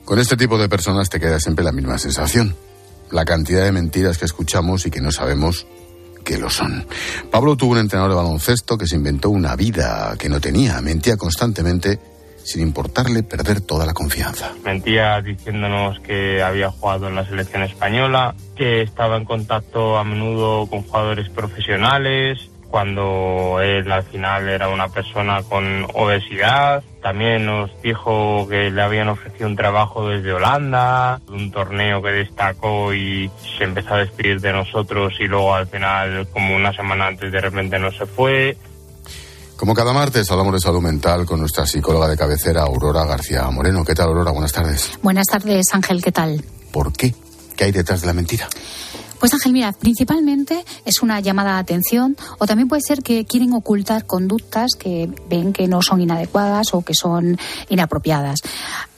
Con 0.04 0.18
este 0.18 0.36
tipo 0.36 0.58
de 0.58 0.68
personas 0.68 1.08
te 1.08 1.20
queda 1.20 1.38
siempre 1.38 1.64
la 1.64 1.72
misma 1.72 1.98
sensación. 1.98 2.56
La 3.10 3.24
cantidad 3.24 3.64
de 3.64 3.72
mentiras 3.72 4.18
que 4.18 4.24
escuchamos 4.24 4.84
y 4.86 4.90
que 4.90 5.00
no 5.00 5.12
sabemos 5.12 5.66
que 6.22 6.38
lo 6.38 6.50
son. 6.50 6.86
Pablo 7.30 7.56
tuvo 7.56 7.72
un 7.72 7.78
entrenador 7.78 8.12
de 8.12 8.16
baloncesto 8.16 8.76
que 8.78 8.86
se 8.86 8.96
inventó 8.96 9.30
una 9.30 9.56
vida 9.56 10.14
que 10.18 10.28
no 10.28 10.40
tenía, 10.40 10.80
mentía 10.80 11.16
constantemente 11.16 11.98
sin 12.44 12.62
importarle 12.62 13.22
perder 13.22 13.60
toda 13.60 13.86
la 13.86 13.94
confianza. 13.94 14.52
Mentía 14.64 15.20
diciéndonos 15.20 16.00
que 16.00 16.42
había 16.42 16.70
jugado 16.70 17.08
en 17.08 17.14
la 17.14 17.24
selección 17.24 17.62
española, 17.62 18.34
que 18.56 18.82
estaba 18.82 19.16
en 19.16 19.24
contacto 19.24 19.96
a 19.96 20.04
menudo 20.04 20.66
con 20.66 20.82
jugadores 20.82 21.28
profesionales, 21.30 22.50
cuando 22.72 23.60
él 23.60 23.92
al 23.92 24.02
final 24.02 24.48
era 24.48 24.70
una 24.70 24.88
persona 24.88 25.42
con 25.42 25.86
obesidad. 25.92 26.82
También 27.02 27.44
nos 27.44 27.70
dijo 27.82 28.48
que 28.48 28.70
le 28.70 28.80
habían 28.80 29.10
ofrecido 29.10 29.46
un 29.46 29.56
trabajo 29.56 30.08
desde 30.08 30.32
Holanda, 30.32 31.20
un 31.28 31.52
torneo 31.52 32.02
que 32.02 32.08
destacó 32.08 32.94
y 32.94 33.30
se 33.58 33.64
empezó 33.64 33.94
a 33.94 33.98
despedir 33.98 34.40
de 34.40 34.54
nosotros 34.54 35.12
y 35.20 35.24
luego 35.24 35.54
al 35.54 35.66
final, 35.66 36.26
como 36.32 36.56
una 36.56 36.72
semana 36.72 37.08
antes, 37.08 37.30
de 37.30 37.40
repente 37.42 37.78
no 37.78 37.92
se 37.92 38.06
fue. 38.06 38.56
Como 39.58 39.74
cada 39.74 39.92
martes 39.92 40.30
hablamos 40.30 40.54
de 40.54 40.60
salud 40.60 40.80
mental 40.80 41.26
con 41.26 41.40
nuestra 41.40 41.66
psicóloga 41.66 42.08
de 42.08 42.16
cabecera, 42.16 42.62
Aurora 42.62 43.04
García 43.04 43.48
Moreno. 43.50 43.84
¿Qué 43.84 43.94
tal, 43.94 44.06
Aurora? 44.08 44.30
Buenas 44.30 44.52
tardes. 44.52 44.98
Buenas 45.02 45.26
tardes, 45.26 45.66
Ángel. 45.72 46.02
¿Qué 46.02 46.10
tal? 46.10 46.42
¿Por 46.72 46.90
qué? 46.94 47.14
¿Qué 47.54 47.64
hay 47.64 47.72
detrás 47.72 48.00
de 48.00 48.06
la 48.06 48.14
mentira? 48.14 48.48
Pues 49.22 49.34
Ángel, 49.34 49.52
mira, 49.52 49.70
principalmente 49.70 50.64
es 50.84 51.00
una 51.00 51.20
llamada 51.20 51.52
de 51.54 51.60
atención 51.60 52.16
o 52.40 52.46
también 52.48 52.66
puede 52.66 52.82
ser 52.82 53.04
que 53.04 53.24
quieren 53.24 53.52
ocultar 53.52 54.04
conductas 54.04 54.72
que 54.76 55.08
ven 55.30 55.52
que 55.52 55.68
no 55.68 55.80
son 55.80 56.00
inadecuadas 56.00 56.74
o 56.74 56.82
que 56.82 56.92
son 56.92 57.38
inapropiadas. 57.68 58.40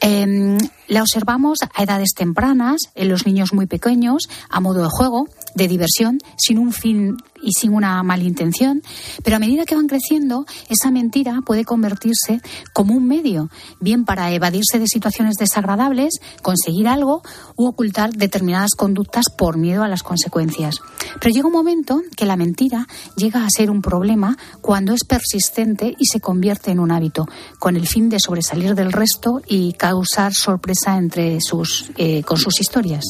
Em, 0.00 0.56
la 0.88 1.02
observamos 1.02 1.58
a 1.74 1.82
edades 1.82 2.14
tempranas, 2.16 2.80
en 2.94 3.10
los 3.10 3.26
niños 3.26 3.52
muy 3.52 3.66
pequeños, 3.66 4.22
a 4.48 4.60
modo 4.60 4.82
de 4.82 4.88
juego, 4.88 5.28
de 5.54 5.68
diversión, 5.68 6.18
sin 6.38 6.56
un 6.56 6.72
fin 6.72 7.18
y 7.44 7.52
sin 7.52 7.72
una 7.74 8.02
mala 8.02 8.24
intención, 8.24 8.82
pero 9.22 9.36
a 9.36 9.38
medida 9.38 9.64
que 9.64 9.74
van 9.74 9.86
creciendo, 9.86 10.46
esa 10.68 10.90
mentira 10.90 11.40
puede 11.44 11.64
convertirse 11.64 12.40
como 12.72 12.94
un 12.94 13.06
medio, 13.06 13.50
bien 13.80 14.04
para 14.04 14.32
evadirse 14.32 14.78
de 14.78 14.86
situaciones 14.86 15.36
desagradables, 15.36 16.14
conseguir 16.42 16.88
algo 16.88 17.22
u 17.56 17.66
ocultar 17.66 18.12
determinadas 18.12 18.72
conductas 18.76 19.26
por 19.36 19.56
miedo 19.56 19.82
a 19.82 19.88
las 19.88 20.02
consecuencias. 20.02 20.80
Pero 21.20 21.34
llega 21.34 21.46
un 21.46 21.52
momento 21.52 22.02
que 22.16 22.26
la 22.26 22.36
mentira 22.36 22.86
llega 23.16 23.44
a 23.44 23.50
ser 23.50 23.70
un 23.70 23.82
problema 23.82 24.36
cuando 24.60 24.94
es 24.94 25.04
persistente 25.04 25.94
y 25.98 26.06
se 26.06 26.20
convierte 26.20 26.70
en 26.70 26.80
un 26.80 26.90
hábito, 26.90 27.26
con 27.58 27.76
el 27.76 27.86
fin 27.86 28.08
de 28.08 28.20
sobresalir 28.20 28.74
del 28.74 28.92
resto 28.92 29.42
y 29.46 29.74
causar 29.74 30.34
sorpresa 30.34 30.96
entre 30.96 31.40
sus, 31.40 31.90
eh, 31.96 32.22
con 32.22 32.38
sus 32.38 32.60
historias. 32.60 33.04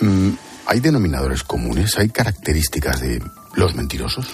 Mm, 0.00 0.30
¿Hay 0.66 0.80
denominadores 0.80 1.44
comunes? 1.44 1.96
¿Hay 1.96 2.08
características 2.08 3.00
de 3.00 3.22
los 3.56 3.74
mentirosos? 3.74 4.26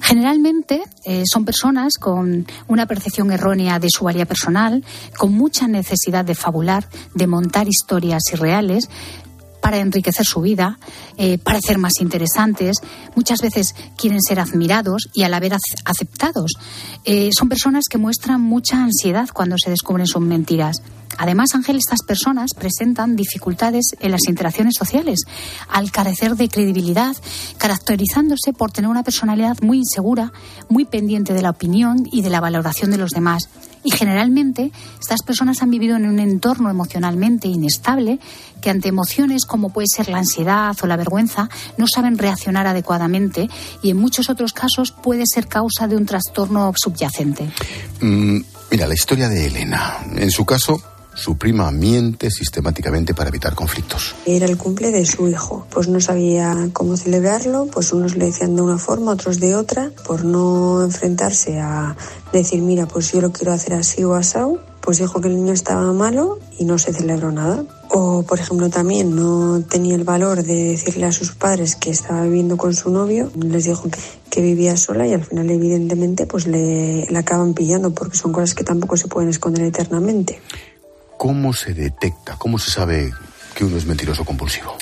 Generalmente 0.00 0.82
eh, 1.04 1.24
son 1.30 1.44
personas 1.44 1.94
con 1.98 2.46
una 2.68 2.86
percepción 2.86 3.30
errónea 3.32 3.78
de 3.78 3.88
su 3.90 4.08
área 4.08 4.24
personal, 4.24 4.82
con 5.18 5.32
mucha 5.32 5.68
necesidad 5.68 6.24
de 6.24 6.34
fabular, 6.34 6.88
de 7.14 7.26
montar 7.26 7.68
historias 7.68 8.22
irreales, 8.32 8.88
para 9.60 9.78
enriquecer 9.78 10.26
su 10.26 10.40
vida, 10.40 10.78
eh, 11.16 11.38
para 11.38 11.60
ser 11.60 11.78
más 11.78 12.00
interesantes. 12.00 12.78
Muchas 13.14 13.40
veces 13.40 13.74
quieren 13.96 14.20
ser 14.20 14.40
admirados 14.40 15.08
y 15.12 15.22
a 15.22 15.28
la 15.28 15.40
vez 15.40 15.52
aceptados. 15.84 16.52
Eh, 17.04 17.30
son 17.36 17.48
personas 17.48 17.84
que 17.90 17.98
muestran 17.98 18.40
mucha 18.40 18.82
ansiedad 18.82 19.28
cuando 19.32 19.56
se 19.62 19.70
descubren 19.70 20.06
sus 20.06 20.22
mentiras. 20.22 20.82
Además, 21.18 21.54
Ángel, 21.54 21.76
estas 21.76 22.02
personas 22.06 22.52
presentan 22.56 23.16
dificultades 23.16 23.86
en 24.00 24.12
las 24.12 24.28
interacciones 24.28 24.74
sociales, 24.76 25.20
al 25.68 25.90
carecer 25.90 26.36
de 26.36 26.48
credibilidad, 26.48 27.16
caracterizándose 27.58 28.52
por 28.52 28.70
tener 28.70 28.90
una 28.90 29.02
personalidad 29.02 29.58
muy 29.60 29.78
insegura, 29.78 30.32
muy 30.68 30.84
pendiente 30.84 31.34
de 31.34 31.42
la 31.42 31.50
opinión 31.50 32.04
y 32.10 32.22
de 32.22 32.30
la 32.30 32.40
valoración 32.40 32.90
de 32.90 32.98
los 32.98 33.10
demás. 33.10 33.48
Y 33.82 33.90
generalmente 33.90 34.72
estas 35.00 35.22
personas 35.22 35.62
han 35.62 35.70
vivido 35.70 35.96
en 35.96 36.06
un 36.06 36.18
entorno 36.18 36.70
emocionalmente 36.70 37.48
inestable 37.48 38.18
que 38.60 38.70
ante 38.70 38.88
emociones 38.88 39.44
como 39.46 39.70
puede 39.70 39.86
ser 39.88 40.08
la 40.08 40.18
ansiedad 40.18 40.76
o 40.82 40.86
la 40.86 40.96
vergüenza 40.96 41.48
no 41.78 41.86
saben 41.86 42.18
reaccionar 42.18 42.66
adecuadamente 42.66 43.48
y 43.82 43.90
en 43.90 43.96
muchos 43.96 44.28
otros 44.28 44.52
casos 44.52 44.92
puede 44.92 45.24
ser 45.26 45.46
causa 45.46 45.88
de 45.88 45.96
un 45.96 46.06
trastorno 46.06 46.72
subyacente. 46.76 47.50
Mm, 48.00 48.40
mira, 48.70 48.86
la 48.86 48.94
historia 48.94 49.28
de 49.28 49.46
Elena. 49.46 49.98
En 50.14 50.30
su 50.30 50.44
caso, 50.44 50.82
su 51.14 51.36
prima 51.36 51.70
miente 51.70 52.30
sistemáticamente 52.30 53.14
para 53.14 53.28
evitar 53.28 53.54
conflictos. 53.54 54.14
Era 54.26 54.46
el 54.46 54.56
cumple 54.56 54.90
de 54.90 55.04
su 55.06 55.28
hijo, 55.28 55.66
pues 55.70 55.88
no 55.88 56.00
sabía 56.00 56.70
cómo 56.72 56.96
celebrarlo, 56.96 57.66
pues 57.66 57.92
unos 57.92 58.16
le 58.16 58.26
decían 58.26 58.56
de 58.56 58.62
una 58.62 58.78
forma, 58.78 59.12
otros 59.12 59.40
de 59.40 59.54
otra, 59.54 59.90
por 60.06 60.24
no 60.24 60.82
enfrentarse 60.82 61.58
a 61.58 61.96
decir, 62.32 62.62
mira, 62.62 62.86
pues 62.86 63.12
yo 63.12 63.20
lo 63.20 63.32
quiero 63.32 63.52
hacer 63.52 63.74
así 63.74 64.04
o 64.04 64.14
asado, 64.14 64.60
pues 64.80 64.98
dijo 64.98 65.20
que 65.20 65.28
el 65.28 65.36
niño 65.36 65.52
estaba 65.52 65.92
malo 65.92 66.38
y 66.58 66.64
no 66.64 66.78
se 66.78 66.92
celebró 66.92 67.30
nada. 67.32 67.64
O, 67.90 68.22
por 68.22 68.38
ejemplo, 68.38 68.70
también 68.70 69.14
no 69.14 69.62
tenía 69.62 69.94
el 69.94 70.04
valor 70.04 70.42
de 70.42 70.70
decirle 70.70 71.06
a 71.06 71.12
sus 71.12 71.32
padres 71.32 71.76
que 71.76 71.90
estaba 71.90 72.22
viviendo 72.22 72.56
con 72.56 72.72
su 72.74 72.90
novio, 72.90 73.30
les 73.36 73.64
dijo 73.64 73.90
que, 73.90 73.98
que 74.30 74.40
vivía 74.40 74.76
sola 74.76 75.06
y 75.06 75.12
al 75.12 75.24
final, 75.24 75.50
evidentemente, 75.50 76.26
pues 76.26 76.46
le, 76.46 77.06
le 77.06 77.18
acaban 77.18 77.52
pillando 77.52 77.92
porque 77.92 78.16
son 78.16 78.32
cosas 78.32 78.54
que 78.54 78.64
tampoco 78.64 78.96
se 78.96 79.08
pueden 79.08 79.28
esconder 79.28 79.64
eternamente. 79.64 80.40
¿Cómo 81.20 81.52
se 81.52 81.74
detecta? 81.74 82.36
¿Cómo 82.38 82.58
se 82.58 82.70
sabe 82.70 83.12
que 83.54 83.66
uno 83.66 83.76
es 83.76 83.84
mentiroso 83.84 84.24
compulsivo? 84.24 84.74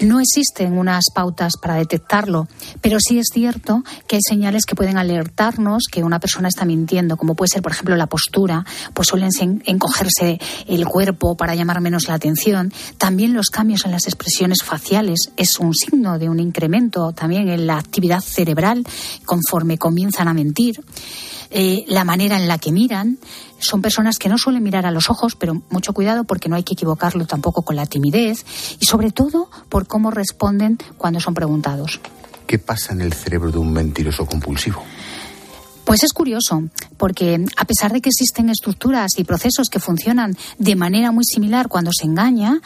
No 0.00 0.20
existen 0.20 0.76
unas 0.76 1.04
pautas 1.14 1.54
para 1.56 1.76
detectarlo, 1.76 2.46
pero 2.82 2.98
sí 3.00 3.18
es 3.18 3.28
cierto 3.32 3.82
que 4.06 4.16
hay 4.16 4.22
señales 4.22 4.66
que 4.66 4.74
pueden 4.74 4.98
alertarnos 4.98 5.84
que 5.90 6.04
una 6.04 6.20
persona 6.20 6.48
está 6.48 6.66
mintiendo, 6.66 7.16
como 7.16 7.34
puede 7.34 7.48
ser, 7.48 7.62
por 7.62 7.72
ejemplo, 7.72 7.96
la 7.96 8.06
postura, 8.06 8.66
pues 8.92 9.08
suelen 9.08 9.30
encogerse 9.64 10.38
el 10.66 10.84
cuerpo 10.84 11.38
para 11.38 11.54
llamar 11.54 11.80
menos 11.80 12.06
la 12.06 12.14
atención. 12.14 12.70
También 12.98 13.32
los 13.32 13.46
cambios 13.46 13.86
en 13.86 13.92
las 13.92 14.04
expresiones 14.04 14.58
faciales 14.62 15.30
es 15.38 15.58
un 15.58 15.72
signo 15.72 16.18
de 16.18 16.28
un 16.28 16.38
incremento 16.38 17.12
también 17.12 17.48
en 17.48 17.66
la 17.66 17.78
actividad 17.78 18.20
cerebral 18.20 18.84
conforme 19.24 19.78
comienzan 19.78 20.28
a 20.28 20.34
mentir. 20.34 20.84
Eh, 21.50 21.84
la 21.88 22.04
manera 22.04 22.36
en 22.36 22.48
la 22.48 22.58
que 22.58 22.72
miran. 22.72 23.18
Son 23.58 23.80
personas 23.82 24.18
que 24.18 24.28
no 24.28 24.38
suelen 24.38 24.62
mirar 24.62 24.86
a 24.86 24.90
los 24.90 25.10
ojos, 25.10 25.36
pero 25.36 25.62
mucho 25.70 25.92
cuidado 25.92 26.24
porque 26.24 26.48
no 26.48 26.56
hay 26.56 26.62
que 26.62 26.74
equivocarlo 26.74 27.26
tampoco 27.26 27.62
con 27.62 27.76
la 27.76 27.86
timidez 27.86 28.44
y 28.80 28.86
sobre 28.86 29.10
todo 29.10 29.48
por 29.68 29.86
cómo 29.86 30.10
responden 30.10 30.78
cuando 30.98 31.20
son 31.20 31.34
preguntados. 31.34 32.00
¿Qué 32.46 32.58
pasa 32.58 32.92
en 32.92 33.00
el 33.00 33.12
cerebro 33.12 33.50
de 33.50 33.58
un 33.58 33.72
mentiroso 33.72 34.26
compulsivo? 34.26 34.82
Pues 35.84 36.02
es 36.02 36.12
curioso, 36.12 36.64
porque 36.96 37.44
a 37.56 37.64
pesar 37.64 37.92
de 37.92 38.00
que 38.00 38.08
existen 38.08 38.50
estructuras 38.50 39.12
y 39.18 39.24
procesos 39.24 39.68
que 39.70 39.78
funcionan 39.78 40.36
de 40.58 40.74
manera 40.74 41.12
muy 41.12 41.24
similar 41.24 41.68
cuando 41.68 41.92
se 41.96 42.06
engaña, 42.06 42.60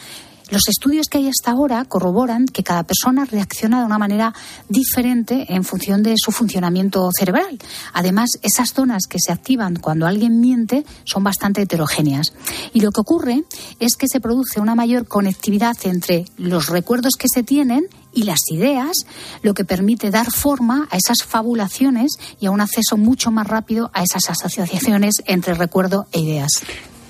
los 0.51 0.69
estudios 0.69 1.07
que 1.09 1.19
hay 1.19 1.29
hasta 1.29 1.53
ahora 1.53 1.85
corroboran 1.85 2.47
que 2.47 2.63
cada 2.63 2.83
persona 2.83 3.25
reacciona 3.25 3.81
de 3.81 3.87
una 3.87 3.99
manera 3.99 4.35
diferente 4.69 5.47
en 5.49 5.65
función 5.65 6.03
de 6.03 6.15
su 6.17 6.33
funcionamiento 6.33 7.09
cerebral. 7.17 7.59
Además, 7.93 8.31
esas 8.43 8.73
zonas 8.73 9.05
que 9.09 9.19
se 9.21 9.33
activan 9.33 9.77
cuando 9.77 10.07
alguien 10.07 10.41
miente 10.41 10.85
son 11.05 11.23
bastante 11.23 11.63
heterogéneas. 11.63 12.33
Y 12.73 12.81
lo 12.81 12.91
que 12.91 13.01
ocurre 13.01 13.45
es 13.79 13.97
que 13.97 14.09
se 14.09 14.21
produce 14.21 14.61
una 14.61 14.75
mayor 14.75 15.07
conectividad 15.07 15.77
entre 15.85 16.25
los 16.37 16.69
recuerdos 16.69 17.15
que 17.19 17.29
se 17.33 17.43
tienen 17.43 17.87
y 18.13 18.25
las 18.25 18.41
ideas, 18.51 19.07
lo 19.43 19.55
que 19.55 19.65
permite 19.65 20.11
dar 20.11 20.33
forma 20.33 20.89
a 20.91 20.97
esas 20.97 21.23
fabulaciones 21.23 22.19
y 22.41 22.47
a 22.47 22.51
un 22.51 22.61
acceso 22.61 22.97
mucho 22.97 23.31
más 23.31 23.47
rápido 23.47 23.91
a 23.95 24.03
esas 24.03 24.29
asociaciones 24.29 25.23
entre 25.27 25.55
recuerdo 25.55 26.07
e 26.11 26.21
ideas. 26.21 26.51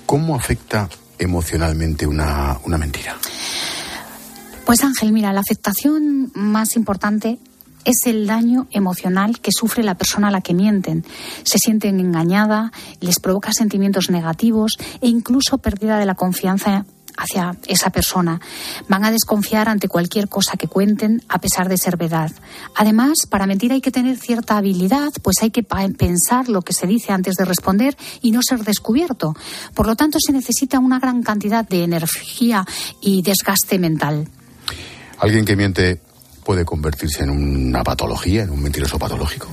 ¿Cómo 0.05 0.35
afecta 0.35 0.89
emocionalmente 1.21 2.07
una, 2.07 2.59
una 2.65 2.77
mentira? 2.77 3.17
Pues 4.65 4.83
Ángel, 4.83 5.11
mira, 5.11 5.33
la 5.33 5.41
afectación 5.41 6.31
más 6.33 6.75
importante 6.75 7.39
es 7.85 8.05
el 8.05 8.27
daño 8.27 8.67
emocional 8.71 9.39
que 9.39 9.51
sufre 9.51 9.83
la 9.83 9.95
persona 9.95 10.27
a 10.27 10.31
la 10.31 10.41
que 10.41 10.53
mienten. 10.53 11.03
Se 11.43 11.57
sienten 11.57 11.99
engañada, 11.99 12.71
les 12.99 13.19
provoca 13.19 13.51
sentimientos 13.53 14.09
negativos 14.09 14.77
e 15.01 15.07
incluso 15.07 15.57
pérdida 15.57 15.97
de 15.97 16.05
la 16.05 16.15
confianza 16.15 16.85
hacia 17.17 17.55
esa 17.67 17.89
persona. 17.89 18.39
Van 18.87 19.05
a 19.05 19.11
desconfiar 19.11 19.69
ante 19.69 19.87
cualquier 19.87 20.29
cosa 20.29 20.57
que 20.57 20.67
cuenten, 20.67 21.21
a 21.27 21.39
pesar 21.39 21.69
de 21.69 21.77
ser 21.77 21.97
verdad. 21.97 22.31
Además, 22.75 23.25
para 23.29 23.47
mentir 23.47 23.71
hay 23.71 23.81
que 23.81 23.91
tener 23.91 24.17
cierta 24.17 24.57
habilidad, 24.57 25.11
pues 25.21 25.37
hay 25.41 25.51
que 25.51 25.63
pensar 25.63 26.49
lo 26.49 26.61
que 26.61 26.73
se 26.73 26.87
dice 26.87 27.11
antes 27.11 27.35
de 27.35 27.45
responder 27.45 27.97
y 28.21 28.31
no 28.31 28.41
ser 28.41 28.63
descubierto. 28.63 29.35
Por 29.73 29.87
lo 29.87 29.95
tanto, 29.95 30.17
se 30.19 30.31
necesita 30.31 30.79
una 30.79 30.99
gran 30.99 31.23
cantidad 31.23 31.67
de 31.67 31.83
energía 31.83 32.65
y 33.01 33.21
desgaste 33.21 33.79
mental. 33.79 34.27
Alguien 35.19 35.45
que 35.45 35.55
miente 35.55 36.01
puede 36.43 36.65
convertirse 36.65 37.23
en 37.23 37.29
una 37.29 37.83
patología, 37.83 38.43
en 38.43 38.49
un 38.49 38.61
mentiroso 38.61 38.97
patológico? 38.99 39.47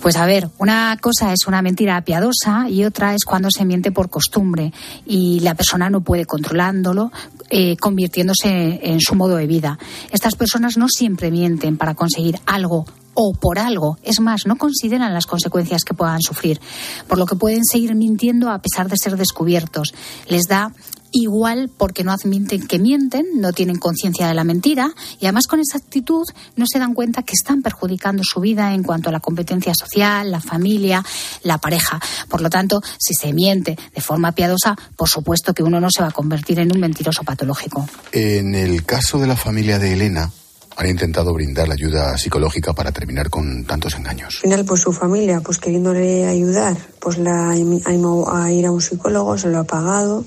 Pues 0.00 0.16
a 0.16 0.26
ver, 0.26 0.48
una 0.58 0.96
cosa 1.00 1.32
es 1.32 1.46
una 1.46 1.62
mentira 1.62 2.00
piadosa 2.02 2.68
y 2.68 2.84
otra 2.84 3.14
es 3.14 3.24
cuando 3.24 3.48
se 3.50 3.64
miente 3.64 3.92
por 3.92 4.10
costumbre 4.10 4.72
y 5.06 5.40
la 5.40 5.54
persona 5.54 5.90
no 5.90 6.00
puede 6.00 6.24
controlándolo, 6.24 7.10
eh, 7.50 7.76
convirtiéndose 7.76 8.80
en 8.82 9.00
su 9.00 9.14
modo 9.14 9.36
de 9.36 9.46
vida. 9.46 9.78
Estas 10.10 10.34
personas 10.34 10.76
no 10.76 10.88
siempre 10.88 11.30
mienten 11.30 11.76
para 11.76 11.94
conseguir 11.94 12.38
algo 12.46 12.84
o 13.20 13.32
por 13.32 13.58
algo. 13.58 13.98
Es 14.04 14.20
más, 14.20 14.46
no 14.46 14.56
consideran 14.56 15.12
las 15.12 15.26
consecuencias 15.26 15.82
que 15.82 15.92
puedan 15.92 16.22
sufrir, 16.22 16.60
por 17.08 17.18
lo 17.18 17.26
que 17.26 17.34
pueden 17.34 17.64
seguir 17.64 17.96
mintiendo 17.96 18.48
a 18.48 18.60
pesar 18.60 18.88
de 18.88 18.96
ser 18.96 19.16
descubiertos. 19.16 19.92
Les 20.28 20.44
da 20.44 20.72
igual 21.12 21.70
porque 21.76 22.04
no 22.04 22.12
admiten 22.12 22.66
que 22.66 22.78
mienten, 22.78 23.26
no 23.36 23.52
tienen 23.52 23.76
conciencia 23.76 24.26
de 24.26 24.34
la 24.34 24.44
mentira 24.44 24.92
y 25.20 25.26
además 25.26 25.46
con 25.46 25.60
esa 25.60 25.78
actitud 25.78 26.24
no 26.56 26.66
se 26.70 26.78
dan 26.78 26.94
cuenta 26.94 27.22
que 27.22 27.32
están 27.32 27.62
perjudicando 27.62 28.22
su 28.24 28.40
vida 28.40 28.74
en 28.74 28.82
cuanto 28.82 29.08
a 29.08 29.12
la 29.12 29.20
competencia 29.20 29.72
social, 29.74 30.30
la 30.30 30.40
familia, 30.40 31.04
la 31.42 31.58
pareja. 31.58 32.00
Por 32.28 32.40
lo 32.40 32.50
tanto, 32.50 32.80
si 32.98 33.14
se 33.14 33.32
miente 33.32 33.78
de 33.94 34.00
forma 34.00 34.32
piadosa, 34.32 34.76
por 34.96 35.08
supuesto 35.08 35.54
que 35.54 35.62
uno 35.62 35.80
no 35.80 35.88
se 35.90 36.02
va 36.02 36.08
a 36.08 36.12
convertir 36.12 36.58
en 36.60 36.72
un 36.72 36.80
mentiroso 36.80 37.22
patológico. 37.22 37.88
En 38.12 38.54
el 38.54 38.84
caso 38.84 39.18
de 39.18 39.26
la 39.26 39.36
familia 39.36 39.78
de 39.78 39.92
Elena, 39.94 40.30
han 40.78 40.86
intentado 40.86 41.34
brindar 41.34 41.66
la 41.66 41.74
ayuda 41.74 42.16
psicológica 42.16 42.72
para 42.72 42.92
terminar 42.92 43.30
con 43.30 43.64
tantos 43.64 43.96
engaños. 43.96 44.36
Al 44.36 44.42
final, 44.42 44.64
pues 44.64 44.82
su 44.82 44.92
familia, 44.92 45.40
pues 45.40 45.58
queriéndole 45.58 46.24
ayudar, 46.24 46.76
pues 47.00 47.18
la 47.18 47.50
animó 47.50 48.32
a 48.32 48.52
ir 48.52 48.64
a 48.64 48.70
un 48.70 48.80
psicólogo, 48.80 49.36
se 49.36 49.48
lo 49.48 49.58
ha 49.58 49.64
pagado, 49.64 50.24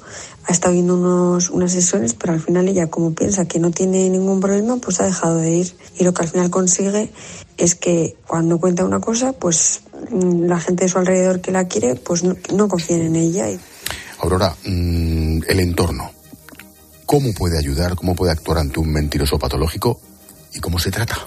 ha 0.48 0.52
estado 0.52 0.74
viendo 0.74 0.96
unos, 0.96 1.50
unas 1.50 1.72
sesiones, 1.72 2.14
pero 2.14 2.34
al 2.34 2.42
final 2.42 2.68
ella, 2.68 2.88
como 2.88 3.14
piensa 3.14 3.46
que 3.46 3.60
no 3.60 3.72
tiene 3.72 4.10
ningún 4.10 4.40
problema, 4.40 4.78
pues 4.78 5.00
ha 5.00 5.06
dejado 5.06 5.38
de 5.38 5.52
ir. 5.52 5.76
Y 5.98 6.04
lo 6.04 6.14
que 6.14 6.24
al 6.24 6.30
final 6.30 6.50
consigue 6.50 7.12
es 7.58 7.76
que 7.76 8.16
cuando 8.28 8.60
cuenta 8.60 8.86
una 8.86 9.00
cosa, 9.00 9.34
pues 9.34 9.82
mm, 10.10 10.46
la 10.46 10.60
gente 10.60 10.86
de 10.86 10.90
su 10.90 10.98
alrededor 10.98 11.42
que 11.42 11.52
la 11.52 11.68
quiere, 11.68 11.96
pues 11.96 12.24
no, 12.24 12.36
no 12.54 12.68
confía 12.68 12.98
en 12.98 13.16
ella. 13.16 13.48
Aurora, 14.20 14.56
mm, 14.66 15.42
el 15.48 15.60
entorno. 15.60 16.12
¿Cómo 17.06 17.34
puede 17.34 17.58
ayudar, 17.58 17.96
cómo 17.96 18.16
puede 18.16 18.32
actuar 18.32 18.60
ante 18.60 18.80
un 18.80 18.92
mentiroso 18.92 19.38
patológico 19.38 20.00
y 20.54 20.60
cómo 20.60 20.80
se 20.80 20.92
trata? 20.92 21.18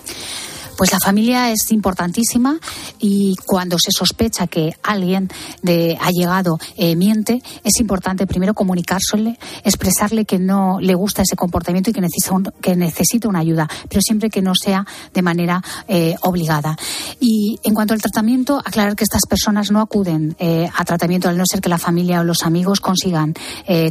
Pues 0.77 0.91
la 0.93 0.99
familia 0.99 1.53
es 1.53 1.71
importantísima 1.71 2.59
y 2.99 3.37
cuando 3.47 3.79
se 3.79 3.91
sospecha 3.97 4.49
que 4.49 4.77
alguien 4.83 5.31
de, 5.63 5.97
ha 6.01 6.11
llegado 6.11 6.59
eh, 6.77 6.97
miente, 6.97 7.43
es 7.63 7.81
importante 7.81 8.27
primero 8.27 8.55
comunicársele, 8.55 9.39
expresarle 9.63 10.25
que 10.25 10.39
no 10.39 10.81
le 10.81 10.95
gusta 10.95 11.23
ese 11.23 11.37
comportamiento 11.37 11.91
y 11.91 11.93
que 11.93 12.01
necesita, 12.01 12.53
que 12.61 12.75
necesita 12.75 13.29
una 13.29 13.39
ayuda, 13.39 13.69
pero 13.89 14.01
siempre 14.01 14.31
que 14.31 14.43
no 14.43 14.55
sea 14.55 14.85
de 15.13 15.23
manera 15.23 15.63
eh, 15.87 16.17
obligada. 16.23 16.77
Y 17.21 17.61
en 17.63 17.75
cuanto 17.75 17.95
al 17.95 18.01
tratamiento, 18.01 18.59
aclarar 18.59 18.97
que 18.97 19.05
estas 19.05 19.27
personas 19.29 19.71
no 19.71 19.81
acuden 19.81 20.35
eh, 20.41 20.69
a 20.75 20.85
tratamiento 20.85 21.29
al 21.29 21.39
no 21.39 21.45
ser 21.47 21.61
que 21.61 21.69
la 21.69 21.79
familia 21.79 22.21
o 22.21 22.25
los 22.25 22.43
amigos 22.43 22.81
consigan 22.81 23.35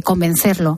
convencerlo. 0.04 0.76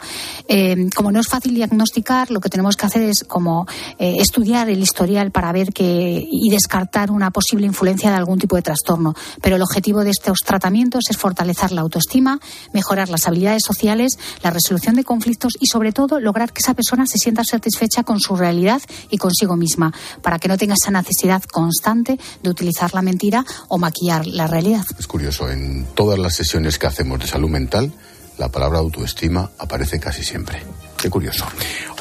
como 0.95 1.13
no 1.13 1.21
es 1.21 1.29
fácil 1.29 1.55
diagnosticar, 1.55 2.31
lo 2.31 2.41
que 2.41 2.49
tenemos 2.49 2.77
que 2.77 2.87
hacer 2.87 3.03
es 3.03 3.25
como 3.25 3.67
estudiar 3.99 4.69
el 4.69 4.81
historial 4.81 5.31
para 5.31 5.53
ver 5.53 5.73
que 5.73 5.96
y 5.97 6.51
descartar 6.51 7.11
una 7.11 7.31
posible 7.31 7.67
influencia 7.67 8.11
de 8.11 8.17
algún 8.17 8.39
tipo 8.39 8.57
de 8.57 8.63
trastorno. 8.63 9.15
Pero 9.43 9.57
el 9.57 9.63
objetivo 9.63 10.05
de 10.05 10.11
estos 10.11 10.39
tratamientos 10.45 11.05
es 11.11 11.17
fortalecer 11.17 11.73
la 11.73 11.83
autoestima, 11.83 12.41
mejorar 12.73 13.09
las 13.09 13.27
habilidades 13.27 13.63
sociales, 13.65 14.19
la 14.43 14.51
resolución 14.51 14.97
de 14.97 15.05
conflictos 15.05 15.55
y, 15.61 15.67
sobre 15.67 15.93
todo, 15.93 16.21
lograr 16.21 16.53
que 16.53 16.61
esa 16.61 16.75
persona 16.75 17.07
se 17.07 17.19
sienta 17.19 17.45
satisfecha 17.45 18.03
con 18.03 18.21
su 18.21 18.37
realidad 18.37 18.81
y 19.11 19.19
consigo 19.19 19.57
misma, 19.57 19.93
para 20.23 20.39
que 20.39 20.49
no 20.49 20.57
tenga 20.57 20.75
esa 20.75 20.91
necesidad 20.91 21.43
constante 21.43 22.19
de 22.43 22.51
utilizar 22.51 22.95
la 22.95 23.03
mentira 23.03 23.45
o 23.69 23.79
maquillar 23.79 24.27
la 24.27 24.47
realidad. 24.47 24.85
Es 24.99 25.07
curioso, 25.07 25.51
en 25.51 25.87
todas 25.95 26.19
las 26.19 26.35
sesiones 26.35 26.79
que 26.79 26.87
hacemos 26.87 27.19
de 27.19 27.27
salud 27.27 27.49
mental, 27.49 27.93
la 28.39 28.51
palabra 28.51 28.79
autoestima 28.79 29.51
aparece 29.59 29.99
casi 29.99 30.23
siempre. 30.23 30.63
Qué 30.97 31.11
curioso. 31.11 31.47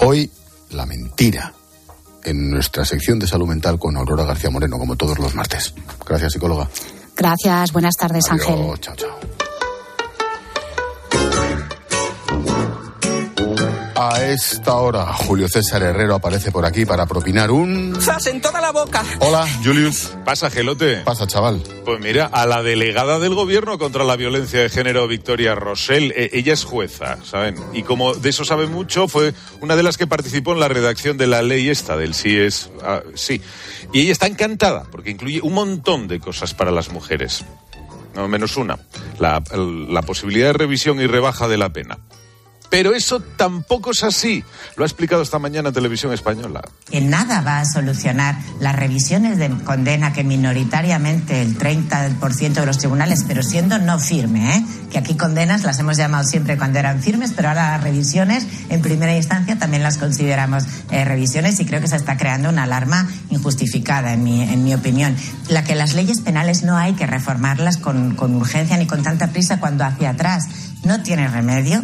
Hoy, 0.02 0.30
la 0.72 0.86
mentira 0.86 1.55
en 2.26 2.50
nuestra 2.52 2.86
sección 2.86 3.20
de 3.20 3.28
salud 3.28 3.48
mental 3.48 3.80
con 3.80 3.96
Aurora 3.98 4.26
García 4.26 4.50
Moreno, 4.50 4.78
como 4.78 4.96
todos 4.96 5.20
los 5.20 5.36
martes. 5.36 5.74
Gracias, 6.06 6.34
psicóloga. 6.34 6.70
Gracias, 7.16 7.72
buenas 7.72 7.96
tardes, 7.96 8.30
Ángel. 8.30 8.56
Chao, 8.80 8.96
chao. 8.96 9.45
A 14.08 14.24
esta 14.24 14.76
hora, 14.76 15.12
Julio 15.14 15.48
César 15.48 15.82
Herrero 15.82 16.14
aparece 16.14 16.52
por 16.52 16.64
aquí 16.64 16.86
para 16.86 17.08
propinar 17.08 17.50
un... 17.50 18.00
¡Zas 18.00 18.28
en 18.28 18.40
toda 18.40 18.62
la 18.62 18.72
boca! 18.72 19.04
Hola, 19.20 19.48
Julius. 19.64 20.14
Pasa, 20.24 20.52
gelote. 20.52 20.98
Pasa, 20.98 21.26
chaval. 21.26 21.64
Pues 21.84 22.00
mira, 22.02 22.28
a 22.28 22.46
la 22.46 22.62
delegada 22.62 23.18
del 23.18 23.34
gobierno 23.34 23.80
contra 23.80 24.04
la 24.04 24.16
violencia 24.16 24.60
de 24.60 24.70
género, 24.70 25.08
Victoria 25.08 25.56
Rosell, 25.56 26.14
eh, 26.16 26.30
ella 26.34 26.54
es 26.54 26.66
jueza, 26.66 27.18
¿saben? 27.24 27.56
Y 27.74 27.82
como 27.82 28.14
de 28.14 28.30
eso 28.30 28.46
sabe 28.46 28.68
mucho, 28.68 29.08
fue 29.08 29.34
una 29.62 29.76
de 29.76 29.82
las 29.82 29.98
que 29.98 30.06
participó 30.06 30.54
en 30.54 30.60
la 30.60 30.68
redacción 30.68 31.18
de 31.18 31.26
la 31.26 31.42
ley 31.42 31.70
esta, 31.70 31.98
del 31.98 32.14
sí 32.14 32.38
es... 32.38 32.70
ah, 32.84 33.02
sí. 33.16 33.42
Y 33.92 34.02
ella 34.02 34.12
está 34.12 34.28
encantada, 34.28 34.84
porque 34.92 35.10
incluye 35.10 35.42
un 35.42 35.54
montón 35.54 36.08
de 36.08 36.20
cosas 36.20 36.54
para 36.54 36.70
las 36.70 36.90
mujeres. 36.92 37.44
No 38.14 38.28
menos 38.28 38.56
una, 38.56 38.78
la, 39.18 39.42
la 39.56 40.02
posibilidad 40.04 40.48
de 40.50 40.54
revisión 40.54 41.02
y 41.02 41.08
rebaja 41.08 41.48
de 41.48 41.58
la 41.58 41.70
pena. 41.74 41.98
Pero 42.70 42.94
eso 42.94 43.20
tampoco 43.20 43.92
es 43.92 44.04
así. 44.04 44.44
Lo 44.76 44.84
ha 44.84 44.88
explicado 44.88 45.22
esta 45.22 45.40
mañana 45.40 45.72
Televisión 45.72 46.14
Española. 46.14 46.62
que 46.90 47.02
nada 47.02 47.42
va 47.42 47.60
a 47.60 47.66
solucionar 47.66 48.38
las 48.60 48.76
revisiones 48.76 49.38
de 49.38 49.50
condena 49.64 50.14
que 50.14 50.24
minoritariamente 50.24 51.42
el 51.42 51.58
30% 51.58 52.54
de 52.54 52.66
los 52.66 52.78
tribunales, 52.78 53.24
pero 53.28 53.44
siendo 53.44 53.78
no 53.80 54.00
firme, 54.00 54.58
¿eh? 54.58 54.66
que 54.92 54.98
aquí 54.98 55.16
condenas 55.16 55.64
las 55.64 55.80
hemos 55.80 55.98
llamado 55.98 56.24
siempre 56.24 56.58
cuando 56.58 56.80
eran 56.80 57.02
firmes, 57.02 57.34
pero 57.36 57.50
ahora 57.50 57.72
las 57.72 57.84
revisiones 57.84 58.46
en 58.70 58.82
primera 58.82 59.16
instancia 59.16 59.58
también 59.58 59.84
las 59.84 59.98
consideramos 59.98 60.64
eh, 60.92 61.06
revisiones 61.06 61.60
y 61.60 61.66
creo 61.66 61.82
que 61.82 61.88
se 61.88 61.96
está 61.96 62.18
creando 62.18 62.50
una 62.50 62.64
alarma 62.64 63.08
injustificada, 63.30 64.14
en 64.14 64.24
mi, 64.24 64.42
en 64.42 64.64
mi 64.64 64.74
opinión. 64.74 65.16
La 65.50 65.64
que 65.64 65.76
las 65.76 65.94
leyes 65.94 66.22
penales 66.22 66.64
no 66.64 66.78
hay 66.78 66.94
que 66.94 67.08
reformarlas 67.08 67.78
con, 67.78 68.16
con 68.16 68.36
urgencia 68.36 68.78
ni 68.78 68.88
con 68.88 69.04
tanta 69.04 69.28
prisa 69.28 69.60
cuando 69.60 69.84
hacia 69.84 70.12
atrás 70.12 70.48
no 70.84 71.02
tiene 71.02 71.28
remedio. 71.28 71.84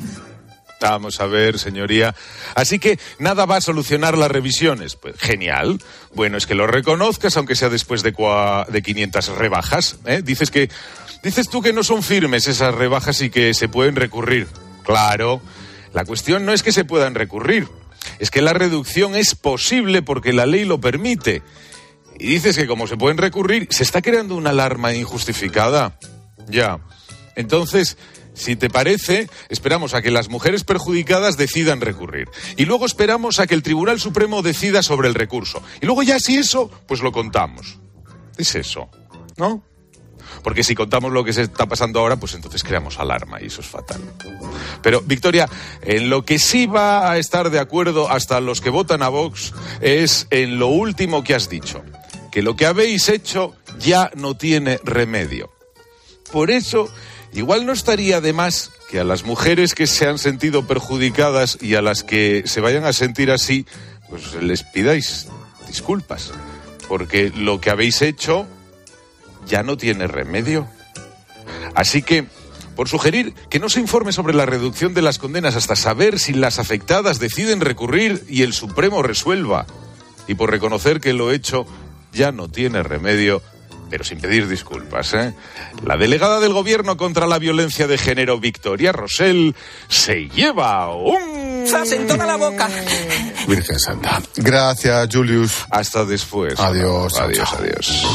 Vamos 0.82 1.22
a 1.22 1.28
ver, 1.28 1.60
señoría. 1.60 2.16
Así 2.56 2.80
que 2.80 3.00
nada 3.20 3.46
va 3.46 3.58
a 3.58 3.62
solucionar 3.62 4.18
las 4.18 4.32
revisiones. 4.32 4.96
Pues 4.96 5.16
genial. 5.20 5.80
Bueno, 6.14 6.38
es 6.38 6.48
que 6.48 6.56
lo 6.56 6.66
reconozcas, 6.68 7.38
aunque 7.38 7.56
sea 7.56 7.70
después 7.70 8.02
de, 8.04 8.14
cua- 8.14 8.66
de 8.68 8.82
500 8.82 9.28
rebajas. 9.38 9.98
¿eh? 10.06 10.22
Dices 10.24 10.50
que 10.50 10.70
dices 11.24 11.50
tú 11.50 11.62
que 11.62 11.72
no 11.72 11.84
son 11.84 12.02
firmes 12.02 12.48
esas 12.48 12.74
rebajas 12.74 13.22
y 13.22 13.30
que 13.30 13.54
se 13.54 13.70
pueden 13.70 13.96
recurrir. 13.96 14.48
Claro. 14.84 15.40
La 15.94 16.04
cuestión 16.04 16.46
no 16.46 16.54
es 16.54 16.64
que 16.64 16.72
se 16.72 16.84
puedan 16.84 17.14
recurrir. 17.16 17.68
Es 18.18 18.32
que 18.32 18.42
la 18.42 18.54
reducción 18.54 19.16
es 19.16 19.36
posible 19.36 20.02
porque 20.02 20.34
la 20.34 20.48
ley 20.48 20.66
lo 20.66 20.82
permite. 20.82 21.44
Y 22.20 22.28
dices 22.28 22.58
que 22.58 22.66
como 22.68 22.88
se 22.88 22.98
pueden 22.98 23.18
recurrir, 23.18 23.68
se 23.70 23.84
está 23.84 24.02
creando 24.02 24.36
una 24.36 24.50
alarma 24.50 24.94
injustificada. 24.94 25.98
Ya. 26.48 26.80
Entonces, 27.36 27.98
si 28.34 28.56
te 28.56 28.70
parece, 28.70 29.30
esperamos 29.50 29.94
a 29.94 30.02
que 30.02 30.12
las 30.12 30.30
mujeres 30.30 30.64
perjudicadas 30.64 31.38
decidan 31.38 31.82
recurrir. 31.82 32.30
Y 32.58 32.66
luego 32.66 32.86
esperamos 32.86 33.40
a 33.40 33.48
que 33.48 33.56
el 33.56 33.64
Tribunal 33.64 34.00
Supremo 34.00 34.42
decida 34.42 34.84
sobre 34.84 35.08
el 35.08 35.16
recurso. 35.16 35.62
Y 35.82 35.86
luego 35.86 36.04
ya 36.04 36.20
si 36.20 36.38
eso, 36.38 36.70
pues 36.88 37.02
lo 37.02 37.12
contamos. 37.12 37.78
Es 38.38 38.56
eso, 38.56 38.90
¿no? 39.38 39.64
Porque 40.44 40.64
si 40.64 40.76
contamos 40.76 41.12
lo 41.12 41.24
que 41.24 41.34
se 41.34 41.44
está 41.44 41.68
pasando 41.68 42.00
ahora, 42.00 42.16
pues 42.16 42.34
entonces 42.34 42.64
creamos 42.64 43.00
alarma 43.00 43.42
y 43.42 43.48
eso 43.48 43.62
es 43.62 43.68
fatal. 43.68 44.02
Pero, 44.82 45.02
Victoria, 45.02 45.48
en 45.82 46.10
lo 46.10 46.26
que 46.26 46.40
sí 46.40 46.66
va 46.66 47.12
a 47.12 47.18
estar 47.18 47.50
de 47.50 47.60
acuerdo 47.60 48.10
hasta 48.10 48.40
los 48.40 48.62
que 48.62 48.70
votan 48.70 49.04
a 49.04 49.10
Vox 49.10 49.54
es 49.82 50.28
en 50.30 50.58
lo 50.58 50.68
último 50.68 51.24
que 51.24 51.36
has 51.36 51.50
dicho. 51.50 51.84
Que 52.32 52.42
lo 52.42 52.56
que 52.56 52.66
habéis 52.66 53.10
hecho 53.10 53.56
ya 53.78 54.10
no 54.16 54.36
tiene 54.36 54.80
remedio. 54.84 55.52
Por 56.32 56.50
eso, 56.50 56.90
igual 57.34 57.66
no 57.66 57.74
estaría 57.74 58.22
de 58.22 58.34
más 58.34 58.72
que 58.90 59.00
a 59.00 59.04
las 59.04 59.24
mujeres 59.24 59.74
que 59.74 59.88
se 59.88 60.08
han 60.08 60.18
sentido 60.18 60.68
perjudicadas 60.68 61.58
y 61.62 61.76
a 61.76 61.82
las 61.82 62.04
que 62.04 62.44
se 62.46 62.62
vayan 62.62 62.86
a 62.86 62.94
sentir 62.94 63.32
así, 63.32 63.66
pues 64.10 64.36
les 64.36 64.64
pidáis 64.64 65.28
disculpas. 65.68 66.32
Porque 66.88 67.32
lo 67.34 67.62
que 67.62 67.70
habéis 67.70 68.02
hecho 68.02 68.48
ya 69.48 69.64
no 69.64 69.78
tiene 69.78 70.08
remedio. 70.08 70.68
Así 71.74 72.02
que, 72.02 72.26
por 72.76 72.90
sugerir 72.90 73.34
que 73.50 73.60
no 73.60 73.70
se 73.70 73.80
informe 73.80 74.12
sobre 74.12 74.34
la 74.34 74.46
reducción 74.46 74.94
de 74.94 75.02
las 75.02 75.18
condenas 75.18 75.56
hasta 75.56 75.76
saber 75.76 76.20
si 76.20 76.34
las 76.34 76.60
afectadas 76.60 77.20
deciden 77.20 77.62
recurrir 77.62 78.26
y 78.28 78.44
el 78.44 78.54
Supremo 78.54 79.04
resuelva, 79.04 79.66
y 80.28 80.36
por 80.36 80.52
reconocer 80.52 81.00
que 81.00 81.14
lo 81.14 81.32
hecho 81.32 81.66
ya 82.12 82.32
no 82.32 82.50
tiene 82.50 82.84
remedio, 82.84 83.42
pero 83.92 84.06
sin 84.06 84.20
pedir 84.22 84.48
disculpas, 84.48 85.14
¿eh? 85.14 85.34
La 85.86 85.98
delegada 85.98 86.40
del 86.40 86.54
Gobierno 86.54 86.96
contra 86.96 87.28
la 87.28 87.38
violencia 87.40 87.88
de 87.88 87.98
género, 87.98 88.40
Victoria 88.40 88.94
Rosell, 88.94 89.54
se 89.90 90.30
lleva 90.30 90.96
un... 90.96 91.68
¡Zas 91.68 91.92
en 91.92 92.08
toda 92.08 92.26
la 92.26 92.38
boca! 92.38 92.70
Virgen 93.48 93.78
Santa. 93.80 94.22
Gracias, 94.38 95.10
Julius. 95.12 95.66
Hasta 95.70 96.06
después. 96.06 96.58
Adiós. 96.58 97.14
chao, 97.14 97.26
Adiós, 97.26 97.50
chao. 97.50 97.60
adiós. 97.60 98.06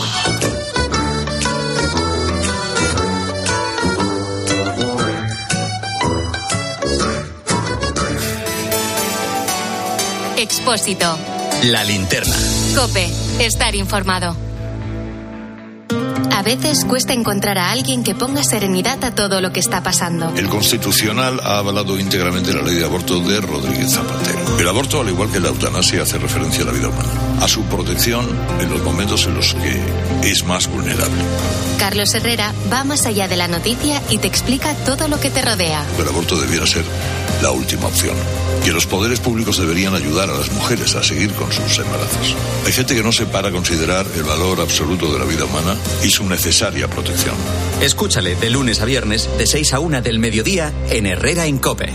Expósito. 10.39 11.19
La 11.65 11.85
linterna. 11.85 12.37
Cope. 12.75 13.09
Estar 13.41 13.75
informado. 13.75 14.46
A 16.37 16.43
veces 16.43 16.85
cuesta 16.85 17.15
encontrar 17.15 17.57
a 17.57 17.71
alguien 17.71 18.05
que 18.05 18.15
ponga 18.15 18.45
serenidad 18.45 19.03
a 19.05 19.15
todo 19.15 19.41
lo 19.41 19.55
que 19.55 19.61
está 19.61 19.83
pasando. 19.83 20.35
El 20.37 20.51
Constitucional 20.51 21.41
ha 21.43 21.57
avalado 21.57 21.99
íntegramente 21.99 22.53
la 22.53 22.61
ley 22.61 22.75
de 22.75 22.85
aborto 22.85 23.21
de 23.21 23.41
Rodríguez 23.41 23.93
Zapatero. 23.93 24.59
El 24.59 24.69
aborto, 24.69 25.01
al 25.01 25.09
igual 25.09 25.33
que 25.33 25.41
la 25.41 25.49
eutanasia, 25.49 26.03
hace 26.03 26.19
referencia 26.19 26.63
a 26.63 26.67
la 26.67 26.73
vida 26.73 26.89
humana, 26.89 27.09
a 27.41 27.49
su 27.49 27.63
protección 27.63 28.27
en 28.61 28.69
los 28.69 28.83
momentos 28.83 29.25
en 29.25 29.35
los 29.35 29.55
que 29.55 29.81
es 30.31 30.45
más 30.45 30.71
vulnerable. 30.71 31.23
Carlos 31.79 32.15
Herrera 32.15 32.53
va 32.71 32.85
más 32.85 33.07
allá 33.07 33.29
de 33.29 33.37
la 33.37 33.49
noticia 33.49 34.03
y 34.11 34.19
te 34.19 34.29
explica 34.29 34.75
todo 34.85 35.09
lo 35.09 35.19
que 35.19 35.31
te 35.31 35.41
rodea. 35.41 35.87
El 35.99 36.07
aborto 36.07 36.39
debiera 36.39 36.67
ser 36.67 36.85
la 37.43 37.51
última 37.51 37.87
opción. 37.87 38.17
Que 38.65 38.73
los 38.73 38.87
poderes 38.87 39.21
públicos 39.21 39.59
deberían 39.59 39.95
ayudar 39.95 40.31
a 40.31 40.35
las 40.35 40.51
mujeres 40.53 40.95
a 40.95 41.03
seguir 41.03 41.33
con 41.33 41.53
sus 41.53 41.79
embarazos. 41.79 42.35
Hay 42.65 42.73
gente 42.73 42.95
que 42.95 43.03
no 43.03 43.13
se 43.13 43.27
para 43.27 43.49
a 43.49 43.53
considerar 43.53 44.07
el 44.15 44.23
valor 44.23 44.61
absoluto 44.61 45.13
de 45.13 45.19
la 45.19 45.25
vida 45.25 45.45
humana 45.45 45.77
y 46.03 46.11
su 46.11 46.25
necesaria 46.25 46.89
protección. 46.89 47.35
Escúchale 47.81 48.35
de 48.37 48.51
lunes 48.51 48.81
a 48.81 48.85
viernes, 48.85 49.29
de 49.39 49.47
6 49.47 49.73
a 49.75 49.81
1 49.81 50.03
del 50.03 50.19
mediodía, 50.19 50.73
en 50.91 51.07
Herrera 51.07 51.47
en 51.47 51.59
Cope. 51.59 51.93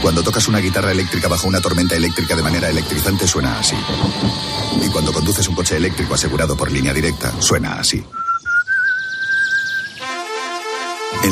Cuando 0.00 0.22
tocas 0.22 0.48
una 0.48 0.58
guitarra 0.58 0.90
eléctrica 0.90 1.28
bajo 1.28 1.46
una 1.46 1.60
tormenta 1.60 1.94
eléctrica 1.94 2.34
de 2.34 2.42
manera 2.42 2.68
electrizante 2.68 3.26
suena 3.26 3.58
así. 3.58 3.76
Y 4.84 4.88
cuando 4.88 5.12
conduces 5.12 5.46
un 5.48 5.54
coche 5.54 5.76
eléctrico 5.76 6.14
asegurado 6.14 6.56
por 6.56 6.72
línea 6.72 6.92
directa, 6.92 7.32
suena 7.40 7.78
así. 7.78 8.02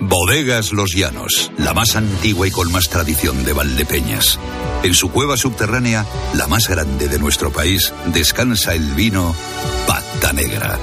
Bodegas 0.00 0.72
Los 0.72 0.94
Llanos, 0.94 1.50
la 1.58 1.74
más 1.74 1.96
antigua 1.96 2.46
y 2.46 2.50
con 2.50 2.70
más 2.70 2.88
tradición 2.88 3.44
de 3.44 3.52
Valdepeñas. 3.52 4.38
En 4.82 4.94
su 4.94 5.10
cueva 5.10 5.36
subterránea, 5.36 6.06
la 6.34 6.46
más 6.46 6.68
grande 6.68 7.08
de 7.08 7.18
nuestro 7.18 7.50
país, 7.50 7.92
descansa 8.06 8.74
el 8.74 8.94
vino 8.94 9.34
Pata 9.86 10.32
Negra. 10.32 10.78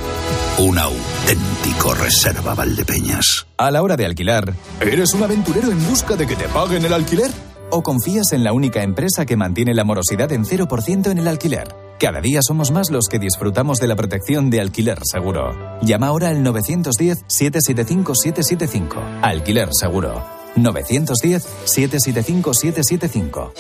Un 0.58 0.78
auténtico 0.78 1.94
reserva 1.94 2.56
Valdepeñas. 2.56 3.48
A 3.58 3.72
la 3.72 3.82
hora 3.82 3.96
de 3.96 4.06
alquilar, 4.06 4.54
¿eres 4.82 5.14
un 5.14 5.24
aventurero 5.24 5.72
en 5.72 5.88
busca 5.88 6.16
de 6.16 6.28
que 6.28 6.36
te 6.36 6.48
paguen 6.50 6.84
el 6.86 6.94
alquiler? 6.94 7.32
¿O 7.72 7.84
confías 7.84 8.34
en 8.34 8.44
la 8.44 8.54
única 8.54 8.84
empresa 8.84 9.26
que 9.26 9.38
mantiene 9.38 9.74
la 9.74 9.84
morosidad 9.84 10.32
en 10.32 10.46
0% 10.46 11.12
en 11.12 11.18
el 11.18 11.28
alquiler? 11.28 11.85
Cada 12.00 12.20
día 12.20 12.42
somos 12.42 12.72
más 12.72 12.90
los 12.92 13.08
que 13.08 13.20
disfrutamos 13.20 13.80
de 13.80 13.88
la 13.88 13.96
protección 13.96 14.50
de 14.50 14.60
alquiler 14.60 15.00
seguro. 15.04 15.80
Llama 15.82 16.08
ahora 16.08 16.28
al 16.30 16.44
910-775-775. 16.44 19.22
Alquiler 19.22 19.70
seguro. 19.72 20.22
910-775-775. 20.58 23.54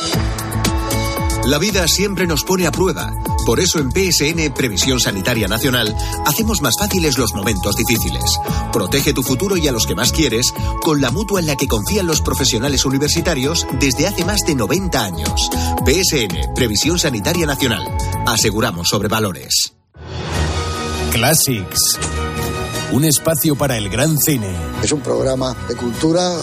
La 1.45 1.59
vida 1.59 1.87
siempre 1.87 2.27
nos 2.27 2.43
pone 2.43 2.67
a 2.67 2.71
prueba. 2.71 3.13
Por 3.45 3.59
eso 3.59 3.79
en 3.79 3.91
PSN 3.91 4.53
Previsión 4.53 4.99
Sanitaria 4.99 5.47
Nacional 5.47 5.95
hacemos 6.25 6.61
más 6.61 6.73
fáciles 6.79 7.17
los 7.17 7.33
momentos 7.33 7.75
difíciles. 7.75 8.39
Protege 8.73 9.13
tu 9.13 9.21
futuro 9.21 9.55
y 9.55 9.67
a 9.67 9.71
los 9.71 9.85
que 9.85 9.95
más 9.95 10.11
quieres 10.11 10.51
con 10.81 10.99
la 10.99 11.11
mutua 11.11 11.39
en 11.39 11.45
la 11.45 11.55
que 11.55 11.67
confían 11.67 12.07
los 12.07 12.21
profesionales 12.21 12.85
universitarios 12.85 13.67
desde 13.79 14.07
hace 14.07 14.25
más 14.25 14.41
de 14.47 14.55
90 14.55 15.03
años. 15.03 15.49
PSN 15.85 16.53
Previsión 16.55 16.97
Sanitaria 16.97 17.45
Nacional. 17.45 17.83
Aseguramos 18.25 18.89
sobre 18.89 19.07
valores. 19.07 19.73
Classics. 21.11 21.99
un 22.91 23.05
espacio 23.05 23.55
para 23.55 23.77
el 23.77 23.89
gran 23.89 24.17
cine. 24.17 24.55
Es 24.83 24.91
un 24.91 25.01
programa 25.01 25.55
de 25.67 25.75
cultura 25.75 26.35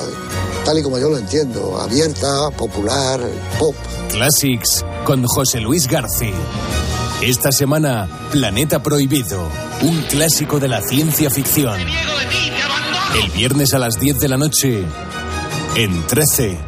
tal 0.65 0.79
y 0.79 0.83
como 0.83 0.99
yo 0.99 1.09
lo 1.11 1.19
entiendo, 1.19 1.81
abierta, 1.81 2.51
popular, 2.51 3.21
pop. 3.59 3.75
Classics 4.11 4.85
con 5.05 5.25
José 5.27 5.61
Luis 5.61 5.89
García. 5.89 6.35
Esta 7.23 7.53
semana, 7.53 8.09
Planeta 8.33 8.83
Prohibido, 8.83 9.49
un 9.83 10.03
clásico 10.11 10.59
de 10.59 10.67
la 10.67 10.81
ciencia 10.81 11.31
ficción. 11.31 11.81
El 11.81 13.31
viernes 13.31 13.75
a 13.75 13.79
las 13.79 14.01
10 14.01 14.19
de 14.19 14.29
la 14.29 14.37
noche, 14.37 14.85
en 15.77 16.07
13. 16.09 16.59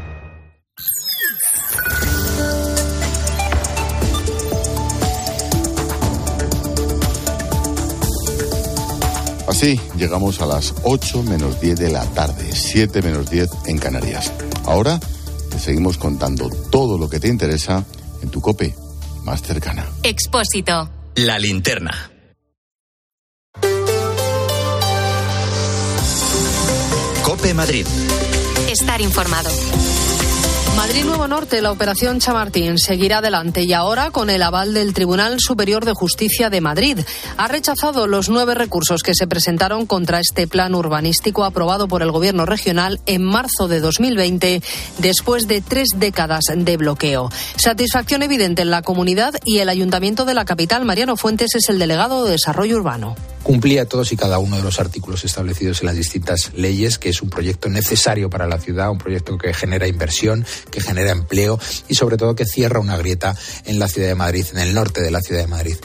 Así 9.48 9.80
llegamos 9.96 10.40
a 10.40 10.46
las 10.46 10.72
8 10.84 11.24
menos 11.24 11.60
10 11.60 11.80
de 11.80 11.90
la 11.90 12.04
tarde, 12.04 12.52
7 12.52 13.02
menos 13.02 13.28
10 13.28 13.50
en 13.66 13.78
Canarias. 13.78 14.32
Ahora 14.66 15.00
te 15.50 15.58
seguimos 15.58 15.98
contando 15.98 16.48
todo 16.70 16.96
lo 16.96 17.10
que 17.10 17.18
te 17.18 17.26
interesa 17.26 17.84
en 18.22 18.28
tu 18.28 18.40
cope 18.40 18.76
más 19.24 19.42
cercana. 19.42 19.86
Expósito. 20.02 20.90
La 21.16 21.38
linterna. 21.38 22.10
Cope 27.22 27.54
Madrid. 27.54 27.86
Estar 28.68 29.00
informado. 29.00 29.50
Madrid 30.76 31.04
Nuevo 31.04 31.28
Norte, 31.28 31.62
la 31.62 31.70
operación 31.70 32.18
Chamartín 32.18 32.78
seguirá 32.78 33.18
adelante 33.18 33.62
y 33.62 33.72
ahora 33.72 34.10
con 34.10 34.28
el 34.28 34.42
aval 34.42 34.74
del 34.74 34.92
Tribunal 34.92 35.36
Superior 35.38 35.84
de 35.84 35.94
Justicia 35.94 36.50
de 36.50 36.60
Madrid. 36.60 36.98
Ha 37.36 37.48
rechazado 37.48 38.06
los 38.06 38.28
nueve 38.28 38.54
recursos 38.54 39.02
que 39.02 39.14
se 39.14 39.28
presentaron 39.28 39.86
contra 39.86 40.18
este 40.18 40.48
plan 40.48 40.74
urbanístico 40.74 41.44
aprobado 41.44 41.86
por 41.86 42.02
el 42.02 42.10
Gobierno 42.10 42.44
regional 42.44 43.00
en 43.06 43.22
marzo 43.22 43.68
de 43.68 43.80
2020, 43.80 44.62
después 44.98 45.46
de 45.46 45.60
tres 45.60 45.88
décadas 45.96 46.44
de 46.54 46.76
bloqueo. 46.76 47.30
Satisfacción 47.56 48.22
evidente 48.22 48.62
en 48.62 48.70
la 48.70 48.82
comunidad 48.82 49.34
y 49.44 49.58
el 49.58 49.68
Ayuntamiento 49.68 50.24
de 50.24 50.34
la 50.34 50.44
capital, 50.44 50.84
Mariano 50.84 51.16
Fuentes, 51.16 51.54
es 51.54 51.68
el 51.68 51.78
delegado 51.78 52.24
de 52.24 52.32
Desarrollo 52.32 52.76
Urbano 52.76 53.14
cumplía 53.44 53.86
todos 53.86 54.10
y 54.10 54.16
cada 54.16 54.38
uno 54.38 54.56
de 54.56 54.62
los 54.62 54.80
artículos 54.80 55.24
establecidos 55.24 55.80
en 55.80 55.86
las 55.86 55.96
distintas 55.96 56.52
leyes, 56.54 56.98
que 56.98 57.10
es 57.10 57.22
un 57.22 57.30
proyecto 57.30 57.68
necesario 57.68 58.28
para 58.30 58.48
la 58.48 58.58
ciudad, 58.58 58.90
un 58.90 58.98
proyecto 58.98 59.38
que 59.38 59.52
genera 59.52 59.86
inversión, 59.86 60.44
que 60.70 60.80
genera 60.80 61.10
empleo 61.10 61.58
y 61.88 61.94
sobre 61.94 62.16
todo 62.16 62.34
que 62.34 62.44
cierra 62.44 62.80
una 62.80 62.96
grieta 62.96 63.36
en 63.64 63.78
la 63.78 63.88
ciudad 63.88 64.08
de 64.08 64.14
Madrid, 64.14 64.46
en 64.52 64.58
el 64.58 64.74
norte 64.74 65.00
de 65.00 65.10
la 65.10 65.20
ciudad 65.20 65.42
de 65.42 65.46
Madrid. 65.48 65.76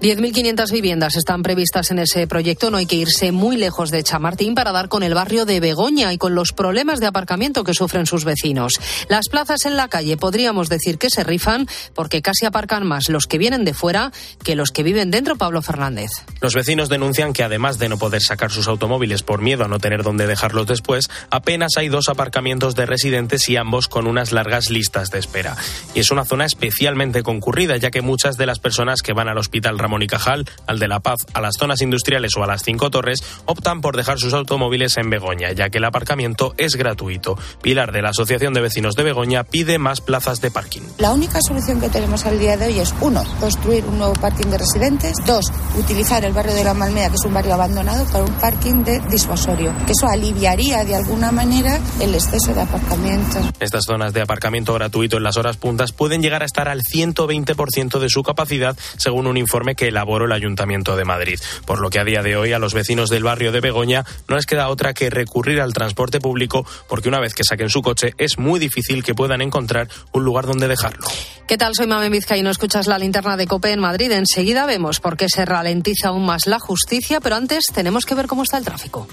10.500 0.00 0.70
viviendas 0.70 1.16
están 1.16 1.42
previstas 1.42 1.90
en 1.90 1.98
ese 1.98 2.26
proyecto. 2.26 2.70
No 2.70 2.78
hay 2.78 2.86
que 2.86 2.96
irse 2.96 3.32
muy 3.32 3.56
lejos 3.56 3.90
de 3.90 4.02
Chamartín 4.02 4.54
para 4.54 4.72
dar 4.72 4.88
con 4.88 5.02
el 5.02 5.14
barrio 5.14 5.44
de 5.44 5.60
Begoña 5.60 6.12
y 6.12 6.18
con 6.18 6.34
los 6.34 6.52
problemas 6.52 7.00
de 7.00 7.06
aparcamiento 7.06 7.64
que 7.64 7.74
sufren 7.74 8.06
sus 8.06 8.24
vecinos. 8.24 8.80
Las 9.08 9.28
plazas 9.28 9.66
en 9.66 9.76
la 9.76 9.88
calle 9.88 10.16
podríamos 10.16 10.68
decir 10.68 10.98
que 10.98 11.10
se 11.10 11.24
rifan 11.24 11.68
porque 11.94 12.22
casi 12.22 12.46
aparcan 12.46 12.86
más 12.86 13.08
los 13.08 13.26
que 13.26 13.38
vienen 13.38 13.64
de 13.64 13.74
fuera 13.74 14.12
que 14.44 14.56
los 14.56 14.70
que 14.70 14.82
viven 14.82 15.10
dentro, 15.10 15.36
Pablo 15.36 15.62
Fernández. 15.62 16.10
Los 16.40 16.54
vecinos 16.54 16.88
denuncian 16.88 17.32
que 17.32 17.42
además 17.42 17.78
de 17.78 17.88
no 17.88 17.98
poder 17.98 18.22
sacar 18.22 18.50
sus 18.50 18.68
automóviles 18.68 19.22
por 19.22 19.40
miedo 19.40 19.64
a 19.64 19.68
no 19.68 19.78
tener 19.78 20.02
dónde 20.02 20.26
dejarlos 20.26 20.66
después, 20.66 21.08
apenas 21.30 21.72
hay 21.76 21.88
dos 21.88 22.08
aparcamientos 22.08 22.74
de 22.74 22.86
residentes 22.86 23.48
y 23.48 23.56
ambos 23.56 23.88
con 23.88 24.06
unas 24.06 24.32
largas 24.32 24.70
listas 24.70 25.10
de 25.10 25.18
espera. 25.18 25.56
Y 25.94 26.00
es 26.00 26.10
una 26.10 26.24
zona 26.24 26.44
especialmente 26.44 27.22
concurrida, 27.22 27.76
ya 27.76 27.90
que 27.90 28.02
muchas 28.02 28.36
de 28.36 28.46
las 28.46 28.58
personas 28.58 29.02
que 29.02 29.12
van 29.12 29.28
al 29.28 29.38
hospital 29.38 29.61
al 29.68 29.78
Ramón 29.78 30.02
y 30.02 30.06
Cajal, 30.06 30.44
al 30.66 30.78
de 30.78 30.88
La 30.88 31.00
Paz, 31.00 31.18
a 31.34 31.40
las 31.40 31.54
zonas 31.58 31.82
industriales 31.82 32.32
o 32.36 32.44
a 32.44 32.46
las 32.46 32.62
Cinco 32.62 32.90
Torres, 32.90 33.22
optan 33.46 33.80
por 33.80 33.96
dejar 33.96 34.18
sus 34.18 34.34
automóviles 34.34 34.96
en 34.96 35.10
Begoña, 35.10 35.52
ya 35.52 35.70
que 35.70 35.78
el 35.78 35.84
aparcamiento 35.84 36.54
es 36.56 36.76
gratuito. 36.76 37.38
Pilar 37.62 37.92
de 37.92 38.02
la 38.02 38.10
Asociación 38.10 38.54
de 38.54 38.60
Vecinos 38.60 38.94
de 38.94 39.02
Begoña 39.02 39.44
pide 39.44 39.78
más 39.78 40.00
plazas 40.00 40.40
de 40.40 40.50
parking. 40.50 40.82
La 40.98 41.12
única 41.12 41.40
solución 41.46 41.80
que 41.80 41.88
tenemos 41.88 42.26
al 42.26 42.38
día 42.38 42.56
de 42.56 42.66
hoy 42.66 42.80
es, 42.80 42.94
uno, 43.00 43.24
construir 43.40 43.84
un 43.84 43.98
nuevo 43.98 44.14
parking 44.14 44.46
de 44.46 44.58
residentes, 44.58 45.16
dos, 45.26 45.46
utilizar 45.78 46.24
el 46.24 46.32
barrio 46.32 46.54
de 46.54 46.64
la 46.64 46.74
Malmea, 46.74 47.08
que 47.08 47.16
es 47.16 47.24
un 47.24 47.34
barrio 47.34 47.54
abandonado, 47.54 48.04
para 48.06 48.24
un 48.24 48.32
parking 48.34 48.84
de 48.84 49.00
disuasorio, 49.10 49.72
que 49.86 49.92
eso 49.92 50.06
aliviaría 50.06 50.84
de 50.84 50.94
alguna 50.94 51.32
manera 51.32 51.80
el 52.00 52.14
exceso 52.14 52.54
de 52.54 52.60
aparcamiento. 52.60 53.38
Estas 53.60 53.84
zonas 53.84 54.12
de 54.12 54.22
aparcamiento 54.22 54.74
gratuito 54.74 55.16
en 55.16 55.22
las 55.22 55.36
horas 55.36 55.56
puntas 55.56 55.92
pueden 55.92 56.22
llegar 56.22 56.42
a 56.42 56.46
estar 56.46 56.68
al 56.68 56.82
120% 56.82 57.98
de 57.98 58.08
su 58.08 58.22
capacidad, 58.22 58.76
según 58.96 59.26
un 59.26 59.36
informe 59.42 59.74
que 59.74 59.88
elaboró 59.88 60.24
el 60.24 60.32
Ayuntamiento 60.32 60.96
de 60.96 61.04
Madrid. 61.04 61.38
Por 61.66 61.80
lo 61.80 61.90
que 61.90 61.98
a 61.98 62.04
día 62.04 62.22
de 62.22 62.36
hoy 62.36 62.52
a 62.52 62.58
los 62.58 62.74
vecinos 62.74 63.10
del 63.10 63.24
barrio 63.24 63.52
de 63.52 63.60
Begoña 63.60 64.04
no 64.28 64.36
les 64.36 64.46
queda 64.46 64.68
otra 64.68 64.94
que 64.94 65.10
recurrir 65.10 65.60
al 65.60 65.72
transporte 65.72 66.20
público 66.20 66.66
porque 66.88 67.08
una 67.08 67.20
vez 67.20 67.34
que 67.34 67.44
saquen 67.44 67.68
su 67.68 67.82
coche 67.82 68.14
es 68.18 68.38
muy 68.38 68.58
difícil 68.58 69.04
que 69.04 69.14
puedan 69.14 69.42
encontrar 69.42 69.88
un 70.12 70.24
lugar 70.24 70.46
donde 70.46 70.68
dejarlo. 70.68 71.06
¿Qué 71.46 71.58
tal? 71.58 71.74
Soy 71.74 71.86
Mamen 71.86 72.12
no 72.42 72.50
Escuchas 72.50 72.86
la 72.86 72.98
linterna 72.98 73.36
de 73.36 73.46
COPE 73.46 73.72
en 73.72 73.80
Madrid. 73.80 74.10
Enseguida 74.12 74.64
vemos 74.64 75.00
por 75.00 75.16
qué 75.16 75.26
se 75.28 75.44
ralentiza 75.44 76.08
aún 76.08 76.24
más 76.24 76.46
la 76.46 76.58
justicia, 76.58 77.20
pero 77.20 77.36
antes 77.36 77.64
tenemos 77.74 78.06
que 78.06 78.14
ver 78.14 78.26
cómo 78.26 78.42
está 78.42 78.58
el 78.58 78.64
tráfico. 78.64 79.06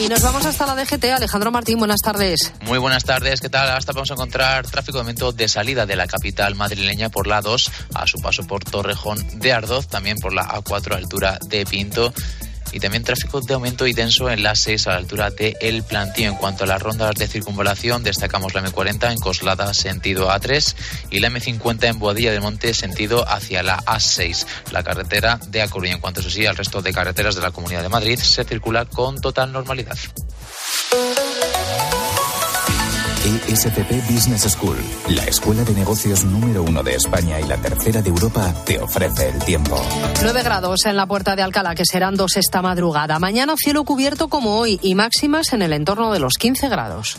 Y 0.00 0.08
nos 0.08 0.22
vamos 0.22 0.46
hasta 0.46 0.66
la 0.66 0.74
DGT. 0.74 1.04
Alejandro 1.04 1.50
Martín, 1.50 1.78
buenas 1.78 2.00
tardes. 2.00 2.52
Muy 2.62 2.78
buenas 2.78 3.04
tardes. 3.04 3.40
¿Qué 3.40 3.48
tal? 3.48 3.68
Hasta 3.70 3.92
vamos 3.92 4.10
a 4.10 4.14
encontrar 4.14 4.66
tráfico 4.66 4.98
de 4.98 5.04
momento 5.04 5.32
de 5.32 5.48
salida 5.48 5.86
de 5.86 5.96
la 5.96 6.06
capital 6.06 6.54
madrileña 6.54 7.08
por 7.08 7.26
la 7.26 7.40
2 7.40 7.70
a 7.94 8.06
su 8.06 8.20
paso 8.20 8.46
por 8.46 8.64
Torrejón 8.64 9.18
de 9.40 9.52
Ardoz, 9.52 9.88
también 9.88 10.18
por 10.18 10.32
la 10.32 10.46
A4 10.48 10.94
altura 10.94 11.38
de 11.46 11.64
Pinto 11.66 12.12
y 12.72 12.80
también 12.80 13.04
tráfico 13.04 13.40
de 13.40 13.54
aumento 13.54 13.86
y 13.86 13.92
denso 13.92 14.30
en 14.30 14.42
la 14.42 14.54
6 14.54 14.86
a 14.86 14.90
la 14.90 14.96
altura 14.96 15.30
de 15.30 15.56
El 15.60 15.82
Plantío. 15.82 16.28
En 16.28 16.36
cuanto 16.36 16.64
a 16.64 16.66
las 16.66 16.82
rondas 16.82 17.14
de 17.14 17.26
circunvalación, 17.26 18.02
destacamos 18.02 18.54
la 18.54 18.62
M40 18.64 19.12
en 19.12 19.18
Coslada, 19.18 19.72
sentido 19.74 20.30
A3, 20.30 20.74
y 21.10 21.20
la 21.20 21.28
M50 21.28 21.84
en 21.84 21.98
Boadilla 21.98 22.32
de 22.32 22.40
Monte, 22.40 22.74
sentido 22.74 23.28
hacia 23.28 23.62
la 23.62 23.78
A6. 23.78 24.46
La 24.72 24.82
carretera 24.82 25.38
de 25.48 25.62
A 25.62 25.68
En 25.82 26.00
cuanto 26.00 26.20
a 26.20 26.22
eso 26.22 26.30
sí, 26.30 26.46
al 26.46 26.56
resto 26.56 26.82
de 26.82 26.92
carreteras 26.92 27.34
de 27.34 27.42
la 27.42 27.50
Comunidad 27.50 27.82
de 27.82 27.88
Madrid 27.88 28.18
se 28.18 28.44
circula 28.44 28.84
con 28.84 29.20
total 29.20 29.52
normalidad. 29.52 29.98
ESCP 33.36 34.10
Business 34.10 34.42
School, 34.50 34.76
la 35.08 35.24
escuela 35.24 35.62
de 35.64 35.74
negocios 35.74 36.24
número 36.24 36.62
uno 36.62 36.82
de 36.82 36.94
España 36.94 37.40
y 37.40 37.44
la 37.44 37.56
tercera 37.56 38.00
de 38.00 38.08
Europa, 38.08 38.54
te 38.64 38.78
ofrece 38.78 39.28
el 39.28 39.38
tiempo. 39.44 39.80
9 40.22 40.42
grados 40.42 40.86
en 40.86 40.96
la 40.96 41.06
puerta 41.06 41.36
de 41.36 41.42
Alcalá, 41.42 41.74
que 41.74 41.84
serán 41.84 42.14
dos 42.14 42.36
esta 42.36 42.62
madrugada. 42.62 43.18
Mañana 43.18 43.54
cielo 43.56 43.84
cubierto 43.84 44.28
como 44.28 44.58
hoy 44.58 44.78
y 44.82 44.94
máximas 44.94 45.52
en 45.52 45.62
el 45.62 45.72
entorno 45.72 46.12
de 46.12 46.20
los 46.20 46.34
15 46.34 46.68
grados. 46.68 47.18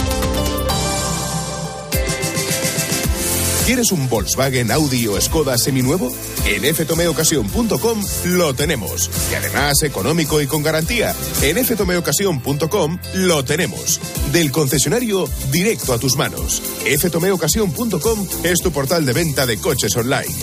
¿Quieres 3.65 3.91
un 3.91 4.09
Volkswagen, 4.09 4.71
Audi 4.71 5.07
o 5.07 5.19
Skoda 5.21 5.57
seminuevo? 5.57 6.11
En 6.45 6.63
ftomeocasión.com 6.75 8.03
lo 8.25 8.53
tenemos. 8.53 9.09
Y 9.31 9.35
además 9.35 9.83
económico 9.83 10.41
y 10.41 10.47
con 10.47 10.63
garantía. 10.63 11.15
En 11.41 11.63
ftomeocasión.com 11.63 12.97
lo 13.15 13.45
tenemos. 13.45 13.99
Del 14.31 14.51
concesionario 14.51 15.29
directo 15.51 15.93
a 15.93 15.99
tus 15.99 16.15
manos. 16.15 16.61
ftomeocasión.com 16.99 18.27
es 18.43 18.59
tu 18.61 18.71
portal 18.71 19.05
de 19.05 19.13
venta 19.13 19.45
de 19.45 19.57
coches 19.57 19.95
online. 19.95 20.35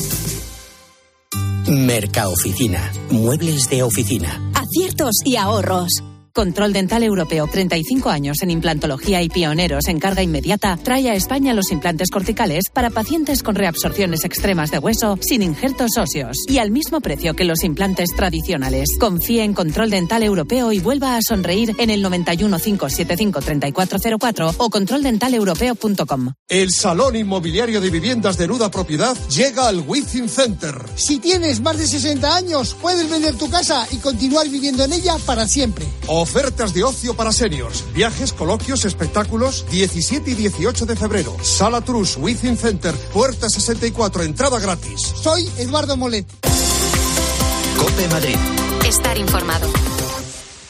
Mercaoficina. 1.67 2.93
Muebles 3.11 3.69
de 3.69 3.83
oficina. 3.83 4.41
Aciertos 4.55 5.17
y 5.25 5.37
ahorros. 5.37 6.03
Control 6.39 6.73
Dental 6.73 7.03
Europeo, 7.03 7.49
35 7.49 8.11
años 8.11 8.43
en 8.43 8.53
implantología 8.53 9.21
y 9.23 9.29
pioneros 9.29 9.89
en 9.89 9.99
carga 9.99 10.23
inmediata, 10.23 10.79
trae 10.81 11.11
a 11.11 11.15
España 11.15 11.53
los 11.53 11.73
implantes 11.73 12.11
corticales 12.11 12.67
para 12.73 12.91
pacientes 12.91 13.43
con 13.43 13.57
reabsorciones 13.57 14.25
extremas 14.25 14.71
de 14.71 14.79
hueso 14.79 15.19
sin 15.21 15.43
injertos 15.43 15.99
óseos 15.99 16.37
y 16.47 16.59
al 16.59 16.71
mismo 16.71 17.01
precio 17.01 17.35
que 17.35 17.43
los 17.43 17.65
implantes 17.65 18.11
tradicionales. 18.15 18.91
Confíe 19.01 19.43
en 19.43 19.53
Control 19.53 19.91
Dental 19.91 20.23
Europeo 20.23 20.71
y 20.71 20.79
vuelva 20.79 21.17
a 21.17 21.23
sonreír 21.23 21.75
en 21.77 21.91
el 21.91 22.03
91 22.03 22.57
575 22.61 23.41
3404 23.41 24.55
o 24.59 24.71
controldentaleuropeo.com. 24.71 26.35
El 26.47 26.71
Salón 26.71 27.17
Inmobiliario 27.17 27.81
de 27.81 27.91
Viviendas 27.91 28.39
de 28.39 28.47
Nuda 28.47 28.71
Propiedad 28.71 29.17
llega 29.29 29.67
al 29.67 29.83
Within 29.85 30.29
Center. 30.29 30.77
Si 30.95 31.19
tienes 31.19 31.61
más 31.61 31.79
de 31.79 31.89
60 31.89 32.37
años, 32.37 32.77
puedes 32.81 33.11
vender 33.11 33.35
tu 33.35 33.51
casa 33.51 33.89
y 33.91 33.97
continuar 33.97 34.49
viviendo 34.49 34.85
en 34.85 34.93
ella 34.93 35.17
para 35.27 35.49
siempre 35.49 35.85
Ofertas 36.29 36.75
de 36.75 36.85
ocio 36.85 37.15
para 37.15 37.33
seniors. 37.33 37.91
Viajes, 37.95 38.35
coloquios, 38.35 38.85
espectáculos. 38.85 39.65
17 39.71 40.33
y 40.33 40.35
18 40.35 40.85
de 40.85 40.95
febrero. 40.95 41.35
Sala 41.41 41.81
Trus, 41.81 42.19
Within 42.19 42.59
Center, 42.59 42.95
puerta 43.15 43.49
64, 43.49 44.25
entrada 44.25 44.61
gratis. 44.61 45.01
Soy 45.01 45.49
Eduardo 45.57 45.97
Molet. 45.97 46.27
Cope 47.79 48.09
Madrid. 48.09 48.37
Estar 48.87 49.17
informado. 49.17 49.73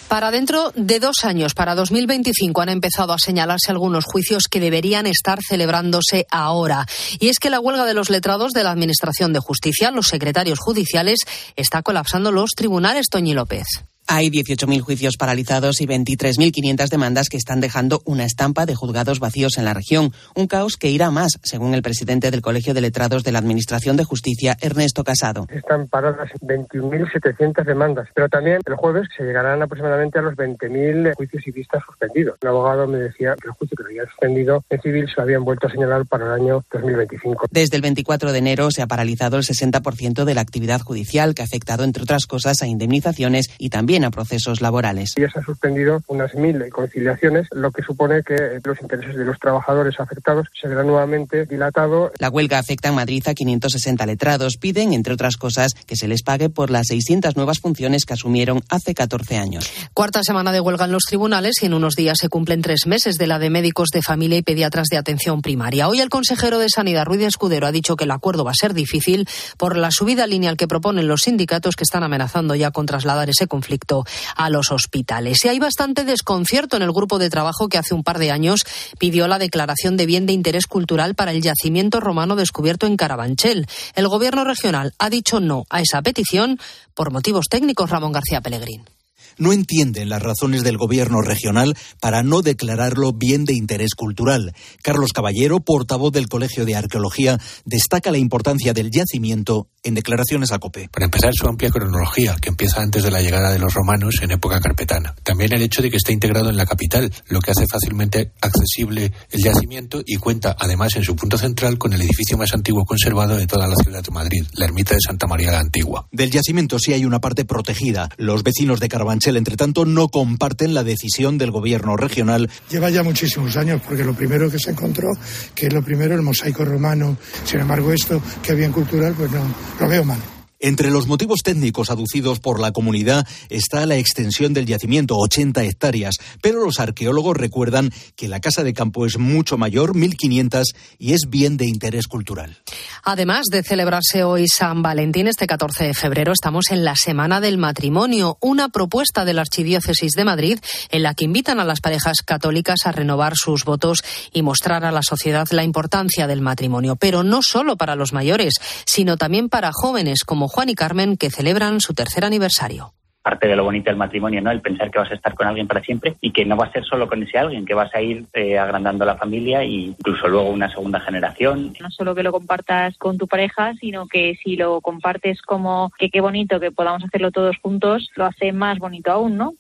Para 0.06 0.30
dentro 0.30 0.70
de 0.76 1.00
dos 1.00 1.24
años, 1.24 1.54
para 1.54 1.74
2025, 1.74 2.61
han 2.62 2.68
empezado 2.68 3.12
a 3.12 3.18
señalarse 3.18 3.72
algunos 3.72 4.04
juicios 4.04 4.44
que 4.48 4.61
deberían 4.61 5.09
estar 5.09 5.40
celebrándose 5.42 6.28
ahora. 6.30 6.86
Y 7.18 7.30
es 7.30 7.40
que 7.40 7.50
la 7.50 7.59
huelga 7.59 7.84
de 7.84 7.94
los 7.94 8.11
letrados 8.11 8.52
de 8.52 8.62
la 8.62 8.70
Administración 8.70 9.32
de 9.32 9.40
Justicia, 9.40 9.90
los 9.90 10.06
secretarios 10.06 10.61
judiciales, 10.61 11.18
está 11.56 11.82
colapsando 11.82 12.30
los 12.30 12.50
tribunales, 12.50 13.09
Toñi 13.11 13.34
López. 13.34 13.66
Hay 14.11 14.30
18.000 14.30 14.80
juicios 14.80 15.18
paralizados 15.18 15.82
y 15.82 15.86
23.500 15.86 16.88
demandas 16.88 17.28
que 17.28 17.36
están 17.36 17.61
dejando 17.61 18.00
una 18.06 18.24
estampa 18.24 18.64
de 18.64 18.74
juzgados 18.74 19.20
vacíos 19.20 19.59
en 19.59 19.66
la 19.66 19.74
región. 19.74 20.14
Un 20.34 20.46
caos 20.46 20.78
que 20.78 20.88
irá 20.88 21.11
más, 21.11 21.32
según 21.42 21.74
el 21.74 21.82
presidente 21.82 22.30
del 22.30 22.40
Colegio 22.40 22.72
de 22.72 22.80
Letrados 22.80 23.22
de 23.22 23.32
la 23.32 23.38
Administración 23.38 23.98
de 23.98 24.04
Justicia, 24.04 24.56
Ernesto 24.62 25.04
Casado. 25.04 25.46
Están 25.50 25.88
paradas 25.88 26.30
21.700 26.40 27.66
demandas, 27.66 28.09
pero 28.14 28.30
también 28.30 28.61
el 28.64 28.76
jueves 28.76 29.09
se 29.14 29.24
llegarán 29.24 29.61
aproximadamente 29.61 30.18
a 30.18 30.22
los 30.22 30.34
20.000 30.36 31.14
juicios 31.14 31.46
y 31.46 31.50
vistas 31.50 31.82
suspendidos. 31.84 32.38
Un 32.42 32.48
abogado 32.48 32.86
me 32.86 32.96
decía 33.00 33.36
que 33.38 33.48
el 33.48 33.52
juicio 33.52 33.76
que 33.76 33.84
había 33.90 34.06
suspendido 34.06 34.64
en 34.70 34.80
civil 34.80 35.06
se 35.14 35.20
habían 35.20 35.44
vuelto 35.44 35.66
a 35.66 35.70
señalar 35.70 36.06
para 36.06 36.24
el 36.24 36.40
año 36.40 36.64
2025. 36.72 37.44
Desde 37.50 37.76
el 37.76 37.82
24 37.82 38.32
de 38.32 38.38
enero 38.38 38.70
se 38.70 38.80
ha 38.80 38.86
paralizado 38.86 39.36
el 39.36 39.42
60% 39.42 40.24
de 40.24 40.34
la 40.34 40.40
actividad 40.40 40.80
judicial, 40.80 41.34
que 41.34 41.42
ha 41.42 41.44
afectado, 41.44 41.84
entre 41.84 42.04
otras 42.04 42.24
cosas, 42.24 42.62
a 42.62 42.66
indemnizaciones 42.66 43.50
y 43.59 43.68
también 43.68 43.97
a 44.05 44.11
procesos 44.11 44.61
laborales. 44.61 45.14
Ya 45.16 45.30
se 45.30 45.40
ha 45.40 45.42
suspendido 45.42 46.03
unas 46.09 46.34
mil 46.34 46.68
conciliaciones, 46.70 47.46
lo 47.53 47.70
que 47.70 47.82
supone 47.82 48.22
que 48.22 48.61
los 48.64 48.80
intereses 48.80 49.16
de 49.16 49.24
los 49.24 49.38
trabajadores 49.38 49.99
afectados 49.99 50.49
se 50.61 50.68
verán 50.68 50.86
nuevamente 50.86 51.46
dilatados. 51.46 52.12
La 52.18 52.28
huelga 52.30 52.59
afecta 52.59 52.88
en 52.88 52.94
Madrid 52.94 53.22
a 53.26 53.34
560 53.34 54.07
letrados. 54.07 54.57
Piden, 54.57 54.92
entre 54.92 55.14
otras 55.14 55.36
cosas, 55.36 55.74
que 55.74 55.96
se 55.96 56.09
les 56.09 56.22
pague 56.22 56.51
por 56.51 56.70
las 56.70 56.88
600 56.88 57.36
nuevas 57.36 57.61
funciones 57.61 58.05
que 58.05 58.14
asumieron 58.14 58.62
hace 58.68 58.94
14 58.94 59.36
años. 59.36 59.70
Cuarta 59.94 60.22
semana 60.22 60.53
de 60.53 60.61
huelga 60.61 60.84
en 60.84 60.92
los 60.92 61.05
tribunales 61.05 61.62
y 61.62 61.66
en 61.66 61.74
unos 61.74 61.96
días 61.96 62.18
se 62.18 62.28
cumplen 62.28 62.62
tres 62.62 62.86
meses 62.86 63.16
de 63.16 63.26
la 63.26 63.38
de 63.38 63.51
médicos 63.51 63.88
de 63.92 64.03
familia 64.03 64.38
y 64.38 64.42
pediatras 64.42 64.88
de 64.88 64.96
atención 64.96 65.42
primaria. 65.42 65.88
Hoy 65.88 66.01
el 66.01 66.09
consejero 66.09 66.59
de 66.59 66.68
Sanidad, 66.68 67.07
Ruiz 67.07 67.22
Escudero, 67.22 67.66
ha 67.66 67.72
dicho 67.72 67.96
que 67.96 68.05
el 68.05 68.11
acuerdo 68.11 68.44
va 68.44 68.53
a 68.53 68.55
ser 68.55 68.74
difícil 68.74 69.28
por 69.57 69.76
la 69.76 69.90
subida 69.90 70.26
lineal 70.26 70.57
que 70.57 70.68
proponen 70.68 71.09
los 71.09 71.22
sindicatos 71.22 71.76
que 71.76 71.84
están 71.84 72.03
amenazando 72.03 72.55
ya 72.55 72.70
con 72.70 72.86
trasladar 72.86 73.30
ese 73.30 73.46
conflicto 73.46 73.88
a 74.36 74.51
los 74.51 74.70
hospitales. 74.70 75.45
Y 75.45 75.49
hay 75.49 75.59
bastante 75.59 76.05
desconcierto 76.05 76.76
en 76.76 76.82
el 76.82 76.93
grupo 76.93 77.18
de 77.18 77.30
trabajo 77.30 77.68
que 77.68 77.78
hace 77.78 77.95
un 77.95 78.05
par 78.05 78.18
de 78.18 78.30
años 78.30 78.64
pidió 78.99 79.28
la 79.28 79.39
declaración 79.39 79.97
de 79.97 80.07
bien 80.07 80.26
de 80.26 80.32
interés 80.32 80.66
cultural 80.66 81.14
para 81.14 81.32
el 81.32 81.43
yacimiento 81.43 82.01
romano 82.01 82.36
descubierto 82.36 82.86
en 82.86 82.97
Carabanchel. 82.97 83.66
El 83.95 84.09
gobierno 84.09 84.45
regional 84.45 84.95
ha 84.99 85.11
dicho 85.11 85.41
no 85.41 85.64
a 85.70 85.80
esa 85.80 86.03
petición 86.03 86.59
por 86.95 87.12
motivos 87.12 87.47
técnicos, 87.49 87.91
Ramón 87.91 88.12
García 88.12 88.41
Pellegrín 88.41 88.97
no 89.39 89.53
entienden 89.53 90.09
las 90.09 90.22
razones 90.22 90.64
del 90.64 90.76
gobierno 90.76 91.22
regional 91.22 91.76
para 92.01 92.22
no 92.22 92.43
declararlo 92.43 93.12
bien 93.12 93.45
de 93.45 93.55
interés 93.55 93.95
cultural. 93.95 94.55
Carlos 94.82 95.12
Caballero, 95.12 95.61
portavoz 95.61 96.12
del 96.12 96.28
Colegio 96.28 96.64
de 96.64 96.76
Arqueología, 96.76 97.39
destaca 97.64 98.11
la 98.11 98.18
importancia 98.18 98.72
del 98.72 98.91
yacimiento 98.91 99.68
en 99.82 99.95
declaraciones 99.95 100.53
a 100.53 100.59
COPE. 100.59 100.89
Para 100.91 101.07
empezar, 101.07 101.32
su 101.34 101.47
amplia 101.47 101.70
cronología, 101.70 102.36
que 102.41 102.49
empieza 102.49 102.82
antes 102.82 103.03
de 103.03 103.11
la 103.11 103.22
llegada 103.22 103.53
de 103.53 103.59
los 103.59 103.74
romanos 103.74 104.16
en 104.22 104.32
época 104.32 104.61
carpetana. 104.61 105.14
También 105.22 105.53
el 105.53 105.62
hecho 105.62 105.82
de 105.82 105.91
que 105.91 105.97
esté 105.97 106.12
integrado 106.12 106.51
en 106.51 106.57
la 106.57 106.66
capital, 106.66 107.12
lo 107.28 107.41
que 107.41 107.53
hace 107.53 107.66
fácilmente 107.66 108.32
accesible 108.41 109.12
el 109.30 109.43
yacimiento 109.43 110.03
y 110.05 110.16
cuenta, 110.16 110.57
además, 110.59 110.97
en 110.97 111.05
su 111.05 111.16
punto 111.16 111.39
central 111.39 111.78
con 111.78 111.93
el 111.93 112.03
edificio 112.03 112.36
más 112.36 112.53
antiguo 112.55 112.84
conservado 112.84 113.36
de 113.36 113.47
toda 113.47 113.66
la 113.66 113.76
ciudad 113.76 114.03
de 114.03 114.11
Madrid, 114.11 114.45
la 114.55 114.66
ermita 114.66 114.95
de 114.95 115.01
Santa 115.01 115.26
María 115.26 115.53
la 115.53 115.61
Antigua. 115.61 116.09
Del 116.12 116.30
yacimiento 116.30 116.78
sí 116.78 116.93
hay 116.93 117.05
una 117.05 117.20
parte 117.20 117.45
protegida. 117.45 118.09
Los 118.16 118.43
vecinos 118.43 118.80
de 118.80 118.89
Carabanchel, 118.89 119.28
entre 119.37 119.57
tanto, 119.57 119.85
no 119.85 120.09
comparten 120.09 120.74
la 120.74 120.85
decisión 120.85 121.39
del 121.39 121.51
gobierno 121.51 121.97
regional. 121.97 122.51
Lleva 122.70 122.91
ya 122.91 123.03
muchísimos 123.03 123.57
años, 123.57 123.81
porque 123.87 124.05
lo 124.05 124.14
primero 124.14 124.51
que 124.51 124.59
se 124.59 124.70
encontró, 124.70 125.09
que 125.55 125.66
es 125.66 125.72
lo 125.72 125.83
primero, 125.83 126.14
el 126.14 126.22
mosaico 126.22 126.64
romano. 126.64 127.16
Sin 127.45 127.61
embargo, 127.61 127.93
esto, 127.93 128.20
que 128.43 128.55
bien 128.55 128.72
cultural, 128.72 129.14
pues 129.16 129.31
no, 129.31 129.45
lo 129.81 129.89
veo 129.89 130.05
mal. 130.05 130.38
Entre 130.61 130.90
los 130.90 131.06
motivos 131.06 131.42
técnicos 131.44 131.88
aducidos 131.88 132.40
por 132.40 132.59
la 132.59 132.72
comunidad 132.72 133.24
está 133.48 133.86
la 133.86 133.94
extensión 133.94 134.54
del 134.54 134.66
yacimiento, 134.66 135.16
80 135.16 135.62
hectáreas, 135.62 136.16
pero 136.42 136.64
los 136.64 136.80
arqueólogos 136.80 137.36
recuerdan 137.36 137.92
que 138.16 138.26
la 138.26 138.40
casa 138.40 138.64
de 138.64 138.74
campo 138.74 139.06
es 139.06 139.18
mucho 139.18 139.56
mayor, 139.56 139.94
1.500, 139.94 140.64
y 140.98 141.12
es 141.12 141.28
bien 141.28 141.59
de 141.59 141.66
interés 141.66 142.09
cultural. 142.09 142.59
Además 143.04 143.46
de 143.52 143.62
celebrarse 143.62 144.24
hoy 144.24 144.48
San 144.48 144.82
Valentín, 144.82 145.28
este 145.28 145.46
14 145.46 145.84
de 145.84 145.94
febrero, 145.94 146.32
estamos 146.32 146.70
en 146.70 146.84
la 146.84 146.96
Semana 146.96 147.40
del 147.40 147.56
Matrimonio, 147.56 148.36
una 148.40 148.68
propuesta 148.68 149.24
de 149.24 149.34
la 149.34 149.42
Archidiócesis 149.42 150.12
de 150.12 150.24
Madrid 150.24 150.59
en 150.90 151.04
la 151.04 151.14
que 151.14 151.24
invitan 151.24 151.61
a 151.61 151.64
las 151.64 151.80
parejas 151.80 152.22
católicas 152.24 152.80
a 152.84 152.90
renovar 152.90 153.34
sus 153.36 153.64
votos 153.64 154.02
y 154.32 154.42
mostrar 154.42 154.84
a 154.84 154.90
la 154.90 155.02
sociedad 155.02 155.46
la 155.52 155.62
importancia 155.62 156.26
del 156.26 156.40
matrimonio, 156.40 156.96
pero 156.96 157.22
no 157.22 157.42
solo 157.42 157.76
para 157.76 157.94
los 157.94 158.12
mayores, 158.12 158.54
sino 158.86 159.16
también 159.16 159.48
para 159.48 159.70
jóvenes 159.72 160.24
como 160.24 160.47
Juan 160.49 160.68
y 160.68 160.74
Carmen, 160.74 161.16
que 161.16 161.30
celebran 161.30 161.80
su 161.80 161.94
tercer 161.94 162.24
aniversario 162.24 162.92
parte 163.28 163.46
de 163.46 163.57
lo 163.57 163.64
bonito 163.64 163.90
del 163.90 163.99
matrimonio, 163.99 164.40
¿no? 164.40 164.51
El 164.51 164.62
pensar 164.62 164.90
que 164.90 164.99
vas 164.99 165.11
a 165.11 165.14
estar 165.14 165.34
con 165.34 165.46
alguien 165.46 165.66
para 165.66 165.82
siempre 165.82 166.16
y 166.22 166.32
que 166.32 166.46
no 166.46 166.57
va 166.57 166.64
a 166.64 166.72
ser 166.72 166.82
solo 166.84 167.07
con 167.07 167.22
ese 167.22 167.36
alguien, 167.36 167.66
que 167.66 167.74
vas 167.74 167.94
a 167.94 168.01
ir 168.01 168.24
eh, 168.32 168.59
agrandando 168.59 169.05
la 169.05 169.16
familia 169.16 169.61
e 169.61 169.66
incluso 169.66 170.28
luego 170.28 170.49
una 170.49 170.70
segunda 170.70 170.99
generación. 171.01 171.74
No 171.78 171.90
solo 171.90 172.14
que 172.14 172.22
lo 172.22 172.32
compartas 172.32 172.96
con 172.96 173.18
tu 173.18 173.26
pareja, 173.26 173.74
sino 173.80 174.07
que 174.07 174.34
si 174.42 174.57
lo 174.57 174.80
compartes 174.80 175.42
como 175.42 175.92
que 175.99 176.09
qué 176.09 176.22
bonito 176.22 176.59
que 176.59 176.70
podamos 176.70 177.05
hacerlo 177.05 177.30
todos 177.30 177.57
juntos, 177.61 178.09
lo 178.16 178.24
hace 178.24 178.53
más 178.53 178.78
bonito 178.78 179.12
aún, 179.12 179.36
¿no? 179.36 179.53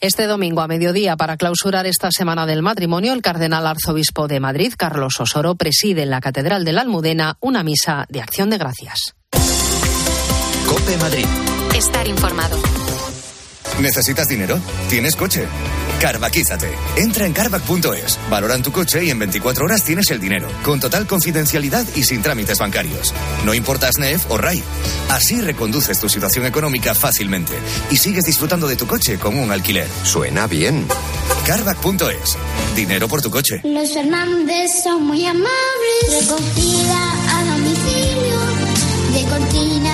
Este 0.00 0.26
domingo 0.26 0.60
a 0.60 0.68
mediodía, 0.68 1.16
para 1.16 1.38
clausurar 1.38 1.86
esta 1.86 2.10
semana 2.10 2.44
del 2.44 2.60
matrimonio, 2.60 3.14
el 3.14 3.22
cardenal 3.22 3.66
arzobispo 3.66 4.28
de 4.28 4.38
Madrid, 4.38 4.74
Carlos 4.76 5.18
Osoro, 5.18 5.54
preside 5.54 6.02
en 6.02 6.10
la 6.10 6.20
Catedral 6.20 6.66
de 6.66 6.72
la 6.72 6.82
Almudena 6.82 7.38
una 7.40 7.62
misa 7.62 8.04
de 8.10 8.20
acción 8.20 8.50
de 8.50 8.58
gracias. 8.58 9.14
Cope 10.74 10.96
Madrid. 10.96 11.26
Estar 11.76 12.08
informado. 12.08 12.60
¿Necesitas 13.80 14.26
dinero? 14.26 14.58
¿Tienes 14.88 15.14
coche? 15.14 15.46
Carvaquízate. 16.00 16.68
Entra 16.96 17.26
en 17.26 17.32
carvac.es, 17.32 18.18
valoran 18.28 18.60
tu 18.60 18.72
coche 18.72 19.04
y 19.04 19.10
en 19.10 19.20
24 19.20 19.66
horas 19.66 19.84
tienes 19.84 20.10
el 20.10 20.18
dinero, 20.18 20.48
con 20.64 20.80
total 20.80 21.06
confidencialidad 21.06 21.86
y 21.94 22.02
sin 22.02 22.22
trámites 22.22 22.58
bancarios. 22.58 23.14
No 23.44 23.54
importa 23.54 23.92
SNEF 23.92 24.28
o 24.32 24.36
RAI. 24.36 24.64
Así 25.10 25.40
reconduces 25.40 26.00
tu 26.00 26.08
situación 26.08 26.44
económica 26.44 26.92
fácilmente 26.92 27.52
y 27.92 27.96
sigues 27.96 28.24
disfrutando 28.24 28.66
de 28.66 28.74
tu 28.74 28.88
coche 28.88 29.16
con 29.16 29.38
un 29.38 29.52
alquiler. 29.52 29.86
Suena 30.02 30.48
bien. 30.48 30.88
Carvac.es. 31.46 32.36
Dinero 32.74 33.06
por 33.06 33.22
tu 33.22 33.30
coche. 33.30 33.60
Los 33.62 33.94
Fernández 33.94 34.72
son 34.82 35.06
muy 35.06 35.24
amables. 35.24 36.20
Recogida 36.20 37.12
a 37.30 37.44
domicilio 37.44 38.40
de 39.14 39.24
cortinas 39.30 39.93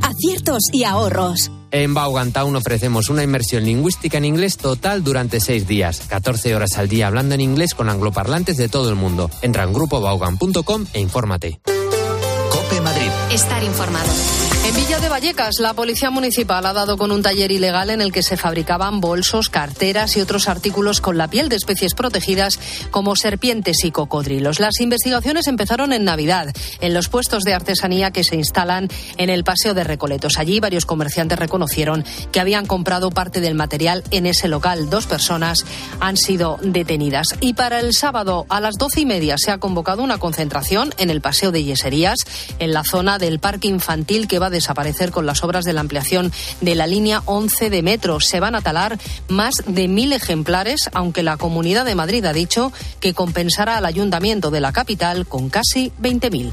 Aciertos 0.11 0.63
y 0.73 0.83
ahorros. 0.83 1.51
En 1.71 1.93
Baugantown 1.93 2.53
ofrecemos 2.57 3.07
una 3.07 3.23
inmersión 3.23 3.63
lingüística 3.63 4.17
en 4.17 4.25
inglés 4.25 4.57
total 4.57 5.05
durante 5.05 5.39
seis 5.39 5.65
días, 5.65 6.01
14 6.09 6.53
horas 6.53 6.77
al 6.77 6.89
día 6.89 7.07
hablando 7.07 7.33
en 7.33 7.39
inglés 7.39 7.73
con 7.73 7.87
angloparlantes 7.87 8.57
de 8.57 8.67
todo 8.67 8.89
el 8.89 8.95
mundo. 8.95 9.31
Entra 9.41 9.63
en 9.63 9.71
grupobaugan.com 9.71 10.85
e 10.91 10.99
infórmate. 10.99 11.61
Cope 11.63 12.81
Madrid. 12.81 13.09
Estar 13.31 13.63
informado. 13.63 14.09
En 14.63 14.75
Villa 14.75 14.99
de 14.99 15.09
Vallecas, 15.09 15.55
la 15.59 15.73
policía 15.73 16.11
municipal 16.11 16.63
ha 16.67 16.71
dado 16.73 16.95
con 16.95 17.11
un 17.11 17.23
taller 17.23 17.51
ilegal 17.51 17.89
en 17.89 17.99
el 17.99 18.11
que 18.11 18.21
se 18.21 18.37
fabricaban 18.37 19.01
bolsos, 19.01 19.49
carteras 19.49 20.15
y 20.15 20.21
otros 20.21 20.47
artículos 20.47 21.01
con 21.01 21.17
la 21.17 21.27
piel 21.27 21.49
de 21.49 21.55
especies 21.55 21.95
protegidas 21.95 22.59
como 22.91 23.15
serpientes 23.15 23.83
y 23.83 23.89
cocodrilos. 23.89 24.59
Las 24.59 24.79
investigaciones 24.79 25.47
empezaron 25.47 25.93
en 25.93 26.03
Navidad, 26.03 26.53
en 26.79 26.93
los 26.93 27.09
puestos 27.09 27.43
de 27.43 27.55
artesanía 27.55 28.11
que 28.11 28.23
se 28.23 28.35
instalan 28.35 28.87
en 29.17 29.31
el 29.31 29.43
Paseo 29.43 29.73
de 29.73 29.83
Recoletos. 29.83 30.37
Allí 30.37 30.59
varios 30.59 30.85
comerciantes 30.85 31.39
reconocieron 31.39 32.05
que 32.31 32.39
habían 32.39 32.67
comprado 32.67 33.09
parte 33.09 33.41
del 33.41 33.55
material 33.55 34.03
en 34.11 34.27
ese 34.27 34.47
local. 34.47 34.91
Dos 34.91 35.07
personas 35.07 35.65
han 35.99 36.17
sido 36.17 36.59
detenidas. 36.61 37.35
Y 37.39 37.55
para 37.55 37.79
el 37.79 37.93
sábado 37.95 38.45
a 38.47 38.61
las 38.61 38.75
doce 38.77 39.01
y 39.01 39.05
media 39.07 39.37
se 39.39 39.49
ha 39.49 39.57
convocado 39.57 40.03
una 40.03 40.19
concentración 40.19 40.93
en 40.99 41.09
el 41.09 41.19
Paseo 41.19 41.51
de 41.51 41.63
Yeserías, 41.63 42.19
en 42.59 42.73
la 42.73 42.83
zona 42.83 43.17
del 43.17 43.39
Parque 43.39 43.67
Infantil 43.67 44.27
que 44.27 44.37
va 44.37 44.50
desaparecer 44.51 45.11
con 45.11 45.25
las 45.25 45.43
obras 45.43 45.65
de 45.65 45.73
la 45.73 45.81
ampliación 45.81 46.31
de 46.61 46.75
la 46.75 46.87
línea 46.87 47.23
11 47.25 47.69
de 47.69 47.81
metro. 47.81 48.19
Se 48.19 48.39
van 48.39 48.55
a 48.55 48.61
talar 48.61 48.99
más 49.27 49.55
de 49.65 49.87
mil 49.87 50.13
ejemplares, 50.13 50.89
aunque 50.93 51.23
la 51.23 51.37
Comunidad 51.37 51.85
de 51.85 51.95
Madrid 51.95 52.23
ha 52.25 52.33
dicho 52.33 52.71
que 52.99 53.13
compensará 53.13 53.77
al 53.77 53.85
ayuntamiento 53.85 54.51
de 54.51 54.61
la 54.61 54.71
capital 54.71 55.25
con 55.25 55.49
casi 55.49 55.91
20.000. 56.01 56.51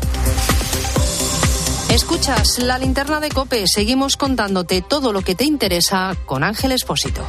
Escuchas 1.90 2.58
la 2.58 2.78
linterna 2.78 3.18
de 3.18 3.30
Cope. 3.30 3.64
Seguimos 3.66 4.16
contándote 4.16 4.82
todo 4.82 5.12
lo 5.12 5.22
que 5.22 5.34
te 5.34 5.44
interesa 5.44 6.14
con 6.26 6.44
Ángel 6.44 6.72
Espósito. 6.72 7.24